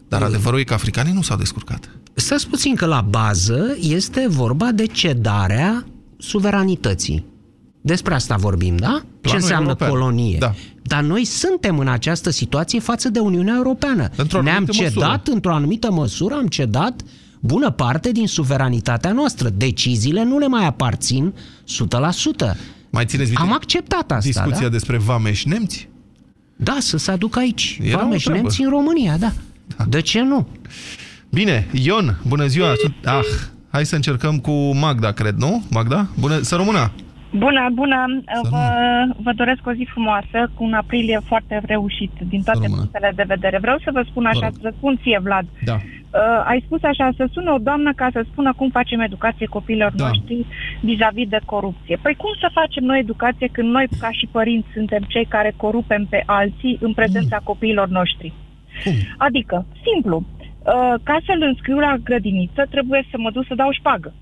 Dar 0.08 0.22
adevărul 0.22 0.60
e 0.60 0.64
că 0.64 0.74
africanii 0.74 1.14
nu 1.14 1.22
s-au 1.22 1.38
descurcat. 1.38 1.90
Stați 2.14 2.48
puțin 2.48 2.76
că 2.76 2.86
la 2.86 3.02
bază 3.02 3.78
este 3.80 4.26
vorba 4.28 4.72
de 4.72 4.86
cedarea 4.86 5.86
suveranității. 6.24 7.26
Despre 7.82 8.14
asta 8.14 8.36
vorbim, 8.36 8.76
da? 8.76 8.88
Planul 8.88 9.06
ce 9.24 9.36
înseamnă 9.36 9.64
european. 9.68 9.90
colonie? 9.90 10.38
Da. 10.40 10.54
dar 10.84 11.02
noi 11.02 11.26
suntem 11.26 11.80
în 11.80 11.88
această 11.88 12.30
situație 12.30 12.80
față 12.80 13.10
de 13.10 13.20
Uniunea 13.20 13.54
Europeană. 13.56 14.10
Într-o 14.16 14.42
Ne-am 14.42 14.56
anumită 14.56 14.72
cedat, 14.84 14.94
măsură. 15.18 15.22
într-o 15.34 15.54
anumită 15.54 15.92
măsură, 15.92 16.34
am 16.36 16.48
cedat 16.48 17.02
bună 17.40 17.70
parte 17.72 18.12
din 18.12 18.28
suveranitatea 18.28 19.12
noastră. 19.12 19.50
Deciziile 19.50 20.24
nu 20.24 20.38
le 20.40 20.48
mai 20.48 20.66
aparțin 20.66 21.34
100%. 21.34 22.56
Mai 22.90 23.06
țineți 23.06 23.28
minte 23.30 23.42
Am 23.42 23.54
acceptat 23.54 24.12
asta, 24.12 24.18
discuția 24.20 24.62
da? 24.62 24.70
despre 24.70 24.98
vameși 24.98 25.48
nemți? 25.48 25.90
Da, 26.56 26.78
să 26.80 26.98
se 26.98 27.12
aducă 27.12 27.40
aici. 27.40 27.80
Era 27.84 27.98
o 27.98 28.00
Vameși 28.00 28.24
treabă. 28.24 28.42
nemți 28.42 28.62
în 28.62 28.70
România, 28.70 29.18
da. 29.18 29.32
De 29.88 30.02
ce 30.02 30.22
nu? 30.22 30.48
Bine, 31.30 31.68
Ion, 31.72 32.20
bună 32.28 32.48
ziua! 32.48 32.74
Sunt- 32.82 32.96
Ah, 33.06 33.24
hai 33.72 33.86
să 33.86 33.96
încercăm 33.96 34.38
cu 34.38 34.52
Magda, 34.76 35.12
cred, 35.12 35.36
nu? 35.36 35.62
Magda? 35.72 36.08
Bună, 36.20 36.38
să 36.42 36.56
rămână! 36.56 36.92
Bună, 37.32 37.70
bună! 37.74 38.06
Vă, 38.50 38.60
vă 39.24 39.32
doresc 39.36 39.60
o 39.66 39.72
zi 39.74 39.88
frumoasă, 39.92 40.52
cu 40.54 40.64
un 40.64 40.74
aprilie 40.74 41.20
foarte 41.26 41.62
reușit 41.66 42.12
din 42.30 42.42
toate 42.44 42.68
punctele 42.68 43.12
de 43.16 43.24
vedere. 43.28 43.58
Vreau 43.62 43.78
să 43.84 43.90
vă 43.94 44.04
spun 44.10 44.26
așa, 44.26 44.46
rog. 44.46 44.54
să 44.62 44.74
spun 44.78 45.00
ție, 45.02 45.20
Vlad. 45.24 45.46
Da. 45.66 45.74
Uh, 45.76 46.44
ai 46.46 46.64
spus 46.66 46.84
așa, 46.84 47.10
să 47.18 47.28
sună 47.32 47.52
o 47.52 47.58
doamnă 47.58 47.94
ca 47.96 48.08
să 48.12 48.26
spună 48.32 48.54
cum 48.54 48.70
facem 48.70 49.00
educație 49.00 49.46
copiilor 49.46 49.92
Da. 49.96 50.08
noștri 50.08 50.46
vis-a-vis 50.82 51.28
de 51.28 51.40
corupție. 51.46 51.96
Păi 52.02 52.16
cum 52.16 52.32
să 52.40 52.50
facem 52.54 52.84
noi 52.84 53.00
educație 53.00 53.48
când 53.52 53.70
noi, 53.72 53.88
ca 54.00 54.12
și 54.12 54.28
părinți, 54.32 54.68
suntem 54.74 55.02
cei 55.08 55.26
care 55.26 55.54
corupem 55.58 56.06
pe 56.10 56.24
alții 56.26 56.78
în 56.82 56.94
prezența 56.94 57.36
Mm. 57.40 57.44
copiilor 57.46 57.88
noștri? 57.88 58.34
Adică, 59.18 59.66
simplu, 59.86 60.16
uh, 60.38 60.39
ca 61.04 61.18
să-l 61.26 61.42
înscriu 61.42 61.80
la 61.80 61.96
grădiniță, 62.04 62.66
trebuie 62.70 63.08
să 63.12 63.18
mă 63.18 63.32
duc 63.32 63.46
să 63.48 63.56
dau 63.56 63.72
șpagă. 63.72 64.14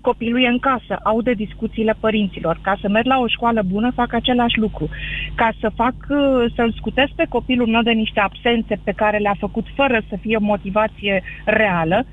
Copilul 0.00 0.42
e 0.42 0.46
în 0.46 0.58
casă, 0.58 0.98
aude 1.02 1.32
discuțiile 1.32 1.94
părinților. 2.00 2.58
Ca 2.62 2.76
să 2.80 2.88
merg 2.88 3.06
la 3.06 3.18
o 3.18 3.26
școală 3.26 3.62
bună, 3.62 3.90
fac 3.94 4.12
același 4.12 4.58
lucru. 4.58 4.88
Ca 5.34 5.50
să 5.60 5.70
fac, 5.74 5.94
uh, 6.08 6.44
să-l 6.54 6.72
scutesc 6.76 7.12
pe 7.12 7.26
copilul 7.28 7.66
meu 7.66 7.82
de 7.82 7.90
niște 7.90 8.20
absențe 8.20 8.80
pe 8.84 8.92
care 8.92 9.18
le-a 9.18 9.36
făcut 9.38 9.66
fără 9.74 10.02
să 10.08 10.16
fie 10.20 10.36
o 10.36 10.40
motivație 10.52 11.22
reală, 11.44 12.04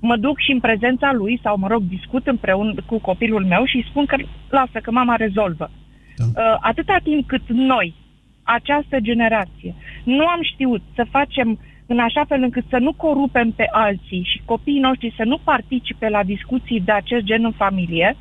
mă 0.00 0.16
duc 0.16 0.38
și 0.40 0.50
în 0.50 0.60
prezența 0.60 1.12
lui, 1.12 1.40
sau 1.42 1.58
mă 1.58 1.66
rog, 1.68 1.82
discut 1.82 2.26
împreună 2.26 2.74
cu 2.86 2.98
copilul 2.98 3.44
meu 3.44 3.64
și 3.64 3.76
îi 3.76 3.86
spun 3.88 4.04
că 4.04 4.16
lasă, 4.48 4.78
că 4.82 4.90
mama 4.90 5.16
rezolvă. 5.16 5.70
Uh, 6.18 6.56
atâta 6.60 6.96
timp 7.02 7.26
cât 7.26 7.48
noi, 7.48 7.94
această 8.42 9.00
generație, 9.00 9.74
nu 10.04 10.26
am 10.26 10.42
știut 10.42 10.82
să 10.94 11.06
facem 11.10 11.58
în 11.92 11.98
așa 11.98 12.24
fel 12.24 12.42
încât 12.42 12.64
să 12.68 12.78
nu 12.78 12.92
corupem 12.92 13.50
pe 13.50 13.66
alții 13.70 14.28
și 14.30 14.42
copiii 14.44 14.86
noștri 14.88 15.14
să 15.16 15.24
nu 15.24 15.38
participe 15.44 16.08
la 16.08 16.22
discuții 16.22 16.80
de 16.80 16.92
acest 16.92 17.24
gen 17.24 17.44
în 17.44 17.52
familie, 17.64 18.16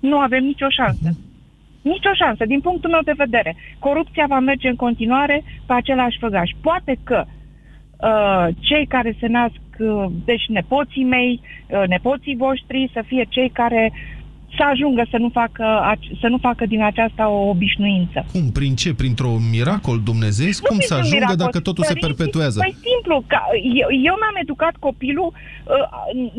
nu 0.00 0.18
avem 0.18 0.44
nicio 0.44 0.68
șansă. 0.68 1.08
Nicio 1.82 2.12
șansă, 2.14 2.44
din 2.44 2.60
punctul 2.60 2.90
meu 2.90 3.00
de 3.04 3.20
vedere. 3.24 3.56
Corupția 3.78 4.26
va 4.28 4.38
merge 4.38 4.68
în 4.68 4.76
continuare 4.76 5.44
pe 5.66 5.72
același 5.72 6.18
făgaș. 6.18 6.50
Poate 6.60 6.98
că 7.04 7.24
uh, 7.24 8.46
cei 8.60 8.86
care 8.86 9.16
se 9.20 9.26
nasc, 9.26 9.60
uh, 9.78 10.04
deci 10.24 10.46
nepoții 10.48 11.04
mei, 11.04 11.40
uh, 11.40 11.82
nepoții 11.86 12.36
voștri, 12.36 12.90
să 12.92 13.02
fie 13.06 13.24
cei 13.28 13.48
care 13.48 13.92
să 14.56 14.62
ajungă 14.72 15.02
să 15.10 15.16
nu 15.16 15.28
facă, 15.40 15.64
ac- 15.92 16.18
să 16.20 16.26
nu 16.28 16.38
facă 16.38 16.66
din 16.66 16.82
aceasta 16.82 17.28
o 17.28 17.48
obișnuință. 17.48 18.18
Cum? 18.32 18.50
Prin 18.58 18.74
ce? 18.74 18.94
Printr-un 18.94 19.40
miracol 19.50 19.98
dumnezeesc? 20.10 20.58
Cum 20.66 20.76
Nu 20.76 20.80
să 20.80 20.94
printr-un 20.94 20.98
ajungă 21.06 21.24
miracol. 21.24 21.44
dacă 21.46 21.58
totul 21.68 21.84
se 21.84 21.92
Părinții- 21.92 22.08
perpetuează? 22.16 22.58
Păi 22.64 22.76
simplu, 22.90 23.14
ca, 23.32 23.40
eu, 23.80 23.88
eu 24.08 24.14
mi-am 24.20 24.38
educat 24.44 24.74
copilul, 24.86 25.28
uh, 25.34 25.86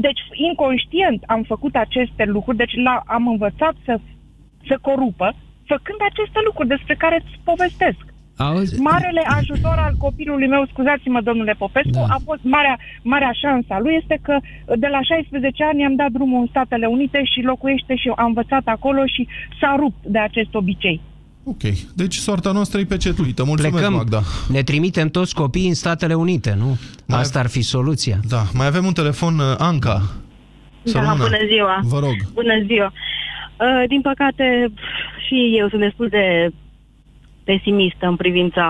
deci 0.08 0.22
inconștient 0.50 1.20
am 1.36 1.42
făcut 1.54 1.74
aceste 1.86 2.24
lucruri, 2.36 2.58
deci 2.64 2.76
la, 2.88 2.96
am 3.18 3.24
învățat 3.28 3.76
să, 3.86 3.94
să 4.68 4.76
corupă, 4.88 5.28
făcând 5.74 6.00
aceste 6.12 6.40
lucruri 6.48 6.68
despre 6.76 6.96
care 7.04 7.16
îți 7.22 7.40
povestesc. 7.50 8.04
Auzi? 8.48 8.80
Marele 8.80 9.24
ajutor 9.40 9.76
al 9.88 9.94
copilului 9.98 10.48
meu, 10.48 10.66
scuzați-mă, 10.72 11.22
domnule 11.22 11.56
Popescu, 11.58 11.90
da. 11.92 12.06
a 12.16 12.18
fost 12.26 12.40
marea, 12.44 12.76
marea 13.02 13.32
șansă 13.42 13.68
a 13.74 13.80
lui, 13.80 13.96
este 14.02 14.20
că 14.22 14.36
de 14.76 14.88
la 14.88 15.02
16 15.02 15.64
ani 15.64 15.86
am 15.86 15.96
dat 15.96 16.12
drumul 16.12 16.40
în 16.42 16.48
Statele 16.50 16.86
Unite 16.86 17.20
și 17.32 17.42
locuiește 17.42 17.96
și 17.96 18.12
a 18.16 18.26
învățat 18.26 18.62
acolo 18.66 19.02
și 19.06 19.28
s-a 19.60 19.76
rupt 19.80 20.02
de 20.06 20.20
acest 20.20 20.54
obicei. 20.54 21.02
Ok, 21.46 21.62
deci 21.96 22.14
soarta 22.16 22.52
noastră 22.52 22.80
e 22.80 22.84
pecetuită. 22.86 23.44
Mulțumesc, 23.44 23.76
Plecăm, 23.76 23.94
Magda. 23.94 24.22
ne 24.50 24.62
trimitem 24.62 25.08
toți 25.10 25.34
copiii 25.36 25.68
în 25.68 25.74
Statele 25.74 26.14
Unite, 26.14 26.56
nu? 26.58 26.78
Asta 27.16 27.40
ar 27.40 27.48
fi 27.48 27.62
soluția. 27.62 28.18
Da, 28.30 28.42
mai 28.54 28.68
avem 28.68 28.86
un 28.86 28.94
telefon, 28.94 29.34
uh, 29.40 29.56
Anca. 29.58 30.02
Să 30.84 30.94
Da, 30.98 31.00
rămână. 31.00 31.24
bună 31.24 31.38
ziua. 31.48 31.80
Vă 31.84 32.00
rog. 32.00 32.16
Bună 32.34 32.54
ziua. 32.66 32.92
Uh, 33.60 33.84
din 33.88 34.02
păcate, 34.02 34.72
și 35.28 35.56
eu 35.60 35.70
sunt 35.70 35.82
destul 35.82 36.08
de 36.08 36.50
pesimistă 37.44 38.08
în 38.08 38.16
privința 38.16 38.68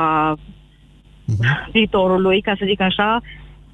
Mhm. 1.26 1.70
viitorului, 1.72 2.42
ca 2.42 2.56
să 2.58 2.66
zic 2.66 2.82
așa. 2.82 3.22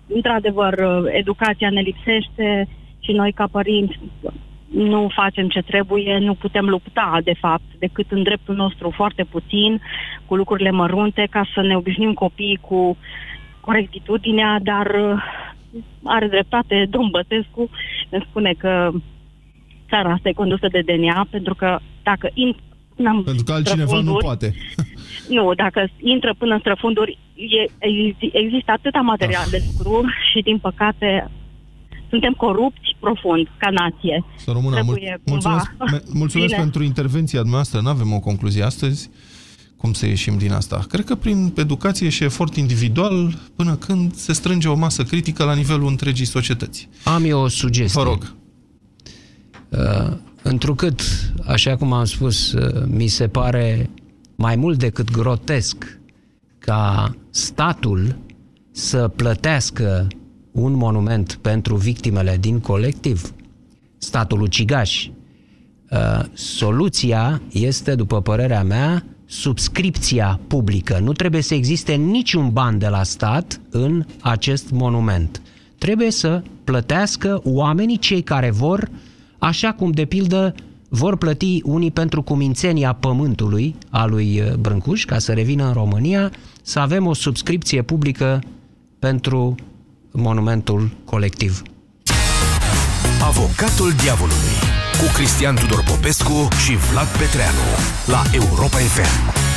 Într-adevăr, 0.08 0.74
uh, 0.74 1.04
educația 1.12 1.70
ne 1.70 1.82
lipsește 1.82 2.68
și 3.00 3.12
noi, 3.12 3.32
ca 3.32 3.48
părinți, 3.52 4.00
nu 4.74 5.08
facem 5.16 5.48
ce 5.48 5.62
trebuie, 5.62 6.18
nu 6.18 6.34
putem 6.34 6.70
lupta, 6.70 7.20
de 7.24 7.34
fapt, 7.40 7.64
decât 7.80 8.12
în 8.12 8.24
dreptul 8.24 8.56
nostru 8.56 8.90
foarte 8.96 9.24
puțin, 9.24 9.82
cu 10.26 10.36
lucrurile 10.36 10.72
mărunte, 10.72 11.28
ca 11.30 11.46
să 11.54 11.62
ne 11.62 11.76
obișnim 11.76 12.14
copiii 12.14 12.60
cu 12.62 12.98
corectitudinea, 13.62 14.60
dar 14.64 14.86
uh, 14.86 15.24
are 16.04 16.28
dreptate 16.28 16.88
domn 16.90 17.10
Băsescu, 17.10 17.70
ne 18.10 18.20
spune 18.30 18.54
că 18.58 18.92
țara 19.90 20.12
asta 20.12 20.30
e 20.30 20.34
condusă 20.34 20.68
de 20.68 20.82
DNA, 20.82 21.28
pentru 21.30 21.56
că 21.56 21.80
dacă 22.04 22.30
in, 22.34 22.56
n-am 23.04 23.24
Pentru 23.24 23.44
că 23.44 23.52
altcineva 23.52 23.92
nu 23.92 23.98
străfunduri- 24.02 24.24
poate. 24.24 24.48
nu, 25.36 25.54
dacă 25.54 25.90
intră 26.14 26.36
până 26.38 26.54
în 26.54 26.60
străfunduri, 26.60 27.18
e, 27.36 27.62
exi- 27.90 28.32
există 28.42 28.72
atâta 28.72 29.00
material 29.00 29.48
de 29.52 29.64
lucru 29.68 30.06
și, 30.32 30.42
din 30.42 30.58
păcate, 30.58 31.32
suntem 32.10 32.34
corupți 32.34 32.96
profund 33.00 33.48
ca 33.58 33.70
nație. 33.70 34.24
Să 34.38 34.52
rămână. 34.52 34.76
Trebuie 34.76 35.20
Mul- 35.26 35.40
cumva 35.40 35.50
mulțumesc 35.50 35.72
me- 35.92 36.20
mulțumesc 36.20 36.50
bine. 36.50 36.62
pentru 36.62 36.84
intervenția 36.84 37.42
noastră. 37.42 37.80
Nu 37.80 37.90
avem 37.90 38.14
o 38.14 38.20
concluzie 38.20 38.64
astăzi. 38.64 39.10
Cum 39.78 39.94
să 39.94 40.06
ieșim 40.06 40.38
din 40.38 40.52
asta? 40.52 40.86
Cred 40.90 41.06
că 41.06 41.16
prin 41.16 41.54
educație 41.58 42.10
și 42.10 42.24
efort 42.24 42.56
individual, 42.56 43.34
până 43.56 43.76
când 43.76 44.14
se 44.14 44.34
strânge 44.34 44.68
o 44.68 44.76
masă 44.76 45.04
critică 45.04 45.44
la 45.44 45.54
nivelul 45.56 45.88
întregii 45.88 46.26
societăți. 46.26 46.90
Am 47.04 47.24
eu 47.26 47.40
o 47.40 47.48
sugestie. 47.48 48.04
Vă 48.04 48.10
rog. 48.10 48.36
Uh, 49.70 50.18
întrucât, 50.44 51.02
așa 51.46 51.76
cum 51.76 51.94
am 51.94 52.06
spus, 52.06 52.52
uh, 52.52 52.84
mi 52.88 53.08
se 53.08 53.28
pare 53.28 53.90
mai 54.36 54.56
mult 54.56 54.80
decât 54.80 55.12
grotesc 55.12 56.00
ca 56.60 57.16
statul 57.30 58.18
să 58.72 59.08
plătească 59.08 60.08
un 60.52 60.74
monument 60.74 61.40
pentru 61.42 61.76
victimele 61.76 62.38
din 62.40 62.60
colectiv, 62.60 63.34
statul 63.98 64.42
ucigaș. 64.42 65.08
Uh, 65.92 66.24
soluția 66.34 67.42
este, 67.52 67.96
după 67.96 68.22
părerea 68.22 68.64
mea, 68.64 69.06
subscripția 69.26 70.40
publică. 70.48 71.00
Nu 71.00 71.12
trebuie 71.12 71.42
să 71.42 71.54
existe 71.54 71.94
niciun 71.94 72.50
ban 72.50 72.78
de 72.78 72.88
la 72.88 73.04
stat 73.04 73.62
în 73.70 74.06
acest 74.22 74.72
monument. 74.72 75.42
Trebuie 75.78 76.12
să 76.12 76.44
plătească 76.64 77.42
oamenii 77.44 77.98
cei 77.98 78.22
care 78.22 78.52
vor, 78.52 78.90
așa 79.40 79.72
cum 79.72 79.92
de 79.92 80.06
pildă 80.06 80.56
vor 80.90 81.18
plăti 81.18 81.62
unii 81.64 81.92
pentru 81.92 82.22
cumințenia 82.22 82.94
pământului 82.94 83.76
a 83.90 84.06
lui 84.06 84.42
uh, 84.42 84.54
Brâncuș, 84.54 85.06
ca 85.06 85.20
să 85.20 85.34
revină 85.34 85.66
în 85.66 85.74
România, 85.74 86.32
să 86.62 86.80
avem 86.80 87.06
o 87.06 87.14
subscripție 87.14 87.82
publică 87.82 88.42
pentru 89.00 89.56
monumentul 90.12 90.90
colectiv. 91.06 91.62
Avocatul 93.22 93.92
diavolului 94.04 94.58
cu 95.00 95.06
Cristian 95.14 95.56
Tudor 95.56 95.84
Popescu 95.84 96.48
și 96.66 96.76
Vlad 96.76 97.08
Petreanu 97.08 97.68
la 98.06 98.22
Europa 98.34 98.78
FM. 98.78 99.48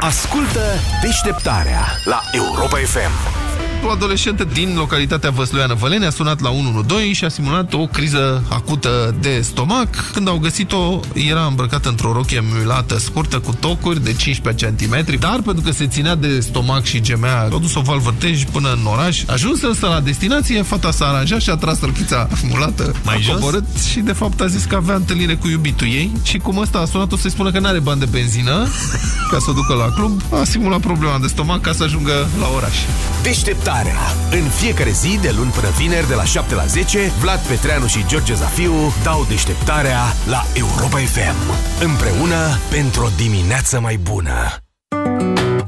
Ascultă 0.00 0.60
deșteptarea 1.02 1.80
la 2.04 2.20
Europa 2.32 2.76
FM. 2.76 3.39
O 3.86 3.90
adolescentă 3.90 4.44
din 4.52 4.74
localitatea 4.76 5.30
Văsluiană 5.30 5.74
Văleni 5.74 6.04
a 6.06 6.10
sunat 6.10 6.40
la 6.40 6.50
112 6.50 7.12
și 7.12 7.24
a 7.24 7.28
simulat 7.28 7.72
o 7.72 7.86
criză 7.86 8.42
acută 8.48 9.14
de 9.20 9.40
stomac. 9.40 10.10
Când 10.12 10.28
au 10.28 10.38
găsit-o, 10.38 11.00
era 11.14 11.44
îmbrăcată 11.44 11.88
într-o 11.88 12.12
rochie 12.12 12.42
mulată 12.52 12.98
scurtă 12.98 13.38
cu 13.38 13.54
tocuri 13.60 14.04
de 14.04 14.12
15 14.12 14.74
cm, 14.78 15.18
dar 15.18 15.40
pentru 15.44 15.62
că 15.64 15.70
se 15.70 15.86
ținea 15.86 16.14
de 16.14 16.40
stomac 16.40 16.84
și 16.84 17.00
gemea, 17.00 17.40
a 17.42 17.58
dus 17.58 17.74
o 17.74 17.80
valvă 17.80 18.14
tej 18.18 18.44
până 18.44 18.72
în 18.72 18.86
oraș. 18.86 19.22
Ajuns 19.26 19.62
însă 19.62 19.86
la 19.86 20.00
destinație, 20.00 20.62
fata 20.62 20.90
s-a 20.90 21.06
aranjat 21.06 21.40
și 21.40 21.50
a 21.50 21.54
tras 21.56 21.80
răchița 21.80 22.28
mulată, 22.48 22.94
Mai 23.04 23.14
a 23.14 23.18
jos? 23.18 23.34
coborât 23.34 23.64
și 23.90 24.00
de 24.00 24.12
fapt 24.12 24.40
a 24.40 24.46
zis 24.46 24.64
că 24.64 24.74
avea 24.76 24.94
întâlnire 24.94 25.34
cu 25.34 25.48
iubitul 25.48 25.86
ei 25.86 26.10
și 26.22 26.38
cum 26.38 26.58
ăsta 26.58 26.78
a 26.78 26.84
sunat-o 26.84 27.16
să-i 27.16 27.30
spună 27.30 27.50
că 27.50 27.58
n-are 27.58 27.78
bani 27.78 28.00
de 28.00 28.06
benzină 28.10 28.66
ca 29.30 29.38
să 29.38 29.46
o 29.50 29.52
ducă 29.52 29.74
la 29.74 29.92
club, 29.94 30.22
a 30.40 30.44
simulat 30.44 30.80
problema 30.80 31.18
de 31.20 31.26
stomac 31.26 31.60
ca 31.60 31.72
să 31.72 31.82
ajungă 31.82 32.12
la 32.40 32.46
oraș. 32.56 32.74
Deșteptarea 33.22 33.68
Deșteptarea. 33.70 34.40
În 34.42 34.48
fiecare 34.48 34.90
zi, 34.90 35.18
de 35.22 35.32
luni 35.36 35.50
până 35.50 35.68
vineri, 35.68 36.08
de 36.08 36.14
la 36.14 36.24
7 36.24 36.54
la 36.54 36.64
10, 36.64 37.12
Vlad 37.20 37.38
Petreanu 37.38 37.86
și 37.86 38.04
George 38.06 38.34
Zafiu 38.34 38.94
dau 39.02 39.24
deșteptarea 39.28 39.98
la 40.28 40.44
Europa 40.54 40.96
FM. 40.96 41.36
Împreună 41.84 42.58
pentru 42.70 43.04
o 43.04 43.08
dimineață 43.16 43.80
mai 43.80 43.96
bună. 43.96 44.62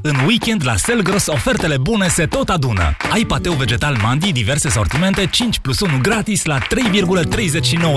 În 0.05 0.17
weekend 0.27 0.65
la 0.65 0.77
Selgros 0.77 1.27
ofertele 1.27 1.77
bune 1.77 2.09
se 2.09 2.27
tot 2.27 2.49
adună. 2.49 2.97
Ai 3.13 3.25
pateu 3.25 3.53
vegetal 3.53 3.99
mandi, 4.03 4.33
diverse 4.33 4.69
sortimente, 4.69 5.27
5 5.27 5.59
plus 5.59 5.81
1 5.81 5.99
gratis 6.03 6.45
la 6.45 6.59
3,39 6.59 6.67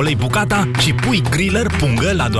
lei 0.04 0.16
bucata 0.16 0.70
și 0.80 0.94
pui 0.94 1.22
griller 1.30 1.68
pungă 1.78 2.12
la 2.14 2.28
doar 2.28 2.34